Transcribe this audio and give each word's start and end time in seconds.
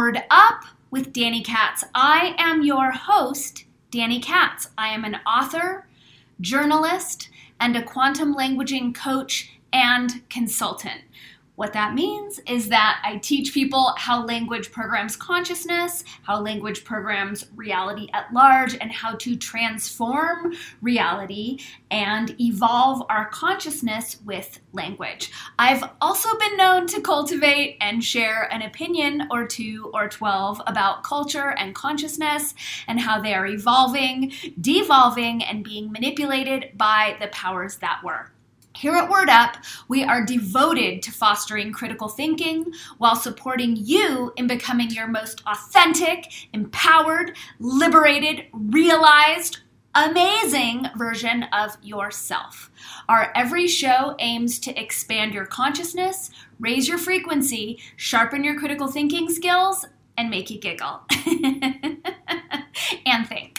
Word 0.00 0.22
Up 0.30 0.64
with 0.90 1.12
Danny 1.12 1.42
Katz. 1.42 1.84
I 1.94 2.34
am 2.38 2.62
your 2.62 2.90
host, 2.90 3.66
Danny 3.90 4.18
Katz. 4.18 4.66
I 4.78 4.88
am 4.88 5.04
an 5.04 5.16
author, 5.26 5.86
journalist, 6.40 7.28
and 7.60 7.76
a 7.76 7.82
quantum 7.82 8.34
languaging 8.34 8.94
coach 8.94 9.50
and 9.74 10.26
consultant. 10.30 11.02
What 11.60 11.74
that 11.74 11.92
means 11.92 12.40
is 12.48 12.70
that 12.70 13.02
I 13.04 13.18
teach 13.18 13.52
people 13.52 13.92
how 13.98 14.24
language 14.24 14.72
programs 14.72 15.14
consciousness, 15.14 16.04
how 16.22 16.40
language 16.40 16.84
programs 16.84 17.44
reality 17.54 18.08
at 18.14 18.32
large, 18.32 18.78
and 18.80 18.90
how 18.90 19.16
to 19.16 19.36
transform 19.36 20.54
reality 20.80 21.58
and 21.90 22.34
evolve 22.40 23.04
our 23.10 23.28
consciousness 23.28 24.16
with 24.24 24.58
language. 24.72 25.30
I've 25.58 25.84
also 26.00 26.30
been 26.38 26.56
known 26.56 26.86
to 26.86 27.02
cultivate 27.02 27.76
and 27.82 28.02
share 28.02 28.50
an 28.50 28.62
opinion 28.62 29.28
or 29.30 29.46
two 29.46 29.90
or 29.92 30.08
12 30.08 30.62
about 30.66 31.04
culture 31.04 31.50
and 31.58 31.74
consciousness 31.74 32.54
and 32.88 32.98
how 32.98 33.20
they 33.20 33.34
are 33.34 33.46
evolving, 33.46 34.32
devolving, 34.58 35.44
and 35.44 35.62
being 35.62 35.92
manipulated 35.92 36.78
by 36.78 37.18
the 37.20 37.28
powers 37.28 37.76
that 37.76 38.00
were. 38.02 38.30
Here 38.80 38.94
at 38.96 39.10
Word 39.10 39.28
Up, 39.28 39.58
we 39.88 40.04
are 40.04 40.24
devoted 40.24 41.02
to 41.02 41.12
fostering 41.12 41.70
critical 41.70 42.08
thinking 42.08 42.72
while 42.96 43.14
supporting 43.14 43.76
you 43.76 44.32
in 44.36 44.46
becoming 44.46 44.88
your 44.88 45.06
most 45.06 45.42
authentic, 45.46 46.48
empowered, 46.54 47.36
liberated, 47.58 48.46
realized, 48.54 49.58
amazing 49.94 50.86
version 50.96 51.42
of 51.52 51.76
yourself. 51.82 52.70
Our 53.06 53.30
every 53.34 53.68
show 53.68 54.16
aims 54.18 54.58
to 54.60 54.80
expand 54.80 55.34
your 55.34 55.44
consciousness, 55.44 56.30
raise 56.58 56.88
your 56.88 56.96
frequency, 56.96 57.80
sharpen 57.96 58.44
your 58.44 58.58
critical 58.58 58.86
thinking 58.88 59.28
skills, 59.28 59.84
and 60.16 60.30
make 60.30 60.48
you 60.48 60.58
giggle 60.58 61.02
and 63.04 63.28
think. 63.28 63.49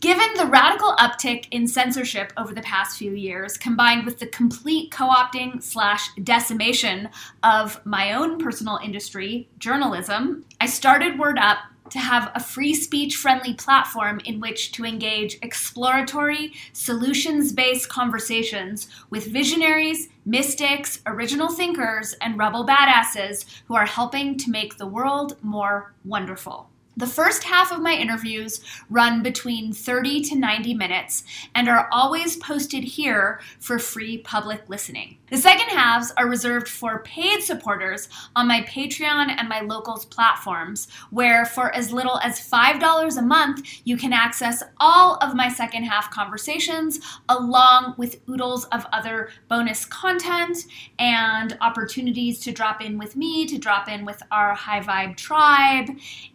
Given 0.00 0.28
the 0.36 0.46
radical 0.46 0.94
uptick 0.94 1.48
in 1.50 1.66
censorship 1.66 2.32
over 2.36 2.54
the 2.54 2.62
past 2.62 2.96
few 2.96 3.14
years, 3.14 3.56
combined 3.56 4.06
with 4.06 4.20
the 4.20 4.28
complete 4.28 4.92
co 4.92 5.08
opting 5.08 5.60
slash 5.60 6.14
decimation 6.22 7.08
of 7.42 7.84
my 7.84 8.12
own 8.12 8.38
personal 8.38 8.78
industry, 8.80 9.48
journalism, 9.58 10.44
I 10.60 10.66
started 10.66 11.18
Word 11.18 11.36
Up 11.36 11.58
to 11.90 11.98
have 11.98 12.30
a 12.36 12.40
free 12.40 12.74
speech 12.74 13.16
friendly 13.16 13.54
platform 13.54 14.20
in 14.24 14.38
which 14.38 14.70
to 14.72 14.84
engage 14.84 15.36
exploratory, 15.42 16.52
solutions 16.72 17.52
based 17.52 17.88
conversations 17.88 18.88
with 19.10 19.26
visionaries, 19.26 20.10
mystics, 20.24 21.00
original 21.06 21.48
thinkers, 21.48 22.14
and 22.20 22.38
rebel 22.38 22.64
badasses 22.64 23.46
who 23.66 23.74
are 23.74 23.86
helping 23.86 24.38
to 24.38 24.50
make 24.50 24.76
the 24.76 24.86
world 24.86 25.36
more 25.42 25.92
wonderful. 26.04 26.70
The 26.98 27.06
first 27.06 27.44
half 27.44 27.70
of 27.70 27.80
my 27.80 27.92
interviews 27.92 28.60
run 28.90 29.22
between 29.22 29.72
30 29.72 30.20
to 30.22 30.34
90 30.34 30.74
minutes 30.74 31.22
and 31.54 31.68
are 31.68 31.88
always 31.92 32.36
posted 32.38 32.82
here 32.82 33.38
for 33.60 33.78
free 33.78 34.18
public 34.18 34.68
listening. 34.68 35.16
The 35.30 35.36
second 35.36 35.68
halves 35.68 36.12
are 36.16 36.26
reserved 36.26 36.66
for 36.66 36.98
paid 37.04 37.42
supporters 37.42 38.08
on 38.34 38.48
my 38.48 38.62
Patreon 38.62 39.28
and 39.28 39.48
my 39.48 39.60
locals 39.60 40.06
platforms, 40.06 40.88
where 41.10 41.44
for 41.44 41.72
as 41.72 41.92
little 41.92 42.18
as 42.18 42.40
$5 42.40 43.16
a 43.16 43.22
month, 43.22 43.64
you 43.84 43.96
can 43.96 44.12
access 44.12 44.64
all 44.80 45.18
of 45.20 45.36
my 45.36 45.48
second 45.48 45.84
half 45.84 46.10
conversations 46.10 46.98
along 47.28 47.94
with 47.96 48.22
oodles 48.28 48.64
of 48.66 48.84
other 48.92 49.28
bonus 49.46 49.84
content 49.84 50.64
and 50.98 51.56
opportunities 51.60 52.40
to 52.40 52.50
drop 52.50 52.82
in 52.82 52.98
with 52.98 53.14
me, 53.14 53.46
to 53.46 53.56
drop 53.56 53.88
in 53.88 54.04
with 54.04 54.20
our 54.32 54.54
high 54.54 54.80
vibe 54.80 55.16
tribe, 55.16 55.90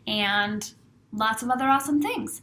and 0.08 0.53
and 0.54 0.74
lots 1.12 1.42
of 1.44 1.50
other 1.50 1.68
awesome 1.68 2.02
things. 2.02 2.42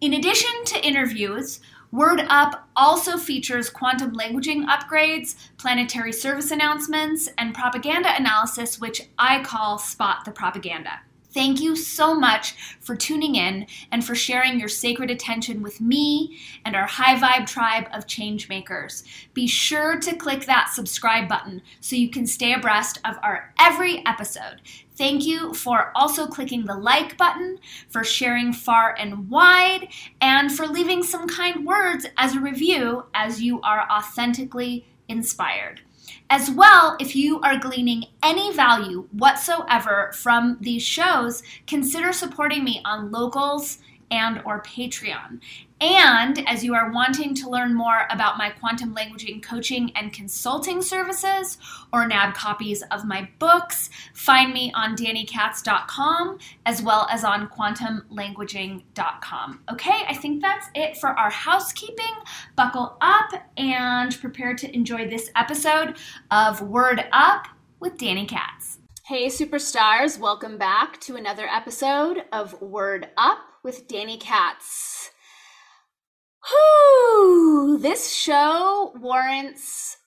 In 0.00 0.14
addition 0.14 0.64
to 0.66 0.86
interviews, 0.86 1.60
Word 1.92 2.24
Up 2.28 2.68
also 2.76 3.18
features 3.18 3.68
quantum 3.68 4.12
languaging 4.12 4.66
upgrades, 4.66 5.34
planetary 5.58 6.12
service 6.12 6.52
announcements, 6.52 7.28
and 7.36 7.52
propaganda 7.52 8.14
analysis, 8.16 8.80
which 8.80 9.08
I 9.18 9.42
call 9.42 9.78
Spot 9.78 10.24
the 10.24 10.30
Propaganda. 10.30 11.00
Thank 11.32 11.60
you 11.60 11.76
so 11.76 12.12
much 12.12 12.54
for 12.80 12.96
tuning 12.96 13.36
in 13.36 13.66
and 13.92 14.04
for 14.04 14.16
sharing 14.16 14.58
your 14.58 14.68
sacred 14.68 15.10
attention 15.10 15.62
with 15.62 15.80
me 15.80 16.38
and 16.64 16.74
our 16.74 16.86
high 16.86 17.16
vibe 17.16 17.46
tribe 17.46 17.86
of 17.92 18.08
change 18.08 18.48
makers. 18.48 19.04
Be 19.32 19.46
sure 19.46 19.98
to 20.00 20.16
click 20.16 20.46
that 20.46 20.70
subscribe 20.74 21.28
button 21.28 21.62
so 21.80 21.94
you 21.94 22.10
can 22.10 22.26
stay 22.26 22.52
abreast 22.52 22.98
of 23.04 23.16
our 23.22 23.54
every 23.60 24.04
episode. 24.06 24.60
Thank 24.96 25.24
you 25.24 25.54
for 25.54 25.92
also 25.94 26.26
clicking 26.26 26.66
the 26.66 26.76
like 26.76 27.16
button, 27.16 27.58
for 27.88 28.02
sharing 28.02 28.52
far 28.52 28.94
and 28.98 29.30
wide, 29.30 29.88
and 30.20 30.52
for 30.52 30.66
leaving 30.66 31.02
some 31.02 31.28
kind 31.28 31.64
words 31.64 32.06
as 32.18 32.34
a 32.34 32.40
review 32.40 33.04
as 33.14 33.40
you 33.40 33.60
are 33.62 33.88
authentically 33.90 34.84
inspired. 35.08 35.80
As 36.32 36.48
well, 36.48 36.96
if 37.00 37.16
you 37.16 37.40
are 37.40 37.58
gleaning 37.58 38.04
any 38.22 38.54
value 38.54 39.08
whatsoever 39.10 40.12
from 40.14 40.58
these 40.60 40.84
shows, 40.84 41.42
consider 41.66 42.12
supporting 42.12 42.62
me 42.62 42.80
on 42.84 43.10
Locals 43.10 43.78
and 44.10 44.42
or 44.44 44.62
Patreon. 44.62 45.40
And 45.80 46.46
as 46.46 46.62
you 46.62 46.74
are 46.74 46.92
wanting 46.92 47.34
to 47.36 47.48
learn 47.48 47.74
more 47.74 48.06
about 48.10 48.36
my 48.36 48.50
quantum 48.50 48.94
languaging 48.94 49.42
coaching 49.42 49.90
and 49.96 50.12
consulting 50.12 50.82
services 50.82 51.56
or 51.90 52.06
nab 52.06 52.34
copies 52.34 52.82
of 52.90 53.06
my 53.06 53.30
books, 53.38 53.88
find 54.12 54.52
me 54.52 54.70
on 54.74 54.94
dannykatz.com 54.94 56.38
as 56.66 56.82
well 56.82 57.08
as 57.10 57.24
on 57.24 57.48
quantumlanguaging.com. 57.48 59.60
Okay, 59.72 60.02
I 60.06 60.14
think 60.14 60.42
that's 60.42 60.66
it 60.74 60.98
for 60.98 61.18
our 61.18 61.30
housekeeping. 61.30 62.12
Buckle 62.56 62.98
up 63.00 63.30
and 63.56 64.20
prepare 64.20 64.52
to 64.54 64.70
enjoy 64.74 65.08
this 65.08 65.30
episode 65.34 65.96
of 66.30 66.60
Word 66.60 67.06
Up 67.12 67.48
with 67.80 67.96
Danny 67.96 68.26
Katz. 68.26 68.80
Hey, 69.06 69.28
superstars, 69.28 70.18
welcome 70.18 70.58
back 70.58 71.00
to 71.00 71.16
another 71.16 71.46
episode 71.46 72.24
of 72.32 72.60
Word 72.60 73.08
Up 73.16 73.49
with 73.62 73.88
Danny 73.88 74.16
Katz. 74.16 75.10
Whew, 76.48 77.78
this 77.80 78.12
show 78.12 78.92
warrants 78.96 79.98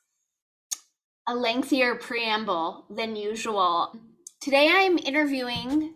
a 1.27 1.35
lengthier 1.35 1.95
preamble 1.95 2.85
than 2.89 3.15
usual. 3.15 3.95
Today 4.41 4.69
I'm 4.71 4.97
interviewing 4.97 5.93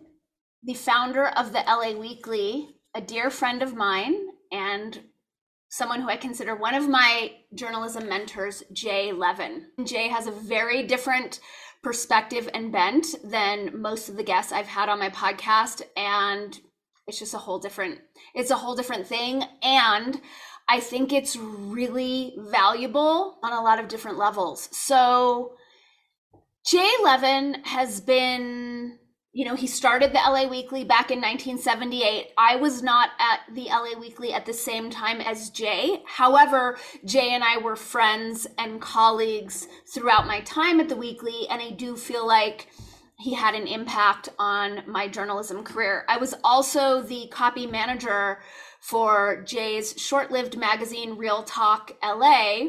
the 0.62 0.74
founder 0.74 1.26
of 1.26 1.52
the 1.52 1.64
LA 1.66 1.98
Weekly, 1.98 2.76
a 2.94 3.00
dear 3.00 3.30
friend 3.30 3.62
of 3.62 3.74
mine, 3.74 4.14
and 4.52 5.00
someone 5.68 6.00
who 6.00 6.08
I 6.08 6.16
consider 6.16 6.54
one 6.54 6.74
of 6.74 6.88
my 6.88 7.32
journalism 7.54 8.08
mentors, 8.08 8.62
Jay 8.72 9.12
Levin. 9.12 9.66
Jay 9.84 10.08
has 10.08 10.26
a 10.26 10.32
very 10.32 10.84
different 10.84 11.40
perspective 11.82 12.48
and 12.54 12.72
bent 12.72 13.06
than 13.22 13.80
most 13.80 14.08
of 14.08 14.16
the 14.16 14.24
guests 14.24 14.52
I've 14.52 14.66
had 14.66 14.88
on 14.88 14.98
my 14.98 15.10
podcast, 15.10 15.82
and 15.96 16.58
it's 17.08 17.18
just 17.18 17.34
a 17.34 17.38
whole 17.38 17.58
different 17.58 17.98
it's 18.34 18.50
a 18.50 18.56
whole 18.56 18.76
different 18.76 19.06
thing. 19.06 19.42
And 19.62 20.20
i 20.68 20.78
think 20.80 21.12
it's 21.12 21.36
really 21.36 22.34
valuable 22.38 23.38
on 23.42 23.52
a 23.52 23.62
lot 23.62 23.80
of 23.80 23.88
different 23.88 24.18
levels. 24.18 24.68
So 24.72 25.54
jay 26.64 26.90
levin 27.02 27.62
has 27.64 28.00
been 28.00 28.98
you 29.32 29.44
know 29.44 29.54
he 29.54 29.66
started 29.66 30.12
the 30.12 30.18
la 30.18 30.46
weekly 30.48 30.84
back 30.84 31.10
in 31.10 31.18
1978 31.18 32.32
i 32.36 32.56
was 32.56 32.82
not 32.82 33.10
at 33.20 33.40
the 33.54 33.66
la 33.66 33.98
weekly 33.98 34.32
at 34.32 34.44
the 34.44 34.52
same 34.52 34.90
time 34.90 35.20
as 35.20 35.50
jay. 35.50 36.02
However 36.06 36.76
jay 37.04 37.30
and 37.32 37.42
i 37.42 37.56
were 37.56 37.76
friends 37.76 38.46
and 38.58 38.80
colleagues 38.80 39.66
throughout 39.94 40.26
my 40.26 40.40
time 40.40 40.80
at 40.80 40.88
the 40.90 40.96
weekly 40.96 41.46
and 41.48 41.62
i 41.62 41.70
do 41.70 41.96
feel 41.96 42.26
like 42.26 42.68
he 43.18 43.34
had 43.34 43.54
an 43.54 43.66
impact 43.66 44.28
on 44.38 44.82
my 44.86 45.08
journalism 45.08 45.64
career. 45.64 46.04
I 46.08 46.18
was 46.18 46.34
also 46.44 47.02
the 47.02 47.26
copy 47.32 47.66
manager 47.66 48.38
for 48.80 49.42
Jay's 49.42 50.00
short 50.00 50.30
lived 50.30 50.56
magazine, 50.56 51.16
Real 51.16 51.42
Talk 51.42 51.96
LA. 52.02 52.68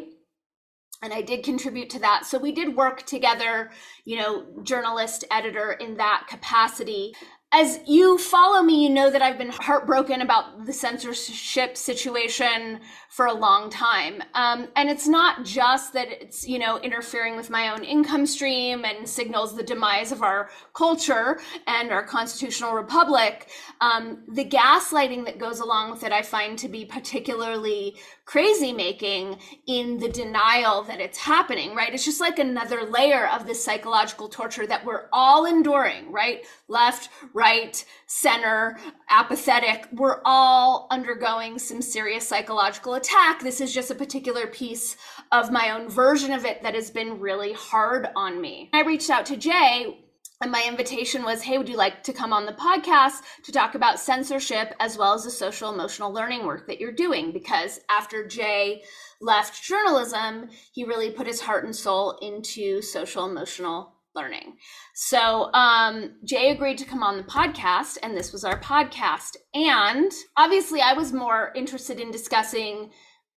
And 1.01 1.13
I 1.13 1.21
did 1.21 1.43
contribute 1.43 1.91
to 1.91 1.99
that. 1.99 2.25
So 2.25 2.39
we 2.39 2.51
did 2.51 2.75
work 2.75 3.05
together, 3.05 3.69
you 4.05 4.17
know, 4.17 4.47
journalist, 4.63 5.23
editor 5.31 5.73
in 5.73 5.97
that 5.97 6.25
capacity. 6.27 7.13
as 7.51 7.79
you 7.87 8.17
follow 8.17 8.61
me, 8.61 8.83
you 8.83 8.89
know 8.89 9.09
that 9.09 9.21
I've 9.21 9.37
been 9.37 9.51
heartbroken 9.51 10.21
about 10.21 10.65
the 10.65 10.73
censorship 10.73 11.77
situation 11.77 12.79
for 13.09 13.25
a 13.25 13.33
long 13.33 13.71
time. 13.71 14.21
Um, 14.35 14.67
and 14.75 14.87
it's 14.87 15.07
not 15.07 15.43
just 15.43 15.93
that 15.93 16.09
it's, 16.11 16.47
you 16.47 16.59
know, 16.59 16.77
interfering 16.77 17.35
with 17.35 17.49
my 17.49 17.69
own 17.69 17.83
income 17.83 18.27
stream 18.27 18.85
and 18.85 19.09
signals 19.09 19.55
the 19.55 19.63
demise 19.63 20.11
of 20.11 20.21
our 20.21 20.51
culture 20.73 21.39
and 21.65 21.91
our 21.91 22.03
constitutional 22.03 22.73
republic. 22.73 23.49
Um, 23.81 24.23
the 24.27 24.45
gaslighting 24.45 25.25
that 25.25 25.39
goes 25.39 25.59
along 25.59 25.89
with 25.89 26.03
it, 26.03 26.11
I 26.11 26.21
find 26.21 26.57
to 26.59 26.69
be 26.69 26.85
particularly 26.85 27.97
crazy 28.25 28.71
making 28.71 29.39
in 29.65 29.97
the 29.97 30.09
denial 30.09 30.83
that 30.83 30.99
it's 30.99 31.17
happening, 31.17 31.73
right? 31.73 31.91
It's 31.91 32.05
just 32.05 32.21
like 32.21 32.37
another 32.37 32.83
layer 32.83 33.27
of 33.29 33.47
this 33.47 33.63
psychological 33.63 34.29
torture 34.29 34.67
that 34.67 34.85
we're 34.85 35.07
all 35.11 35.47
enduring, 35.47 36.11
right? 36.11 36.45
Left, 36.67 37.09
right, 37.33 37.83
center, 38.05 38.77
apathetic. 39.09 39.87
We're 39.93 40.21
all 40.25 40.85
undergoing 40.91 41.57
some 41.57 41.81
serious 41.81 42.27
psychological 42.27 42.98
attack. 42.99 43.39
This 43.39 43.61
is 43.61 43.73
just 43.73 43.91
a 43.91 43.95
particular 43.95 44.45
piece 44.45 44.97
of 45.31 45.51
my 45.51 45.71
own 45.71 45.87
version 45.87 46.33
of 46.33 46.43
it 46.43 46.61
that 46.63 46.75
has 46.75 46.91
been 46.91 47.19
really 47.19 47.53
hard 47.53 48.09
on 48.13 48.41
me. 48.41 48.69
I 48.73 48.81
reached 48.81 49.09
out 49.09 49.25
to 49.27 49.37
Jay 49.37 50.03
and 50.41 50.51
my 50.51 50.63
invitation 50.67 51.23
was 51.23 51.41
hey 51.41 51.57
would 51.57 51.67
you 51.67 51.75
like 51.75 52.01
to 52.03 52.13
come 52.13 52.31
on 52.31 52.45
the 52.45 52.53
podcast 52.53 53.21
to 53.43 53.51
talk 53.51 53.75
about 53.75 53.99
censorship 53.99 54.73
as 54.79 54.97
well 54.97 55.13
as 55.13 55.25
the 55.25 55.31
social 55.31 55.73
emotional 55.73 56.13
learning 56.13 56.45
work 56.45 56.65
that 56.67 56.79
you're 56.79 56.93
doing 56.93 57.33
because 57.33 57.81
after 57.89 58.25
jay 58.25 58.81
left 59.19 59.61
journalism 59.61 60.49
he 60.71 60.85
really 60.85 61.11
put 61.11 61.27
his 61.27 61.41
heart 61.41 61.65
and 61.65 61.75
soul 61.75 62.17
into 62.21 62.81
social 62.81 63.29
emotional 63.29 63.98
learning. 64.15 64.57
So 64.95 65.51
um, 65.53 66.15
jay 66.25 66.51
agreed 66.51 66.77
to 66.79 66.85
come 66.85 67.03
on 67.03 67.17
the 67.17 67.23
podcast 67.23 67.97
and 68.01 68.15
this 68.15 68.31
was 68.31 68.43
our 68.43 68.59
podcast. 68.59 69.37
And 69.53 70.11
obviously 70.37 70.81
i 70.81 70.93
was 70.93 71.13
more 71.13 71.51
interested 71.55 71.99
in 71.99 72.11
discussing 72.11 72.91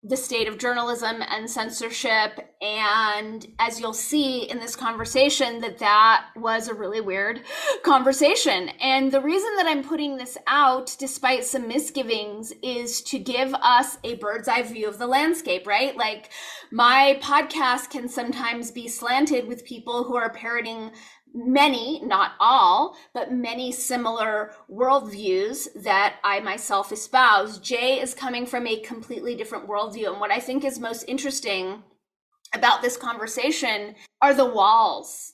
the 0.02 0.16
state 0.16 0.48
of 0.48 0.58
journalism 0.58 1.22
and 1.28 1.50
censorship. 1.50 2.56
And 2.62 3.46
as 3.60 3.82
you'll 3.82 3.94
see 3.94 4.50
in 4.50 4.60
this 4.60 4.76
conversation 4.76 5.60
that 5.60 5.80
that 5.80 6.28
was 6.38 6.70
a 6.70 6.74
really 6.74 7.02
weird 7.02 7.42
conversation. 7.84 8.70
And 8.82 9.12
the 9.12 9.20
reason 9.20 9.50
that 9.58 9.68
i'm 9.68 9.84
putting 9.84 10.16
this 10.16 10.38
out 10.48 10.96
despite 11.00 11.44
some 11.44 11.68
misgivings 11.68 12.54
is 12.64 13.02
to 13.04 13.20
give 13.20 13.54
us 13.56 13.98
a 14.06 14.16
bird's 14.16 14.48
eye 14.48 14.62
view 14.62 14.88
of 14.88 15.00
the 15.00 15.08
landscape 15.08 15.68
right? 15.68 15.96
Like 15.98 16.30
my 16.72 17.20
podcast 17.22 17.90
can 17.90 18.08
sometimes 18.08 18.72
be 18.72 18.88
slanted 18.88 19.48
with 19.48 19.66
people 19.66 20.06
who 20.06 20.16
are 20.16 20.32
parroting 20.32 20.92
many, 21.34 22.02
not 22.04 22.32
all, 22.40 22.96
but 23.14 23.32
many 23.32 23.72
similar 23.72 24.52
worldviews 24.70 25.68
that 25.84 26.16
I 26.24 26.40
myself 26.40 26.92
espouse. 26.92 27.60
Jay 27.60 28.00
is 28.00 28.14
coming 28.14 28.46
from 28.46 28.68
a 28.68 28.80
completely 28.82 29.36
different 29.36 29.68
worldview. 29.68 30.12
And 30.12 30.20
what 30.20 30.32
I 30.32 30.40
think 30.40 30.64
is 30.64 30.80
most 30.80 31.04
interesting 31.08 31.84
about 32.54 32.82
this 32.82 32.98
conversation 32.98 33.96
are 34.22 34.34
the 34.34 34.46
walls 34.46 35.34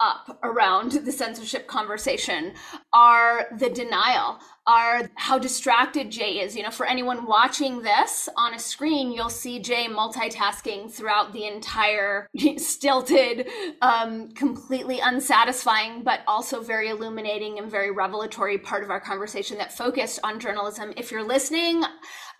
up 0.00 0.38
around 0.42 0.92
the 0.92 1.12
censorship 1.12 1.66
conversation 1.66 2.52
are 2.92 3.46
the 3.58 3.70
denial 3.70 4.38
are 4.66 5.08
how 5.14 5.38
distracted 5.38 6.10
jay 6.10 6.40
is. 6.40 6.56
You 6.56 6.62
know 6.62 6.70
for 6.70 6.86
anyone 6.86 7.26
watching 7.26 7.82
this 7.82 8.28
on 8.36 8.52
a 8.52 8.58
screen 8.58 9.12
you'll 9.12 9.30
see 9.30 9.58
jay 9.58 9.86
multitasking 9.88 10.92
throughout 10.92 11.32
the 11.32 11.46
entire 11.46 12.28
stilted 12.58 13.48
um, 13.80 14.30
completely 14.32 15.00
unsatisfying 15.00 16.02
but 16.02 16.20
also 16.26 16.60
very 16.60 16.88
illuminating 16.88 17.58
and 17.58 17.70
very 17.70 17.90
revelatory 17.90 18.58
part 18.58 18.82
of 18.82 18.90
our 18.90 19.00
conversation 19.00 19.56
that 19.58 19.76
focused 19.76 20.20
on 20.24 20.40
journalism. 20.40 20.92
If 20.96 21.10
you're 21.10 21.26
listening 21.26 21.82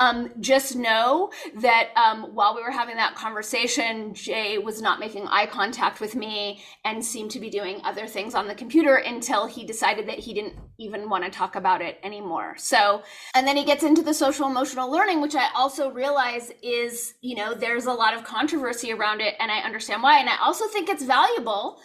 um, 0.01 0.31
just 0.41 0.77
know 0.77 1.31
that 1.61 1.89
um, 1.97 2.35
while 2.35 2.55
we 2.55 2.63
were 2.63 2.71
having 2.71 2.97
that 2.97 3.15
conversation, 3.15 4.15
Jay 4.15 4.59
was 4.59 4.83
not 4.83 5.01
making 5.01 5.27
eye 5.29 5.47
contact 5.47 6.01
with 6.01 6.15
me 6.15 6.63
and 6.85 7.05
seemed 7.05 7.31
to 7.33 7.41
be 7.41 7.51
doing 7.51 7.81
other 7.85 8.07
things 8.07 8.35
on 8.35 8.47
the 8.47 8.55
computer 8.55 8.97
until 8.97 9.47
he 9.47 9.65
decided 9.65 10.09
that 10.09 10.19
he 10.19 10.35
didn't 10.35 10.55
even 10.79 11.09
want 11.09 11.25
to 11.25 11.31
talk 11.31 11.57
about 11.57 11.81
it 11.81 11.99
anymore. 12.03 12.55
So, 12.59 13.03
and 13.35 13.47
then 13.47 13.57
he 13.57 13.65
gets 13.65 13.83
into 13.83 14.03
the 14.03 14.15
social 14.15 14.49
emotional 14.49 14.91
learning, 14.91 15.21
which 15.21 15.35
I 15.35 15.49
also 15.55 15.91
realize 15.91 16.53
is, 16.63 17.15
you 17.21 17.37
know, 17.37 17.55
there's 17.55 17.87
a 17.87 17.93
lot 17.93 18.15
of 18.15 18.25
controversy 18.25 18.93
around 18.93 19.21
it, 19.21 19.35
and 19.41 19.51
I 19.51 19.61
understand 19.61 20.03
why. 20.03 20.19
And 20.19 20.29
I 20.29 20.37
also 20.43 20.67
think 20.69 20.89
it's 20.89 21.05
valuable 21.05 21.81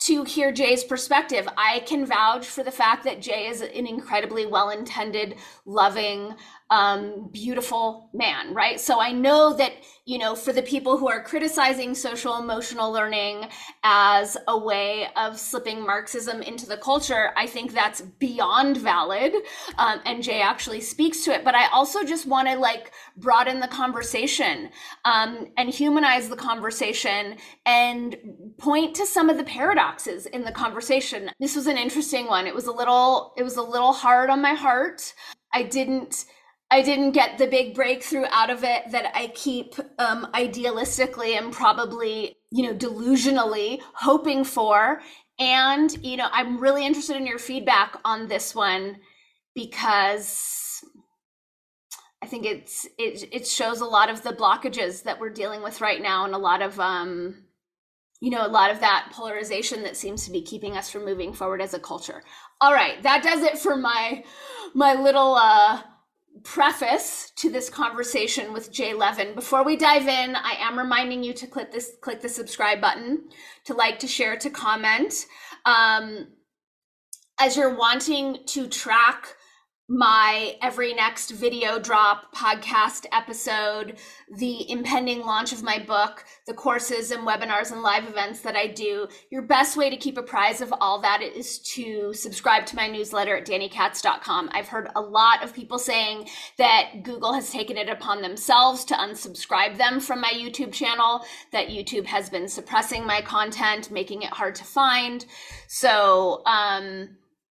to 0.00 0.24
hear 0.24 0.50
Jay's 0.50 0.82
perspective. 0.82 1.48
I 1.56 1.80
can 1.86 2.04
vouch 2.04 2.46
for 2.46 2.64
the 2.64 2.72
fact 2.72 3.04
that 3.04 3.22
Jay 3.22 3.46
is 3.46 3.60
an 3.60 3.86
incredibly 3.86 4.46
well 4.46 4.70
intended, 4.70 5.36
loving, 5.64 6.34
um, 6.72 7.28
beautiful 7.30 8.08
man, 8.14 8.54
right? 8.54 8.80
So 8.80 8.98
I 8.98 9.12
know 9.12 9.52
that, 9.58 9.72
you 10.06 10.16
know, 10.16 10.34
for 10.34 10.54
the 10.54 10.62
people 10.62 10.96
who 10.96 11.06
are 11.06 11.22
criticizing 11.22 11.94
social 11.94 12.38
emotional 12.38 12.90
learning 12.90 13.50
as 13.84 14.38
a 14.48 14.56
way 14.56 15.08
of 15.14 15.38
slipping 15.38 15.84
Marxism 15.84 16.40
into 16.40 16.64
the 16.64 16.78
culture, 16.78 17.32
I 17.36 17.46
think 17.46 17.74
that's 17.74 18.00
beyond 18.00 18.78
valid. 18.78 19.34
Um, 19.76 20.00
and 20.06 20.22
Jay 20.22 20.40
actually 20.40 20.80
speaks 20.80 21.26
to 21.26 21.34
it. 21.34 21.44
But 21.44 21.54
I 21.54 21.66
also 21.72 22.04
just 22.04 22.26
want 22.26 22.48
to 22.48 22.56
like 22.56 22.92
broaden 23.18 23.60
the 23.60 23.68
conversation 23.68 24.70
um, 25.04 25.52
and 25.58 25.68
humanize 25.68 26.30
the 26.30 26.36
conversation 26.36 27.36
and 27.66 28.16
point 28.56 28.96
to 28.96 29.04
some 29.04 29.28
of 29.28 29.36
the 29.36 29.44
paradoxes 29.44 30.24
in 30.24 30.42
the 30.42 30.52
conversation. 30.52 31.30
This 31.38 31.54
was 31.54 31.66
an 31.66 31.76
interesting 31.76 32.28
one. 32.28 32.46
It 32.46 32.54
was 32.54 32.66
a 32.66 32.72
little, 32.72 33.34
it 33.36 33.42
was 33.42 33.58
a 33.58 33.62
little 33.62 33.92
hard 33.92 34.30
on 34.30 34.40
my 34.40 34.54
heart. 34.54 35.12
I 35.52 35.64
didn't 35.64 36.24
I 36.72 36.80
didn't 36.80 37.10
get 37.12 37.36
the 37.36 37.46
big 37.46 37.74
breakthrough 37.74 38.24
out 38.30 38.48
of 38.48 38.64
it 38.64 38.90
that 38.92 39.14
I 39.14 39.26
keep 39.34 39.74
um, 39.98 40.26
idealistically 40.32 41.36
and 41.36 41.52
probably, 41.52 42.38
you 42.50 42.62
know, 42.62 42.74
delusionally 42.74 43.80
hoping 43.92 44.42
for. 44.42 45.02
And, 45.38 45.94
you 46.02 46.16
know, 46.16 46.28
I'm 46.32 46.58
really 46.58 46.86
interested 46.86 47.16
in 47.16 47.26
your 47.26 47.38
feedback 47.38 47.96
on 48.06 48.26
this 48.26 48.54
one 48.54 48.96
because 49.54 50.82
I 52.22 52.26
think 52.26 52.46
it's 52.46 52.86
it 52.96 53.28
it 53.30 53.46
shows 53.46 53.82
a 53.82 53.84
lot 53.84 54.08
of 54.08 54.22
the 54.22 54.32
blockages 54.32 55.02
that 55.02 55.20
we're 55.20 55.28
dealing 55.28 55.62
with 55.62 55.82
right 55.82 56.00
now 56.00 56.24
and 56.24 56.34
a 56.34 56.38
lot 56.38 56.62
of 56.62 56.80
um 56.80 57.44
you 58.20 58.30
know 58.30 58.46
a 58.46 58.48
lot 58.48 58.70
of 58.70 58.80
that 58.80 59.10
polarization 59.12 59.82
that 59.82 59.96
seems 59.96 60.24
to 60.24 60.30
be 60.30 60.40
keeping 60.40 60.76
us 60.76 60.88
from 60.88 61.04
moving 61.04 61.34
forward 61.34 61.60
as 61.60 61.74
a 61.74 61.80
culture. 61.80 62.22
All 62.62 62.72
right, 62.72 63.02
that 63.02 63.22
does 63.22 63.42
it 63.42 63.58
for 63.58 63.76
my 63.76 64.24
my 64.72 64.94
little 64.94 65.34
uh 65.34 65.82
preface 66.44 67.32
to 67.36 67.50
this 67.50 67.68
conversation 67.68 68.52
with 68.52 68.72
Jay 68.72 68.94
Levin. 68.94 69.34
Before 69.34 69.64
we 69.64 69.76
dive 69.76 70.08
in, 70.08 70.34
I 70.36 70.56
am 70.58 70.78
reminding 70.78 71.22
you 71.22 71.32
to 71.34 71.46
click 71.46 71.70
this 71.70 71.92
click 72.00 72.20
the 72.20 72.28
subscribe 72.28 72.80
button, 72.80 73.28
to 73.64 73.74
like, 73.74 73.98
to 74.00 74.08
share, 74.08 74.36
to 74.36 74.50
comment. 74.50 75.26
Um, 75.64 76.28
as 77.38 77.56
you're 77.56 77.74
wanting 77.74 78.38
to 78.46 78.68
track 78.68 79.34
my 79.92 80.56
every 80.62 80.94
next 80.94 81.32
video 81.32 81.78
drop, 81.78 82.34
podcast 82.34 83.04
episode, 83.12 83.98
the 84.38 84.70
impending 84.70 85.20
launch 85.20 85.52
of 85.52 85.62
my 85.62 85.78
book, 85.78 86.24
the 86.46 86.54
courses 86.54 87.10
and 87.10 87.26
webinars 87.26 87.72
and 87.72 87.82
live 87.82 88.08
events 88.08 88.40
that 88.40 88.56
I 88.56 88.68
do. 88.68 89.06
Your 89.28 89.42
best 89.42 89.76
way 89.76 89.90
to 89.90 89.98
keep 89.98 90.16
apprised 90.16 90.62
of 90.62 90.72
all 90.80 91.02
that 91.02 91.20
is 91.20 91.58
to 91.74 92.14
subscribe 92.14 92.64
to 92.66 92.76
my 92.76 92.88
newsletter 92.88 93.36
at 93.36 93.46
dannykatz.com. 93.46 94.48
I've 94.54 94.68
heard 94.68 94.88
a 94.96 95.00
lot 95.02 95.44
of 95.44 95.52
people 95.52 95.78
saying 95.78 96.26
that 96.56 97.02
Google 97.02 97.34
has 97.34 97.50
taken 97.50 97.76
it 97.76 97.90
upon 97.90 98.22
themselves 98.22 98.86
to 98.86 98.94
unsubscribe 98.94 99.76
them 99.76 100.00
from 100.00 100.22
my 100.22 100.32
YouTube 100.32 100.72
channel, 100.72 101.20
that 101.50 101.68
YouTube 101.68 102.06
has 102.06 102.30
been 102.30 102.48
suppressing 102.48 103.06
my 103.06 103.20
content, 103.20 103.90
making 103.90 104.22
it 104.22 104.30
hard 104.30 104.54
to 104.54 104.64
find. 104.64 105.26
So, 105.68 106.42
um, 106.46 107.10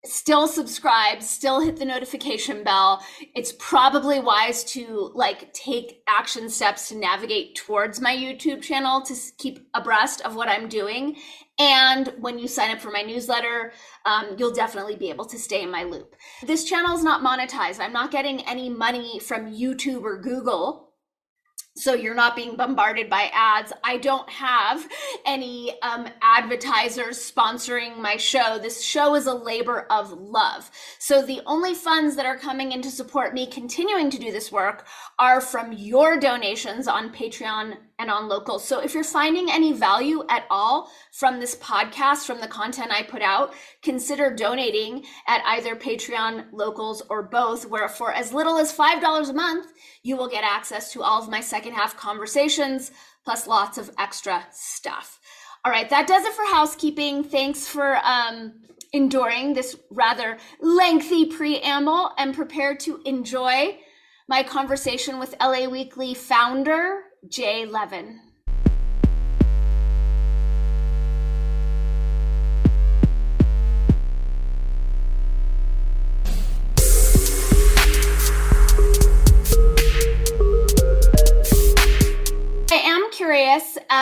still 0.05 0.47
subscribe 0.47 1.23
still 1.23 1.61
hit 1.61 1.77
the 1.77 1.85
notification 1.85 2.63
bell. 2.63 3.03
It's 3.35 3.55
probably 3.59 4.21
wise 4.21 4.65
to 4.65 5.11
like 5.15 5.53
take 5.53 6.03
action 6.07 6.49
steps 6.49 6.89
to 6.89 6.97
navigate 6.97 7.55
towards 7.55 8.01
my 8.01 8.15
youtube 8.15 8.63
channel 8.63 9.01
to 9.03 9.15
keep 9.39 9.67
abreast 9.75 10.21
of 10.23 10.37
what 10.37 10.49
i'm 10.49 10.69
doing. 10.69 11.17
And 11.59 12.13
when 12.19 12.39
you 12.39 12.49
sign 12.49 12.71
up 12.71 12.81
for 12.81 12.91
my 12.91 13.03
newsletter 13.03 13.73
um, 14.05 14.37
you'll 14.37 14.53
definitely 14.53 14.97
be 14.97 15.11
able 15.11 15.25
to 15.27 15.39
stay 15.39 15.63
in 15.63 15.71
my 15.71 15.85
loop. 15.85 16.15
This 16.43 16.65
channel 16.65 16.97
is 16.97 17.05
not 17.05 17.23
monetized. 17.23 17.81
I'm 17.81 17.93
not 17.93 18.11
getting 18.11 18.47
any 18.47 18.69
money 18.69 19.19
from 19.19 19.53
youtube 19.53 20.03
or 20.03 20.21
google 20.21 20.84
so 21.77 21.93
you're 21.95 22.15
not 22.15 22.37
being 22.37 22.57
bombarded 22.57 23.11
by 23.11 23.31
ads. 23.33 23.73
I 23.83 23.97
don't 23.97 24.29
have 24.31 24.87
any 25.27 25.81
um, 25.83 26.07
advertisers 26.23 27.19
sponsoring 27.19 27.99
my 27.99 28.17
show. 28.17 28.59
This 28.59 28.83
show 28.83 29.17
is 29.17 29.27
a 29.27 29.35
labor 29.35 29.87
of 29.91 30.13
love. 30.13 30.71
So 31.01 31.23
the 31.23 31.41
only 31.47 31.75
funds 31.75 32.15
that 32.15 32.27
are 32.27 32.39
coming 32.39 32.71
in 32.71 32.81
to 32.83 32.91
support 32.91 33.35
me 33.35 33.47
continuing 33.47 34.09
to 34.11 34.19
do 34.19 34.31
this 34.31 34.53
work 34.53 34.87
are 35.19 35.41
from 35.41 35.73
your 35.73 36.19
donations 36.19 36.87
on 36.87 37.13
Patreon 37.13 37.77
and 37.99 38.11
on 38.11 38.29
locals. 38.29 38.67
So 38.67 38.81
if 38.81 38.95
you're 38.95 39.05
finding 39.05 39.51
any 39.51 39.73
value 39.73 40.25
at 40.29 40.47
all 40.51 40.91
from 41.13 41.41
this 41.41 41.57
podcast, 41.57 42.27
from 42.27 42.41
the 42.41 42.49
content 42.49 42.91
I 42.91 43.03
put 43.03 43.23
out, 43.23 43.55
consider 43.83 44.35
donating 44.35 45.05
at 45.27 45.43
either 45.47 45.77
Patreon, 45.77 46.47
locals, 46.53 47.03
or 47.09 47.23
both, 47.23 47.67
where 47.67 47.89
for 47.89 48.13
as 48.13 48.33
little 48.33 48.59
as 48.59 48.77
$5 48.77 49.31
a 49.31 49.33
month, 49.33 49.73
you 50.03 50.17
will 50.17 50.29
get 50.29 50.45
access 50.45 50.93
to 50.93 51.03
all 51.03 51.23
of 51.23 51.31
my 51.31 51.41
second 51.41 51.75
half 51.75 51.97
conversations, 51.97 52.91
plus 53.25 53.47
lots 53.47 53.79
of 53.79 53.91
extra 53.99 54.45
stuff. 54.51 55.21
All 55.65 55.73
right, 55.73 55.89
that 55.89 56.07
does 56.07 56.25
it 56.25 56.35
for 56.35 56.45
housekeeping. 56.45 57.25
Thanks 57.25 57.67
for 57.67 57.97
um, 58.05 58.53
enduring 58.93 59.55
this 59.55 59.77
rather 59.91 60.37
lengthy 60.61 61.27
preamble 61.27 62.11
and 62.19 62.35
prepare 62.35 62.75
to 62.77 63.01
enjoy 63.05 63.79
my 64.29 64.43
conversation 64.43 65.19
with 65.19 65.35
LA 65.41 65.67
Weekly 65.69 66.15
founder 66.15 67.03
Jay 67.29 67.65
Levin. 67.65 68.21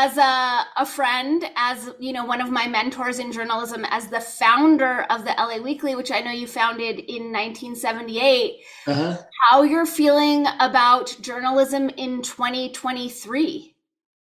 As 0.03 0.19
a, 0.19 0.67
a 0.83 0.85
friend, 0.85 1.49
as 1.55 1.91
you 2.01 2.13
know, 2.13 2.25
one 2.25 2.41
of 2.41 2.51
my 2.51 2.67
mentors 2.67 3.21
in 3.21 3.31
journalism, 3.31 3.87
as 3.89 4.09
the 4.09 4.19
founder 4.19 5.03
of 5.03 5.25
the 5.25 5.31
LA 5.39 5.59
Weekly, 5.63 5.95
which 5.95 6.11
I 6.11 6.19
know 6.21 6.33
you 6.33 6.49
founded 6.49 6.99
in 6.99 7.31
1978, 7.31 8.57
uh-huh. 8.89 9.19
how 9.49 9.63
you're 9.63 9.87
feeling 9.87 10.45
about 10.59 11.17
journalism 11.21 11.89
in 11.91 12.21
2023. 12.21 13.77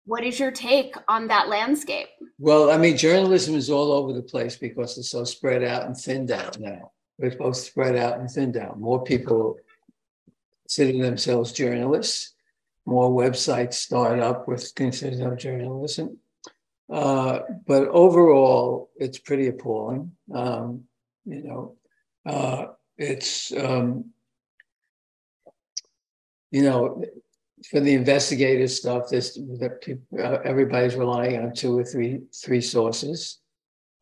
What 0.04 0.22
is 0.22 0.38
your 0.38 0.50
take 0.50 0.96
on 1.08 1.28
that 1.28 1.48
landscape? 1.48 2.08
Well, 2.38 2.70
I 2.70 2.76
mean, 2.76 2.98
journalism 2.98 3.54
is 3.54 3.70
all 3.70 3.90
over 3.92 4.12
the 4.12 4.22
place 4.22 4.56
because 4.56 4.98
it's 4.98 5.08
so 5.08 5.24
spread 5.24 5.64
out 5.64 5.86
and 5.86 5.96
thinned 5.96 6.30
out 6.30 6.58
now. 6.60 6.92
We're 7.18 7.34
both 7.36 7.56
spread 7.56 7.96
out 7.96 8.18
and 8.18 8.30
thinned 8.30 8.58
out. 8.58 8.78
More 8.78 9.02
people 9.02 9.56
consider 10.64 11.02
themselves 11.02 11.52
journalists 11.52 12.34
more 12.86 13.10
websites 13.10 13.74
start 13.74 14.18
up 14.20 14.48
with 14.48 14.74
considered 14.74 15.20
of 15.20 15.38
journalism. 15.38 16.18
Uh, 16.92 17.40
but 17.66 17.86
overall, 17.88 18.90
it's 18.96 19.18
pretty 19.18 19.46
appalling. 19.46 20.12
Um, 20.34 20.84
you 21.24 21.42
know, 21.44 21.76
uh, 22.26 22.66
it's 22.98 23.52
um, 23.52 24.06
you 26.50 26.62
know, 26.62 27.04
for 27.70 27.80
the 27.80 27.94
investigative 27.94 28.70
stuff, 28.70 29.08
this 29.08 29.34
that 29.34 29.98
uh, 30.18 30.38
everybody's 30.44 30.96
relying 30.96 31.40
on 31.40 31.54
two 31.54 31.78
or 31.78 31.84
three 31.84 32.22
three 32.34 32.60
sources, 32.60 33.38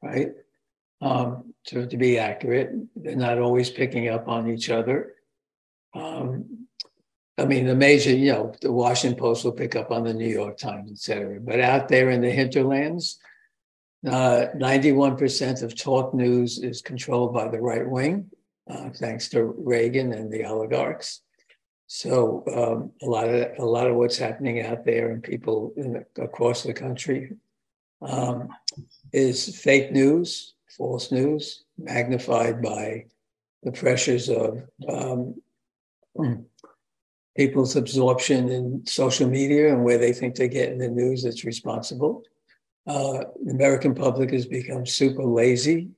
right? 0.03 0.31
Um, 1.01 1.55
to, 1.67 1.87
to 1.87 1.97
be 1.97 2.19
accurate, 2.19 2.73
they're 2.97 3.15
not 3.15 3.39
always 3.39 3.71
picking 3.71 4.09
up 4.09 4.27
on 4.27 4.49
each 4.49 4.69
other. 4.69 5.15
Um, 5.95 6.58
I 7.39 7.45
mean, 7.45 7.67
the 7.67 7.75
major, 7.77 8.11
you 8.11 8.33
know, 8.33 8.53
the 8.61 8.73
Washington 8.73 9.19
Post 9.19 9.45
will 9.45 9.53
pick 9.53 9.77
up 9.77 9.93
on 9.93 10.05
the 10.05 10.13
New 10.13 10.29
York 10.29 10.59
Times, 10.59 10.91
et 10.91 10.99
cetera. 10.99 11.39
But 11.41 11.61
out 11.61 11.89
there 11.89 12.11
in 12.11 12.21
the 12.21 12.31
hinterlands, 12.31 13.19
uh, 14.07 14.47
91% 14.57 15.63
of 15.63 15.77
talk 15.77 16.15
news 16.15 16.59
is 16.59 16.83
controlled 16.83 17.33
by 17.33 17.49
the 17.49 17.61
right 17.61 17.89
wing, 17.89 18.31
uh, 18.69 18.91
thanks 18.91 19.29
to 19.31 19.45
Reagan 19.45 20.13
and 20.13 20.33
the 20.33 20.45
oligarchs. 20.45 21.21
So 21.87 22.45
um, 22.55 22.93
a 23.03 23.11
lot 23.11 23.29
of 23.29 23.59
a 23.59 23.65
lot 23.65 23.87
of 23.87 23.97
what's 23.97 24.19
happening 24.19 24.61
out 24.61 24.85
there 24.85 25.11
and 25.11 25.23
people 25.23 25.73
in, 25.75 26.05
across 26.19 26.63
the 26.63 26.75
country 26.75 27.33
um, 28.03 28.51
is 29.13 29.59
fake 29.59 29.91
news, 29.91 30.53
false 30.77 31.11
news, 31.11 31.65
magnified 31.79 32.61
by 32.61 33.07
the 33.63 33.73
pressures 33.73 34.29
of 34.29 34.63
um, 34.87 35.35
people's 37.39 37.77
absorption 37.77 38.49
in 38.49 38.85
social 38.85 39.29
media 39.29 39.73
and 39.73 39.85
where 39.85 39.97
they 39.97 40.13
think 40.13 40.35
they're 40.35 40.49
getting 40.49 40.79
the 40.79 40.89
news 40.89 41.23
that's 41.23 41.45
responsible. 41.45 42.25
Uh, 42.85 43.23
the 43.45 43.53
American 43.53 43.95
public 43.95 44.33
has 44.33 44.45
become 44.45 44.85
super 44.85 45.23
lazy 45.23 45.89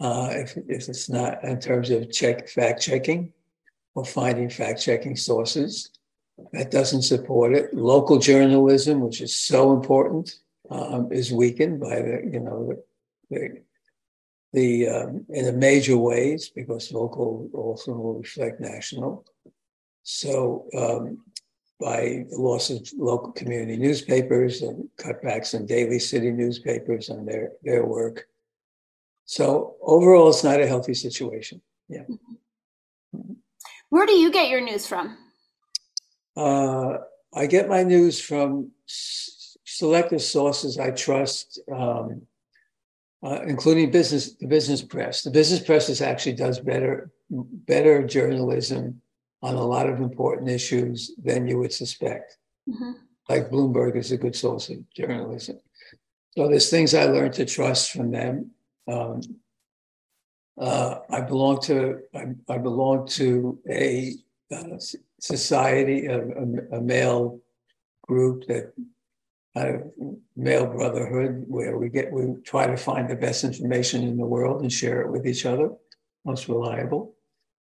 uh, 0.00 0.28
if, 0.32 0.56
if 0.68 0.88
it's 0.88 1.08
not 1.08 1.44
in 1.44 1.60
terms 1.60 1.90
of 1.90 2.10
check 2.10 2.48
fact 2.48 2.82
checking 2.82 3.32
or 3.94 4.04
finding 4.04 4.50
fact 4.50 4.82
checking 4.82 5.14
sources. 5.14 5.90
That 6.52 6.72
doesn't 6.72 7.02
support 7.02 7.54
it. 7.54 7.72
Local 7.72 8.18
journalism, 8.18 9.00
which 9.00 9.20
is 9.20 9.36
so 9.36 9.72
important, 9.72 10.34
um, 10.68 11.12
is 11.12 11.32
weakened 11.32 11.78
by 11.78 11.96
the 12.02 12.28
you 12.32 12.40
know 12.40 12.58
the, 12.68 12.82
the, 13.30 13.62
the 14.52 14.88
um, 14.88 15.26
in 15.28 15.46
a 15.46 15.52
major 15.52 15.96
ways 15.96 16.50
because 16.50 16.92
local 16.92 17.48
also 17.54 17.92
will 17.92 18.18
reflect 18.18 18.60
national. 18.60 19.24
So 20.08 20.68
um, 20.72 21.18
by 21.80 22.26
the 22.30 22.36
loss 22.38 22.70
of 22.70 22.88
local 22.96 23.32
community 23.32 23.76
newspapers 23.76 24.62
and 24.62 24.88
cutbacks 25.00 25.52
in 25.52 25.66
daily 25.66 25.98
city 25.98 26.30
newspapers 26.30 27.08
and 27.08 27.26
their, 27.26 27.50
their 27.64 27.84
work. 27.84 28.28
So 29.24 29.74
overall, 29.82 30.28
it's 30.28 30.44
not 30.44 30.60
a 30.60 30.66
healthy 30.66 30.94
situation. 30.94 31.60
Yeah. 31.88 32.04
Where 33.88 34.06
do 34.06 34.12
you 34.12 34.30
get 34.30 34.48
your 34.48 34.60
news 34.60 34.86
from? 34.86 35.18
Uh, 36.36 36.98
I 37.34 37.46
get 37.46 37.68
my 37.68 37.82
news 37.82 38.20
from 38.20 38.70
selective 38.86 40.22
sources 40.22 40.78
I 40.78 40.92
trust, 40.92 41.60
um, 41.72 42.22
uh, 43.24 43.40
including 43.42 43.90
business, 43.90 44.36
the 44.36 44.46
business 44.46 44.82
press. 44.82 45.22
The 45.22 45.32
business 45.32 45.58
press 45.58 45.88
is 45.88 46.00
actually 46.00 46.34
does 46.34 46.60
better, 46.60 47.10
better 47.28 48.06
journalism 48.06 49.02
on 49.46 49.54
a 49.54 49.64
lot 49.64 49.88
of 49.88 50.00
important 50.00 50.48
issues 50.48 51.12
than 51.22 51.46
you 51.46 51.56
would 51.58 51.72
suspect. 51.72 52.36
Mm-hmm. 52.68 52.92
Like 53.28 53.48
Bloomberg 53.48 53.96
is 53.96 54.10
a 54.10 54.16
good 54.16 54.34
source 54.34 54.70
of 54.70 54.78
journalism. 54.90 55.60
So 56.36 56.48
there's 56.48 56.68
things 56.68 56.94
I 56.94 57.04
learned 57.04 57.34
to 57.34 57.46
trust 57.46 57.92
from 57.92 58.10
them. 58.10 58.50
Um, 58.88 59.20
uh, 60.60 60.98
I 61.10 61.20
belong 61.20 61.60
to 61.62 62.00
I, 62.14 62.24
I 62.48 62.58
belong 62.58 63.06
to 63.20 63.58
a 63.70 64.14
uh, 64.52 64.78
society, 65.20 66.06
a, 66.06 66.18
a, 66.18 66.78
a, 66.78 66.80
male 66.80 67.40
group 68.06 68.46
that 68.46 68.72
a 69.56 69.80
male 70.36 70.66
brotherhood 70.66 71.44
where 71.48 71.76
we 71.76 71.88
get 71.88 72.12
we 72.12 72.22
try 72.44 72.66
to 72.66 72.76
find 72.76 73.08
the 73.08 73.16
best 73.16 73.44
information 73.44 74.02
in 74.02 74.16
the 74.16 74.24
world 74.24 74.62
and 74.62 74.72
share 74.72 75.02
it 75.02 75.10
with 75.10 75.26
each 75.26 75.44
other, 75.44 75.70
most 76.24 76.48
reliable. 76.48 77.15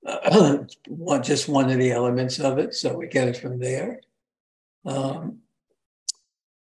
one, 0.88 1.23
just 1.23 1.49
one 1.49 1.71
of 1.71 1.78
the 1.78 1.90
elements 1.90 2.38
of 2.38 2.59
it. 2.59 2.75
So 2.75 2.97
we 2.97 3.09
get 3.09 3.28
it 3.28 3.37
from 3.37 3.59
there. 3.59 4.00
Um, 4.85 5.38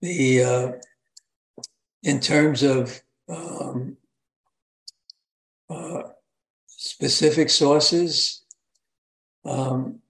the 0.00 0.42
uh, 0.42 0.72
in 2.02 2.20
terms 2.20 2.62
of 2.62 3.02
um, 3.28 3.96
uh, 5.68 6.02
specific 6.66 7.50
sources, 7.50 8.42
um, 9.44 10.00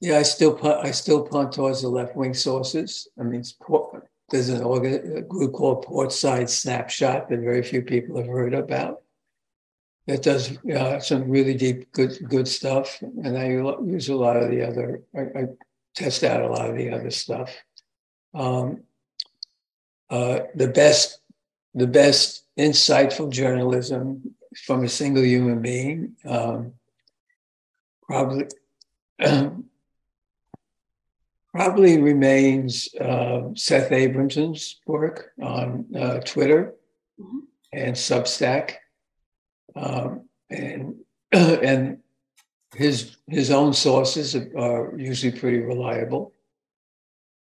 yeah, 0.00 0.18
I 0.18 0.22
still 0.22 0.58
I 0.64 0.90
still 0.90 1.26
punt 1.26 1.52
towards 1.52 1.82
the 1.82 1.88
left 1.88 2.16
wing 2.16 2.34
sources. 2.34 3.08
I 3.18 3.22
mean, 3.22 3.44
there's 4.30 4.48
an 4.48 4.62
organ, 4.62 5.16
a 5.16 5.22
group 5.22 5.52
called 5.52 5.84
Portside 5.84 6.50
Snapshot 6.50 7.28
that 7.28 7.40
very 7.40 7.62
few 7.62 7.82
people 7.82 8.16
have 8.16 8.26
heard 8.26 8.54
about 8.54 9.02
it 10.08 10.22
does 10.22 10.56
uh, 10.66 10.98
some 11.00 11.28
really 11.28 11.52
deep, 11.52 11.92
good, 11.92 12.18
good 12.30 12.48
stuff. 12.48 12.98
And 13.02 13.36
I 13.36 13.48
use 13.48 14.08
a 14.08 14.14
lot 14.14 14.38
of 14.38 14.50
the 14.50 14.66
other. 14.66 15.02
I, 15.14 15.20
I 15.20 15.44
test 15.94 16.24
out 16.24 16.40
a 16.40 16.48
lot 16.48 16.70
of 16.70 16.76
the 16.76 16.90
other 16.90 17.10
stuff. 17.10 17.54
Um, 18.32 18.84
uh, 20.08 20.40
the 20.54 20.68
best, 20.68 21.20
the 21.74 21.86
best 21.86 22.44
insightful 22.58 23.30
journalism 23.30 24.34
from 24.64 24.82
a 24.82 24.88
single 24.88 25.24
human 25.24 25.60
being. 25.60 26.16
Um, 26.24 26.72
probably, 28.02 28.46
probably 31.54 32.00
remains 32.00 32.94
uh, 32.94 33.50
Seth 33.54 33.92
Abramson's 33.92 34.80
work 34.86 35.32
on 35.42 35.84
uh, 35.94 36.20
Twitter 36.20 36.72
mm-hmm. 37.20 37.40
and 37.74 37.94
Substack 37.94 38.76
um, 39.78 40.28
and 40.50 40.96
and 41.32 41.98
his 42.74 43.16
his 43.26 43.50
own 43.50 43.72
sources 43.72 44.34
are 44.34 44.94
usually 44.96 45.38
pretty 45.38 45.58
reliable. 45.58 46.32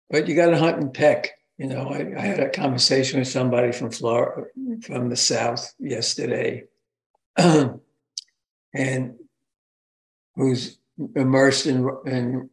But 0.08 0.28
you 0.28 0.34
got 0.34 0.50
to 0.50 0.58
hunt 0.58 0.78
and 0.78 0.92
peck. 0.92 1.30
You 1.58 1.66
know, 1.66 1.88
I, 1.88 2.14
I, 2.16 2.20
had 2.20 2.40
a 2.40 2.48
conversation 2.48 3.18
with 3.18 3.28
somebody 3.28 3.70
from 3.70 3.90
Florida, 3.90 4.46
from 4.82 5.10
the 5.10 5.16
South 5.16 5.74
yesterday, 5.78 6.64
and 7.36 7.78
who's 10.34 10.78
immersed 11.14 11.66
in 11.66 11.88
in 12.06 12.50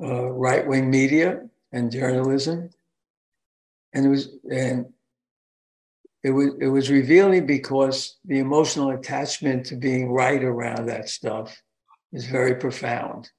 uh, 0.00 0.30
right 0.30 0.66
wing 0.66 0.90
media, 0.90 1.42
and 1.72 1.90
journalism. 1.90 2.70
And 3.92 4.06
it 4.06 4.08
was 4.08 4.28
and 4.50 4.86
it 6.22 6.30
was 6.30 6.50
it 6.60 6.68
was 6.68 6.90
revealing 6.90 7.46
because 7.46 8.18
the 8.24 8.38
emotional 8.38 8.90
attachment 8.90 9.66
to 9.66 9.76
being 9.76 10.12
right 10.12 10.42
around 10.42 10.86
that 10.86 11.08
stuff 11.08 11.60
is 12.12 12.26
very 12.26 12.56
profound. 12.56 13.30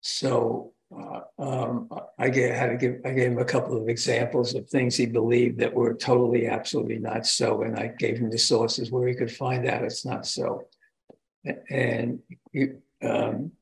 So 0.00 0.72
uh, 0.96 1.20
um, 1.38 1.88
I 2.18 2.28
gave, 2.28 2.54
had 2.54 2.70
to 2.70 2.76
give 2.76 3.00
I 3.04 3.10
gave 3.10 3.32
him 3.32 3.38
a 3.38 3.44
couple 3.44 3.76
of 3.76 3.88
examples 3.88 4.54
of 4.54 4.68
things 4.68 4.96
he 4.96 5.06
believed 5.06 5.58
that 5.60 5.74
were 5.74 5.94
totally, 5.94 6.46
absolutely 6.46 6.98
not 6.98 7.26
so, 7.26 7.62
and 7.62 7.76
I 7.76 7.92
gave 7.98 8.18
him 8.18 8.30
the 8.30 8.38
sources 8.38 8.90
where 8.90 9.08
he 9.08 9.14
could 9.14 9.32
find 9.32 9.66
out 9.66 9.84
it's 9.84 10.04
not 10.04 10.26
so. 10.26 10.68
And 11.70 12.20
he, 12.52 12.68
um, 13.02 13.52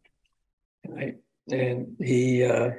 and, 0.84 0.98
I, 0.98 1.14
and 1.50 1.96
he 1.98 2.44
uh, 2.44 2.70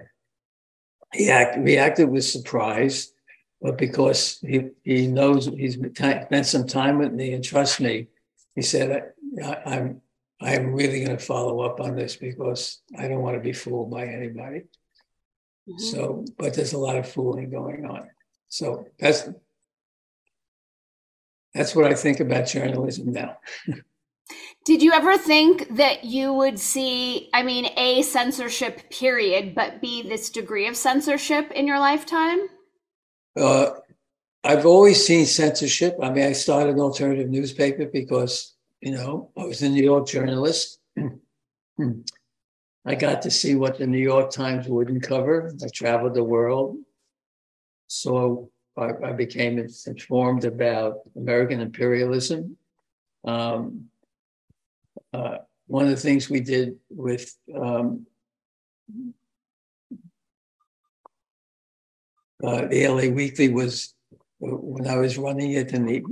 he 1.13 1.29
act, 1.29 1.58
reacted 1.58 2.10
with 2.10 2.25
surprise, 2.25 3.12
but 3.61 3.77
because 3.77 4.39
he 4.39 4.69
he 4.83 5.07
knows 5.07 5.47
he's 5.47 5.75
spent 5.75 6.45
some 6.45 6.67
time 6.67 6.97
with 6.97 7.11
me 7.11 7.33
and 7.33 7.43
trust 7.43 7.81
me, 7.81 8.07
he 8.55 8.61
said 8.61 9.11
I, 9.43 9.57
I'm 9.65 10.01
I'm 10.41 10.73
really 10.73 11.03
going 11.03 11.17
to 11.17 11.23
follow 11.23 11.61
up 11.61 11.81
on 11.81 11.95
this 11.95 12.15
because 12.15 12.81
I 12.97 13.07
don't 13.07 13.21
want 13.21 13.35
to 13.35 13.43
be 13.43 13.51
fooled 13.51 13.91
by 13.91 14.05
anybody. 14.05 14.61
Mm-hmm. 15.67 15.77
So, 15.77 16.25
but 16.37 16.53
there's 16.53 16.73
a 16.73 16.77
lot 16.77 16.95
of 16.95 17.09
fooling 17.09 17.49
going 17.49 17.85
on. 17.85 18.07
So 18.47 18.87
that's 18.97 19.29
that's 21.53 21.75
what 21.75 21.91
I 21.91 21.95
think 21.95 22.19
about 22.19 22.47
journalism 22.47 23.11
now. 23.11 23.37
Did 24.65 24.83
you 24.83 24.93
ever 24.93 25.17
think 25.17 25.77
that 25.77 26.03
you 26.03 26.31
would 26.31 26.59
see, 26.59 27.29
I 27.33 27.41
mean, 27.41 27.71
a 27.75 28.03
censorship 28.03 28.89
period, 28.91 29.55
but 29.55 29.81
b 29.81 30.03
this 30.03 30.29
degree 30.29 30.67
of 30.67 30.77
censorship 30.77 31.51
in 31.51 31.67
your 31.67 31.79
lifetime? 31.79 32.39
Uh, 33.36 33.71
I've 34.43 34.65
always 34.65 35.05
seen 35.05 35.25
censorship. 35.25 35.98
I 36.01 36.09
mean, 36.12 36.25
I 36.25 36.31
started 36.33 36.75
an 36.75 36.81
alternative 36.81 37.29
newspaper 37.29 37.86
because 37.86 38.55
you 38.81 38.93
know, 38.93 39.29
I 39.38 39.45
was 39.45 39.62
a 39.62 39.69
New 39.69 39.83
York 39.83 40.07
journalist. 40.07 40.79
I 42.86 42.95
got 42.95 43.21
to 43.24 43.31
see 43.31 43.55
what 43.55 43.77
the 43.77 43.88
New 43.88 44.00
York 44.00 44.31
Times 44.31 44.67
wouldn't 44.67 45.03
cover. 45.03 45.53
I 45.63 45.67
traveled 45.67 46.13
the 46.13 46.24
world. 46.24 46.77
So 47.88 48.51
I, 48.77 48.91
I 49.03 49.12
became 49.12 49.59
informed 49.59 50.45
about 50.45 51.00
American 51.15 51.59
imperialism. 51.59 52.57
Um, 53.25 53.89
uh, 55.13 55.39
one 55.67 55.83
of 55.83 55.91
the 55.91 55.98
things 55.98 56.29
we 56.29 56.39
did 56.39 56.77
with 56.89 57.36
um, 57.55 58.05
uh, 62.43 62.67
the 62.67 62.88
LA 62.88 63.13
Weekly 63.13 63.50
was 63.50 63.93
uh, 64.13 64.48
when 64.48 64.88
I 64.88 64.98
was 64.98 65.17
running 65.17 65.51
it 65.51 65.74
and 65.74 65.88
the 65.88 66.03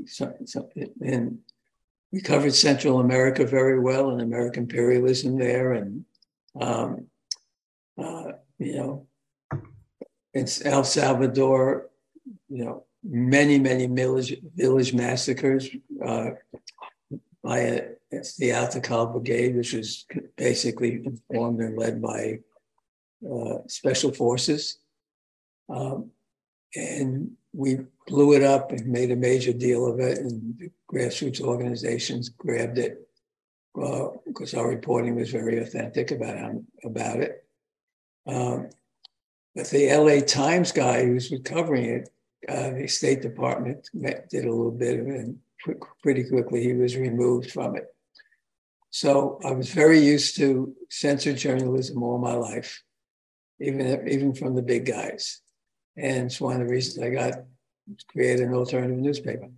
in 1.01 1.39
we 2.11 2.21
covered 2.21 2.53
Central 2.53 2.99
America 2.99 3.45
very 3.45 3.79
well 3.79 4.11
and 4.11 4.21
American 4.21 4.63
imperialism 4.63 5.37
there, 5.37 5.73
and 5.73 6.05
um, 6.59 7.07
uh, 7.97 8.31
you 8.59 8.75
know, 8.75 9.07
in 10.33 10.47
El 10.63 10.83
Salvador, 10.83 11.89
you 12.49 12.63
know, 12.63 12.85
many 13.03 13.59
many 13.59 13.87
village 13.87 14.35
village 14.55 14.93
massacres 14.93 15.69
uh, 16.03 16.31
by 17.43 17.59
a, 17.59 17.89
it's 18.09 18.37
the 18.37 18.51
Atlacatl 18.51 19.11
Brigade, 19.11 19.57
which 19.57 19.73
was 19.73 20.05
basically 20.37 21.05
formed 21.31 21.59
and 21.59 21.77
led 21.77 22.01
by 22.01 22.39
uh, 23.29 23.57
special 23.67 24.13
forces, 24.13 24.79
um, 25.69 26.11
and 26.75 27.31
we 27.53 27.79
blew 28.07 28.33
it 28.33 28.43
up 28.43 28.71
and 28.71 28.87
made 28.87 29.11
a 29.11 29.15
major 29.15 29.53
deal 29.53 29.85
of 29.85 29.99
it, 29.99 30.19
and 30.19 30.57
the 30.57 30.69
grassroots 30.91 31.41
organizations 31.41 32.29
grabbed 32.29 32.77
it 32.77 33.07
uh, 33.81 34.09
because 34.25 34.53
our 34.53 34.67
reporting 34.67 35.15
was 35.15 35.29
very 35.29 35.59
authentic 35.59 36.11
about 36.11 36.55
about 36.83 37.19
it. 37.19 37.43
Um, 38.25 38.69
but 39.55 39.69
the 39.69 39.91
LA 39.95 40.19
Times 40.19 40.71
guy 40.71 41.05
who's 41.05 41.33
covering 41.43 41.85
it, 41.85 42.09
uh, 42.47 42.71
the 42.71 42.87
State 42.87 43.21
Department 43.21 43.89
did 44.29 44.45
a 44.45 44.51
little 44.51 44.71
bit 44.71 44.99
of 44.99 45.07
it, 45.07 45.15
and 45.15 45.37
pretty 46.03 46.23
quickly 46.23 46.63
he 46.63 46.73
was 46.73 46.95
removed 46.95 47.51
from 47.51 47.75
it. 47.75 47.85
So 48.89 49.39
I 49.43 49.51
was 49.51 49.71
very 49.71 49.99
used 49.99 50.37
to 50.37 50.73
censored 50.89 51.37
journalism 51.37 52.03
all 52.03 52.17
my 52.17 52.33
life, 52.33 52.83
even 53.59 54.07
even 54.07 54.33
from 54.33 54.55
the 54.55 54.61
big 54.61 54.85
guys, 54.85 55.41
and 55.97 56.27
it's 56.27 56.39
one 56.39 56.53
of 56.53 56.67
the 56.67 56.71
reasons 56.73 57.03
I 57.03 57.09
got 57.09 57.33
create 58.11 58.39
an 58.39 58.53
alternative 58.53 58.97
newspaper. 58.97 59.49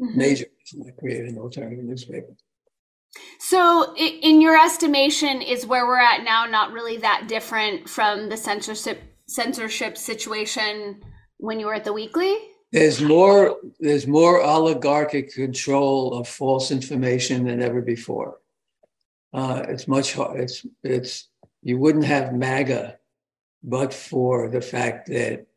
Mm-hmm. 0.00 0.18
Major 0.18 0.46
reason 0.58 0.86
I 0.86 1.00
created 1.00 1.30
an 1.30 1.38
alternative 1.38 1.84
newspaper. 1.84 2.34
So, 3.40 3.94
in 3.96 4.40
your 4.40 4.56
estimation, 4.56 5.40
is 5.40 5.66
where 5.66 5.86
we're 5.86 5.98
at 5.98 6.24
now 6.24 6.44
not 6.44 6.72
really 6.72 6.98
that 6.98 7.26
different 7.26 7.88
from 7.88 8.28
the 8.28 8.36
censorship 8.36 9.02
censorship 9.28 9.96
situation 9.96 11.02
when 11.38 11.58
you 11.58 11.66
were 11.66 11.74
at 11.74 11.84
the 11.84 11.92
Weekly? 11.92 12.36
There's 12.70 13.00
more. 13.00 13.56
There's 13.80 14.06
more 14.06 14.42
oligarchic 14.42 15.32
control 15.32 16.14
of 16.14 16.28
false 16.28 16.70
information 16.70 17.46
than 17.46 17.62
ever 17.62 17.80
before. 17.80 18.38
Uh, 19.32 19.64
it's 19.68 19.88
much. 19.88 20.16
It's 20.16 20.66
it's. 20.84 21.28
You 21.62 21.78
wouldn't 21.78 22.04
have 22.04 22.34
MAGA, 22.34 22.98
but 23.64 23.92
for 23.92 24.48
the 24.48 24.60
fact 24.60 25.08
that 25.08 25.47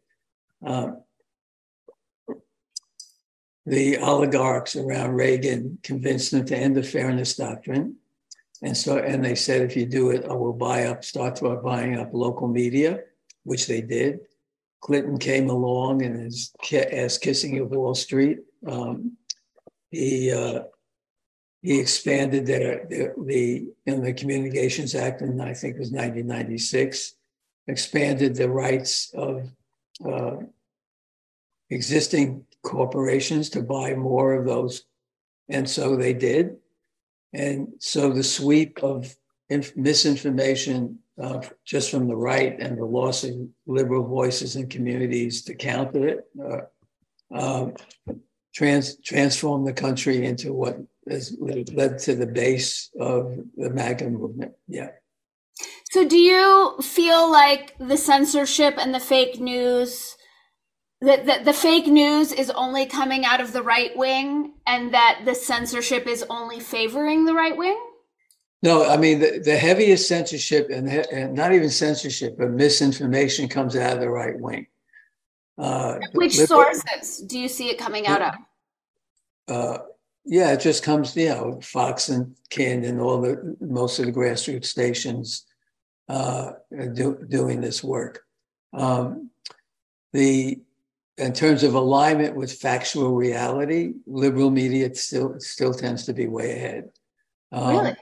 um, 0.66 1.04
the 3.66 3.98
oligarchs 3.98 4.76
around 4.76 5.14
Reagan 5.14 5.78
convinced 5.84 6.32
them 6.32 6.46
to 6.46 6.58
end 6.58 6.76
the 6.76 6.84
fairness 6.84 7.36
doctrine. 7.36 7.98
And 8.64 8.76
so, 8.76 8.98
and 8.98 9.24
they 9.24 9.36
said, 9.36 9.62
if 9.62 9.76
you 9.76 9.86
do 9.86 10.12
it, 10.12 10.26
I 10.26 10.34
will 10.34 10.54
buy 10.54 10.86
up, 10.86 11.04
start 11.04 11.40
buying 11.64 11.98
up 11.98 12.10
local 12.14 12.48
media, 12.48 13.00
which 13.44 13.68
they 13.68 13.82
did. 13.82 14.20
Clinton 14.82 15.18
came 15.18 15.50
along 15.50 16.04
and 16.04 16.32
ass 16.74 17.18
kissing 17.18 17.60
of 17.60 17.70
Wall 17.70 17.94
Street. 17.94 18.40
Um, 18.68 19.18
he 19.90 20.32
uh, 20.32 20.64
he 21.62 21.80
expanded 21.80 22.48
their, 22.48 22.88
their, 22.90 23.14
the 23.24 23.68
in 23.86 24.04
the 24.04 24.14
Communications 24.14 24.96
Act, 24.96 25.22
and 25.22 25.42
I 25.42 25.54
think 25.54 25.76
it 25.76 25.80
was 25.80 25.92
1996, 25.92 27.14
expanded 27.68 28.36
the 28.36 28.50
rights 28.50 29.14
of 29.14 29.52
uh, 30.08 30.38
existing 31.70 32.46
corporations 32.64 33.50
to 33.52 33.62
buy 33.62 33.96
more 33.96 34.34
of 34.34 34.46
those. 34.46 34.86
And 35.50 35.70
so 35.70 35.96
they 35.96 36.14
did. 36.14 36.58
And 37.34 37.74
so 37.80 38.12
the 38.12 38.24
sweep 38.24 38.84
of 38.84 39.16
inf- 39.50 39.76
misinformation 39.76 41.00
uh, 41.22 41.42
just 41.66 41.92
from 41.92 42.08
the 42.08 42.16
right 42.16 42.60
and 42.60 42.78
the 42.78 42.86
loss 42.86 43.24
of 43.24 43.36
liberal 43.66 44.06
voices 44.08 44.56
and 44.56 44.70
communities 44.70 45.44
to 45.44 45.56
counter 45.56 46.08
it 46.08 46.26
uh, 46.44 46.62
um, 47.34 47.74
trans- 48.54 48.98
transformed 49.02 49.68
the 49.68 49.74
country 49.74 50.26
into 50.26 50.54
what 50.54 50.78
has 51.10 51.36
led 51.40 51.98
to 52.00 52.16
the 52.16 52.28
base 52.28 52.90
of 53.00 53.38
the 53.58 53.70
MAGA 53.70 54.10
movement. 54.10 54.54
Yeah. 54.68 54.90
So, 55.92 56.08
do 56.08 56.18
you 56.18 56.78
feel 56.82 57.30
like 57.30 57.76
the 57.78 57.98
censorship 57.98 58.76
and 58.78 58.96
the 58.96 59.00
fake 59.00 59.42
news 59.42 60.16
that 61.02 61.26
the, 61.26 61.44
the 61.44 61.52
fake 61.52 61.88
news 61.88 62.32
is 62.32 62.50
only 62.52 62.86
coming 62.86 63.26
out 63.26 63.42
of 63.42 63.52
the 63.52 63.62
right 63.62 63.92
wing 63.98 64.54
and 64.66 64.94
that 64.94 65.24
the 65.26 65.36
censorship 65.36 66.08
is 66.08 66.24
only 66.30 66.62
favoring 66.62 67.26
the 67.26 67.34
right 67.34 67.58
wing? 67.58 67.78
No, 68.64 68.88
I 68.88 68.96
mean, 68.96 69.20
the, 69.20 69.42
the 69.44 69.58
heaviest 69.58 70.08
censorship 70.08 70.70
and, 70.70 70.88
and 70.88 71.34
not 71.34 71.52
even 71.52 71.70
censorship, 71.70 72.38
but 72.38 72.52
misinformation 72.52 73.50
comes 73.50 73.76
out 73.76 73.96
of 73.96 74.00
the 74.00 74.10
right 74.10 74.40
wing. 74.40 74.68
Uh, 75.58 76.00
Which 76.14 76.38
liberal, 76.38 76.74
sources 76.74 77.18
do 77.28 77.38
you 77.38 77.50
see 77.50 77.70
it 77.70 77.78
coming 77.78 78.08
out 78.08 78.22
of? 78.22 78.34
Uh, 79.50 79.78
yeah, 80.24 80.54
it 80.54 80.62
just 80.62 80.84
comes, 80.84 81.18
you 81.18 81.28
know, 81.28 81.60
Fox 81.62 82.08
and 82.08 82.34
Kin, 82.50 82.98
all 82.98 83.20
the 83.20 83.58
most 83.60 84.00
of 84.00 84.06
the 84.06 84.14
grassroots 84.14 84.68
stations 84.68 85.48
uh, 86.10 86.54
do, 86.94 87.26
doing 87.28 87.62
this 87.62 87.84
work. 87.84 88.24
Um, 88.74 89.30
the 90.14 90.62
in 91.18 91.34
terms 91.34 91.64
of 91.64 91.76
alignment 91.76 92.36
with 92.36 92.54
factual 92.54 93.14
reality, 93.14 93.94
liberal 94.08 94.50
media 94.50 94.94
still 94.96 95.36
still 95.40 95.74
tends 95.74 96.06
to 96.06 96.14
be 96.14 96.28
way 96.28 96.52
ahead. 96.56 96.90
Um, 97.52 97.78
really? 97.78 97.96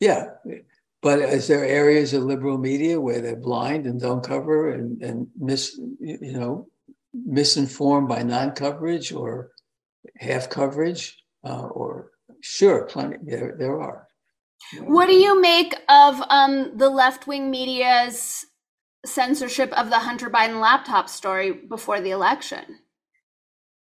Yeah. 0.00 0.26
But 1.02 1.20
is 1.20 1.46
there 1.46 1.64
areas 1.64 2.14
of 2.14 2.24
liberal 2.24 2.58
media 2.58 3.00
where 3.00 3.20
they're 3.20 3.36
blind 3.36 3.86
and 3.86 4.00
don't 4.00 4.24
cover 4.24 4.70
and, 4.70 5.00
and 5.02 5.28
mis 5.38 5.78
you 6.00 6.32
know 6.32 6.68
misinformed 7.12 8.08
by 8.08 8.22
non-coverage 8.22 9.12
or 9.12 9.52
half 10.16 10.50
coverage 10.50 11.22
uh, 11.44 11.66
or 11.66 12.10
sure 12.40 12.84
plenty 12.84 13.18
there, 13.22 13.54
there 13.58 13.80
are 13.80 14.05
what 14.80 15.06
do 15.06 15.14
you 15.14 15.40
make 15.40 15.74
of 15.88 16.22
um, 16.28 16.76
the 16.76 16.88
left-wing 16.88 17.50
media's 17.50 18.46
censorship 19.04 19.72
of 19.72 19.90
the 19.90 19.98
Hunter 19.98 20.30
Biden 20.30 20.60
laptop 20.60 21.08
story 21.08 21.52
before 21.52 22.00
the 22.00 22.10
election? 22.10 22.80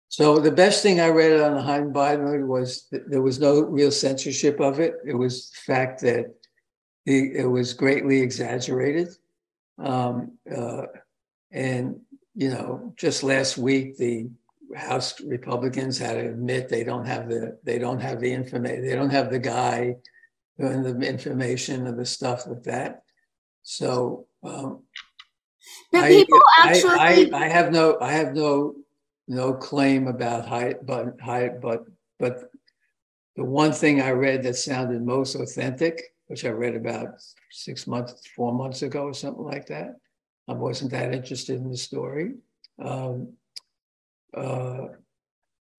So 0.10 0.40
the 0.40 0.52
best 0.52 0.84
thing 0.84 1.00
I 1.00 1.10
read 1.10 1.42
on 1.42 1.56
the 1.56 1.62
Hunter 1.62 1.90
Biden 1.90 2.48
was 2.48 2.88
there 2.92 3.22
was 3.22 3.40
no 3.40 3.62
real 3.62 3.92
censorship 3.92 4.60
of 4.62 4.80
it. 4.80 4.96
It 5.06 5.16
was 5.16 5.50
the 5.50 5.74
fact 5.74 6.02
that 6.02 6.34
it 7.06 7.50
was 7.50 7.74
greatly 7.74 8.22
exaggerated. 8.22 9.10
Um, 9.78 10.38
uh, 10.56 10.84
and, 11.52 12.00
you 12.34 12.50
know, 12.50 12.94
just 12.98 13.24
last 13.24 13.58
week, 13.58 13.98
the 13.98 14.30
House 14.76 15.22
Republicans 15.22 15.98
had 15.98 16.14
to 16.14 16.30
admit 16.30 16.70
they 16.70 16.84
don't 16.84 17.06
have 17.06 17.30
the 17.30 17.58
they 17.64 17.78
don't 17.78 18.00
have 18.00 18.20
the 18.20 18.32
information 18.32 18.84
they 18.84 18.96
don't 18.96 19.12
have 19.12 19.30
the 19.30 19.40
guy 19.40 19.96
and 20.58 20.86
the 20.86 21.08
information 21.08 21.88
and 21.88 21.98
the 21.98 22.06
stuff 22.06 22.48
with 22.48 22.64
that. 22.66 23.04
So 23.64 24.28
um, 24.44 24.84
people 25.92 26.42
I, 26.60 26.70
actually 26.70 27.34
I, 27.34 27.46
I, 27.46 27.48
have 27.48 27.72
no 27.72 27.98
I 28.00 28.12
have 28.12 28.34
no 28.34 28.76
no 29.28 29.54
claim 29.54 30.08
about 30.08 30.48
height 30.48 30.86
but 30.86 31.20
height 31.20 31.60
but 31.62 31.86
but 32.20 32.52
the 33.36 33.44
one 33.44 33.72
thing 33.72 34.02
I 34.02 34.12
read 34.12 34.44
that 34.44 34.56
sounded 34.56 35.02
most 35.02 35.36
authentic, 35.36 36.02
which 36.28 36.46
I 36.46 36.50
read 36.50 36.76
about 36.76 37.22
six 37.52 37.86
months, 37.86 38.26
four 38.36 38.54
months 38.54 38.82
ago 38.82 39.04
or 39.04 39.14
something 39.14 39.44
like 39.44 39.68
that. 39.68 39.96
I 40.48 40.54
wasn't 40.54 40.92
that 40.92 41.14
interested 41.14 41.58
in 41.58 41.70
the 41.70 41.78
story. 41.78 42.36
Um, 42.80 43.34
uh, 44.34 44.88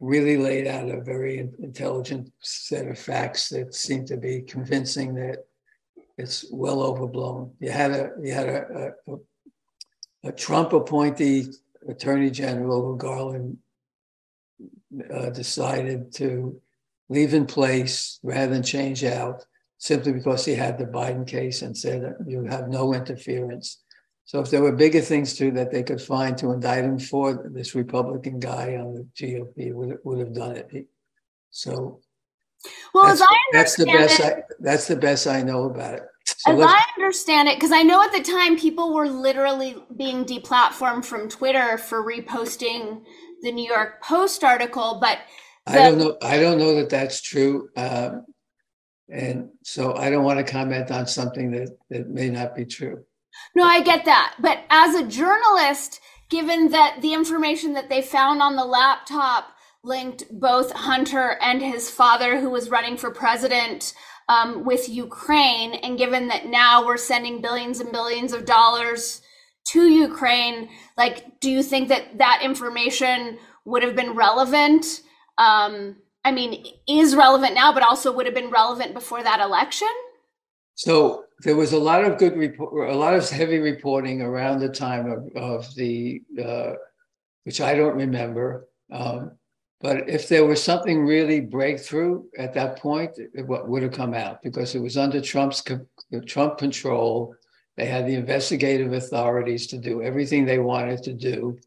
really 0.01 0.37
laid 0.37 0.67
out 0.67 0.91
a 0.91 1.01
very 1.01 1.39
intelligent 1.39 2.31
set 2.41 2.87
of 2.87 2.99
facts 2.99 3.49
that 3.49 3.75
seem 3.75 4.05
to 4.07 4.17
be 4.17 4.43
convincing 4.43 5.15
that 5.15 5.47
it's 6.19 6.47
well 6.51 6.83
overblown. 6.83 7.53
You 7.61 7.71
had 7.71 7.91
a 7.91 8.11
you 8.23 8.33
had 8.33 8.49
a, 8.49 8.93
a, 9.09 10.29
a 10.29 10.33
Trump 10.33 10.73
appointee 10.73 11.49
attorney 11.89 12.31
general 12.31 12.83
who 12.83 12.97
Garland 12.97 13.59
uh, 15.13 15.31
decided 15.31 16.13
to 16.15 16.61
leave 17.09 17.35
in 17.35 17.47
place 17.47 18.19
rather 18.23 18.53
than 18.53 18.63
change 18.63 19.05
out 19.05 19.45
simply 19.79 20.13
because 20.13 20.45
he 20.45 20.55
had 20.55 20.79
the 20.79 20.87
Biden 20.87 21.27
case 21.27 21.63
and 21.63 21.77
said 21.77 22.15
you 22.27 22.45
have 22.45 22.69
no 22.69 22.95
interference. 22.95 23.83
So 24.27 24.41
if 24.41 24.51
there 24.51 24.61
were 24.61 24.73
bigger 24.73 25.01
things 25.01 25.35
too 25.35 25.53
that 25.53 25.71
they 25.71 25.85
could 25.85 26.03
find 26.03 26.37
to 26.39 26.51
indict 26.51 26.85
him 26.85 26.99
for, 26.99 27.49
this 27.53 27.77
Republican 27.77 28.41
guy 28.41 28.77
on 28.77 28.95
the 28.95 29.07
GOP 29.17 29.73
would, 29.73 29.99
would 30.05 30.19
have 30.19 30.35
done 30.35 30.57
it. 30.57 30.89
So 31.51 32.01
well, 32.93 33.05
that's, 33.05 33.21
as 33.21 33.27
I 33.31 33.37
that's 33.53 33.77
the 33.77 33.87
best. 33.87 34.21
it, 34.21 34.27
I, 34.27 34.43
that's 34.59 34.89
the 34.89 34.97
best 34.97 35.29
I 35.29 35.43
know 35.43 35.65
about 35.65 35.95
it. 35.95 36.03
So 36.25 36.61
as 36.61 36.61
I 36.61 36.83
understand 36.97 37.49
it, 37.49 37.57
because 37.57 37.71
I 37.71 37.83
know 37.83 38.03
at 38.03 38.13
the 38.13 38.21
time 38.21 38.59
people 38.59 38.93
were 38.93 39.09
literally 39.09 39.77
being 39.97 40.25
deplatformed 40.25 41.05
from 41.05 41.29
Twitter 41.29 41.79
for 41.79 42.03
reposting 42.03 43.03
the 43.43 43.53
New 43.53 43.65
York 43.65 44.03
Post 44.03 44.43
article, 44.43 44.99
but 45.01 45.19
the, 45.67 45.73
I 45.73 45.77
don't 45.77 45.99
know. 45.99 46.17
I 46.21 46.41
don't 46.41 46.59
know 46.59 46.75
that 46.75 46.91
that's 46.91 47.21
true, 47.21 47.69
um, 47.77 48.27
and 49.09 49.51
so 49.63 49.95
I 49.95 50.11
don't 50.11 50.25
want 50.25 50.45
to 50.45 50.53
comment 50.53 50.91
on 50.91 51.07
something 51.07 51.53
that 51.53 51.77
that 51.91 52.09
may 52.09 52.29
not 52.29 52.57
be 52.57 52.65
true. 52.65 53.05
No, 53.55 53.65
I 53.65 53.83
get 53.83 54.05
that. 54.05 54.35
But 54.39 54.65
as 54.71 54.95
a 54.95 55.07
journalist, 55.07 56.01
given 56.29 56.71
that 56.71 56.99
the 57.01 57.15
information 57.15 57.75
that 57.75 57.89
they 57.89 58.03
found 58.03 58.43
on 58.43 58.57
the 58.57 58.65
laptop 58.65 59.53
linked 59.83 60.25
both 60.31 60.73
Hunter 60.73 61.39
and 61.41 61.63
his 61.63 61.89
father, 61.91 62.41
who 62.41 62.51
was 62.51 62.71
running 62.71 62.97
for 62.97 63.11
president 63.11 63.95
um, 64.29 64.65
with 64.65 64.89
Ukraine, 64.89 65.75
and 65.75 65.97
given 65.97 66.29
that 66.29 66.47
now 66.47 66.85
we're 66.85 66.97
sending 66.97 67.41
billions 67.41 67.81
and 67.81 67.93
billions 67.93 68.33
of 68.33 68.45
dollars 68.45 69.23
to 69.69 69.89
Ukraine, 69.89 70.69
like, 70.97 71.41
do 71.41 71.51
you 71.51 71.63
think 71.63 71.89
that 71.89 72.19
that 72.19 72.41
information 72.43 73.39
would 73.65 73.83
have 73.83 73.97
been 73.97 74.15
relevant? 74.15 75.03
Um, 75.39 75.97
I 76.25 76.33
mean, 76.33 76.65
is 76.89 77.15
relevant 77.15 77.55
now, 77.55 77.73
but 77.73 77.85
also 77.85 78.13
would 78.13 78.27
have 78.27 78.35
been 78.35 78.51
relevant 78.51 78.95
before 78.95 79.23
that 79.23 79.41
election? 79.41 79.89
So 80.77 81.25
there 81.41 81.57
was 81.57 81.73
a 81.73 81.79
lot 81.79 82.05
of 82.05 82.19
good 82.19 82.37
report, 82.37 82.91
a 82.91 82.95
lot 82.95 83.15
of 83.15 83.29
heavy 83.29 83.59
reporting 83.59 84.23
around 84.23 84.61
the 84.61 84.69
time 84.69 85.11
of, 85.11 85.29
of 85.35 85.75
the, 85.75 86.23
uh, 86.43 86.73
which 87.45 87.61
I 87.61 87.75
don't 87.75 87.97
remember. 87.97 88.69
Um, 88.93 89.33
but 89.81 90.09
if 90.09 90.29
there 90.29 90.47
was 90.47 90.63
something 90.63 91.05
really 91.05 91.41
breakthrough 91.41 92.25
at 92.39 92.55
that 92.55 92.79
point, 92.79 93.13
it 93.17 93.47
would 93.47 93.83
have 93.83 93.93
come 93.93 94.15
out 94.15 94.43
because 94.43 94.75
it 94.75 94.81
was 94.81 94.97
under 94.97 95.21
Trump's 95.21 95.63
Trump 96.27 96.59
control. 96.59 97.35
They 97.77 97.87
had 97.87 98.07
the 98.07 98.15
investigative 98.15 98.93
authorities 98.93 99.67
to 99.69 99.79
do 99.79 100.03
everything 100.03 100.45
they 100.45 100.59
wanted 100.59 101.03
to 101.05 101.13
do 101.13 101.59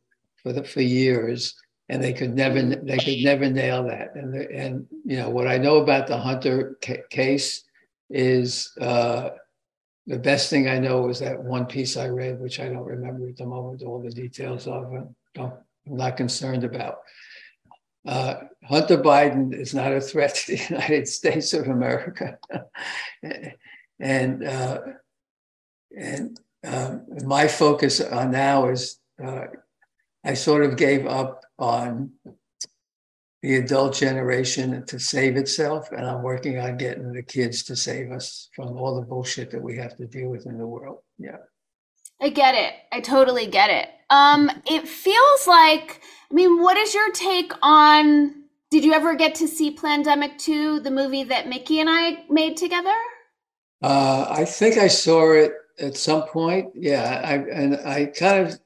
for 0.41 0.53
the 0.53 0.63
for 0.63 0.81
years, 0.81 1.53
and 1.87 2.03
they 2.03 2.13
could 2.13 2.33
never 2.35 2.61
they 2.63 2.97
could 2.97 3.23
never 3.23 3.47
nail 3.47 3.83
that. 3.83 4.15
And 4.15 4.33
and 4.35 4.87
you 5.05 5.17
know 5.17 5.29
what 5.29 5.47
I 5.47 5.59
know 5.59 5.77
about 5.77 6.07
the 6.07 6.17
Hunter 6.17 6.77
ca- 6.81 7.03
case 7.11 7.63
is 8.09 8.71
uh, 8.79 9.29
the 10.07 10.17
best 10.17 10.49
thing 10.49 10.67
I 10.67 10.79
know 10.79 11.01
was 11.01 11.19
that 11.19 11.43
one 11.43 11.65
piece 11.65 11.97
I 11.97 12.07
read, 12.07 12.39
which 12.39 12.59
I 12.59 12.67
don't 12.67 12.85
remember 12.85 13.27
at 13.27 13.37
the 13.37 13.45
moment 13.45 13.83
all 13.83 14.01
the 14.01 14.09
details 14.11 14.67
of. 14.67 14.91
I'm 15.37 15.51
not 15.85 16.17
concerned 16.17 16.63
about. 16.63 16.97
Uh, 18.07 18.35
Hunter 18.63 18.97
Biden 18.97 19.53
is 19.53 19.73
not 19.73 19.93
a 19.93 20.01
threat 20.01 20.35
to 20.35 20.55
the 20.55 20.63
United 20.69 21.07
States 21.07 21.53
of 21.53 21.67
America, 21.67 22.37
and 23.99 24.43
uh, 24.43 24.79
and 25.95 26.39
um, 26.65 27.05
my 27.25 27.47
focus 27.47 28.01
on 28.01 28.31
now 28.31 28.69
is 28.69 28.97
uh, 29.23 29.45
I 30.23 30.33
sort 30.33 30.63
of 30.63 30.77
gave 30.77 31.05
up 31.05 31.43
on 31.57 32.13
the 33.41 33.55
adult 33.55 33.95
generation 33.95 34.85
to 34.85 34.99
save 34.99 35.37
itself. 35.37 35.91
And 35.91 36.05
I'm 36.05 36.21
working 36.21 36.59
on 36.59 36.77
getting 36.77 37.13
the 37.13 37.23
kids 37.23 37.63
to 37.63 37.75
save 37.75 38.11
us 38.11 38.49
from 38.55 38.77
all 38.77 38.95
the 38.95 39.05
bullshit 39.05 39.51
that 39.51 39.61
we 39.61 39.77
have 39.77 39.95
to 39.97 40.05
deal 40.05 40.29
with 40.29 40.45
in 40.45 40.57
the 40.57 40.67
world. 40.67 40.99
Yeah. 41.17 41.37
I 42.21 42.29
get 42.29 42.55
it. 42.55 42.73
I 42.91 42.99
totally 42.99 43.47
get 43.47 43.69
it. 43.69 43.87
Um, 44.09 44.51
it 44.65 44.87
feels 44.87 45.47
like, 45.47 46.01
I 46.29 46.33
mean, 46.33 46.61
what 46.61 46.75
is 46.75 46.93
your 46.93 47.11
take 47.11 47.53
on? 47.61 48.43
Did 48.71 48.83
you 48.83 48.93
ever 48.93 49.15
get 49.15 49.35
to 49.35 49.47
see 49.47 49.75
Plandemic 49.75 50.37
2, 50.37 50.81
the 50.81 50.91
movie 50.91 51.23
that 51.23 51.47
Mikki 51.47 51.79
and 51.79 51.89
I 51.89 52.25
made 52.29 52.57
together? 52.57 52.95
Uh, 53.81 54.27
I 54.29 54.43
think 54.43 54.77
I 54.77 54.89
saw 54.89 55.31
it 55.31 55.53
at 55.79 55.95
some 55.95 56.23
point. 56.23 56.73
Yeah. 56.75 57.21
I, 57.23 57.35
and 57.35 57.75
I 57.77 58.05
kind 58.07 58.47
of 58.47 58.59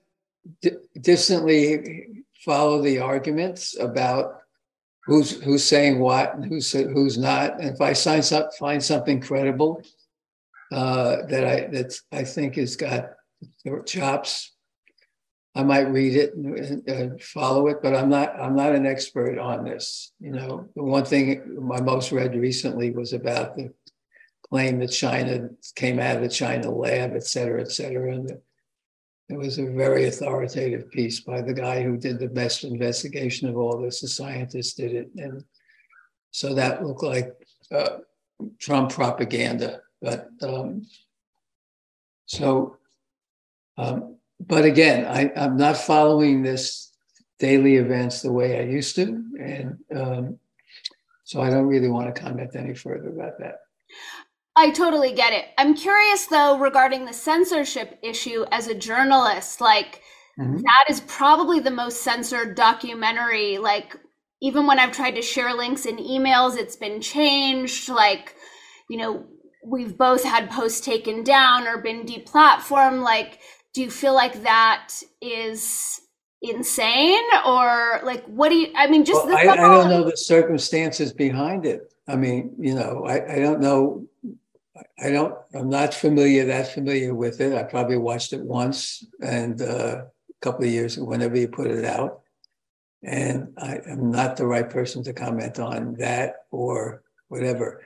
d- 0.61 0.77
distantly 0.99 2.07
follow 2.43 2.81
the 2.81 2.99
arguments 2.99 3.77
about 3.79 4.42
who's 5.05 5.41
who's 5.41 5.63
saying 5.63 5.99
what 5.99 6.35
and 6.35 6.45
who's 6.45 6.71
who's 6.71 7.17
not. 7.17 7.59
And 7.59 7.69
if 7.73 7.81
I 7.81 7.93
find 7.93 8.23
some, 8.23 8.45
find 8.57 8.83
something 8.83 9.21
credible 9.21 9.81
uh, 10.71 11.25
that 11.27 11.45
I 11.45 11.67
that 11.67 11.93
I 12.11 12.23
think 12.23 12.55
has 12.55 12.75
got 12.75 13.11
chops, 13.85 14.53
I 15.55 15.63
might 15.63 15.91
read 15.91 16.15
it 16.15 16.35
and, 16.35 16.87
and, 16.87 17.21
follow 17.21 17.67
it. 17.67 17.77
But 17.81 17.95
I'm 17.95 18.09
not 18.09 18.39
I'm 18.39 18.55
not 18.55 18.75
an 18.75 18.85
expert 18.85 19.37
on 19.37 19.65
this. 19.65 20.13
You 20.19 20.31
know, 20.31 20.69
the 20.75 20.83
one 20.83 21.05
thing 21.05 21.69
I 21.73 21.81
most 21.81 22.11
read 22.11 22.35
recently 22.35 22.91
was 22.91 23.13
about 23.13 23.55
the 23.55 23.71
claim 24.49 24.79
that 24.79 24.89
China 24.89 25.49
came 25.75 25.99
out 25.99 26.17
of 26.17 26.21
the 26.21 26.29
China 26.29 26.71
lab, 26.71 27.15
et 27.15 27.23
cetera, 27.23 27.61
et 27.61 27.71
cetera, 27.71 28.13
and 28.13 28.29
the, 28.29 28.41
it 29.33 29.37
was 29.37 29.57
a 29.57 29.65
very 29.65 30.05
authoritative 30.05 30.91
piece 30.91 31.19
by 31.19 31.41
the 31.41 31.53
guy 31.53 31.81
who 31.81 31.97
did 31.97 32.19
the 32.19 32.27
best 32.27 32.63
investigation 32.63 33.49
of 33.49 33.57
all 33.57 33.81
this. 33.81 34.01
The 34.01 34.07
scientist 34.07 34.77
did 34.77 34.93
it. 34.93 35.09
And 35.17 35.43
so 36.29 36.53
that 36.53 36.85
looked 36.85 37.03
like 37.03 37.33
uh, 37.71 37.97
Trump 38.59 38.91
propaganda. 38.91 39.81
But 40.01 40.29
um, 40.41 40.85
so, 42.27 42.77
um, 43.77 44.17
but 44.39 44.65
again, 44.65 45.05
I, 45.05 45.31
am 45.35 45.57
not 45.57 45.77
following 45.77 46.43
this 46.43 46.91
daily 47.39 47.77
events 47.77 48.21
the 48.21 48.31
way 48.31 48.59
I 48.59 48.63
used 48.63 48.95
to. 48.97 49.23
And 49.39 49.79
um, 49.95 50.39
so 51.23 51.41
I 51.41 51.49
don't 51.49 51.67
really 51.67 51.89
want 51.89 52.13
to 52.13 52.21
comment 52.21 52.55
any 52.55 52.75
further 52.75 53.09
about 53.09 53.39
that. 53.39 53.61
I 54.55 54.69
totally 54.71 55.13
get 55.13 55.33
it. 55.33 55.45
I'm 55.57 55.75
curious 55.75 56.27
though 56.27 56.59
regarding 56.59 57.05
the 57.05 57.13
censorship 57.13 57.99
issue 58.03 58.45
as 58.51 58.67
a 58.67 58.75
journalist. 58.75 59.61
Like 59.61 60.01
mm-hmm. 60.39 60.57
that 60.57 60.85
is 60.89 61.01
probably 61.01 61.59
the 61.59 61.71
most 61.71 62.01
censored 62.01 62.55
documentary. 62.55 63.57
Like 63.57 63.95
even 64.41 64.67
when 64.67 64.77
I've 64.77 64.91
tried 64.91 65.15
to 65.15 65.21
share 65.21 65.53
links 65.53 65.85
in 65.85 65.97
emails, 65.97 66.57
it's 66.57 66.75
been 66.75 67.01
changed. 67.01 67.89
Like, 67.89 68.35
you 68.89 68.97
know, 68.97 69.25
we've 69.65 69.97
both 69.97 70.23
had 70.23 70.51
posts 70.51 70.81
taken 70.81 71.23
down 71.23 71.65
or 71.65 71.77
been 71.77 72.05
deplatformed. 72.05 73.01
Like, 73.01 73.39
do 73.73 73.81
you 73.81 73.89
feel 73.89 74.13
like 74.13 74.43
that 74.43 74.89
is 75.21 76.01
insane 76.41 77.23
or 77.47 78.01
like 78.03 78.25
what 78.25 78.49
do 78.49 78.55
you 78.55 78.67
i 78.75 78.85
mean 78.85 79.05
just 79.05 79.25
well, 79.25 79.37
I, 79.37 79.49
I, 79.49 79.55
don't 79.55 79.89
know 79.89 80.03
the 80.03 80.17
circumstances 80.17 81.13
behind 81.13 81.65
it 81.65 81.93
i 82.05 82.17
mean 82.17 82.53
you 82.59 82.75
know 82.75 83.05
i, 83.07 83.35
I 83.35 83.39
don't 83.39 83.61
know 83.61 84.05
I 84.99 85.11
don't. 85.11 85.35
I'm 85.53 85.69
not 85.69 85.93
familiar 85.93 86.45
that 86.45 86.73
familiar 86.73 87.13
with 87.13 87.41
it. 87.41 87.53
I 87.53 87.63
probably 87.63 87.97
watched 87.97 88.33
it 88.33 88.41
once 88.41 89.05
and 89.21 89.61
uh, 89.61 90.05
a 90.05 90.05
couple 90.41 90.65
of 90.65 90.71
years 90.71 90.97
whenever 90.97 91.37
you 91.37 91.47
put 91.47 91.69
it 91.69 91.85
out, 91.85 92.21
and 93.03 93.53
I 93.57 93.79
am 93.87 94.09
not 94.09 94.37
the 94.37 94.47
right 94.47 94.67
person 94.67 95.03
to 95.03 95.13
comment 95.13 95.59
on 95.59 95.95
that 95.95 96.45
or 96.49 97.03
whatever. 97.27 97.81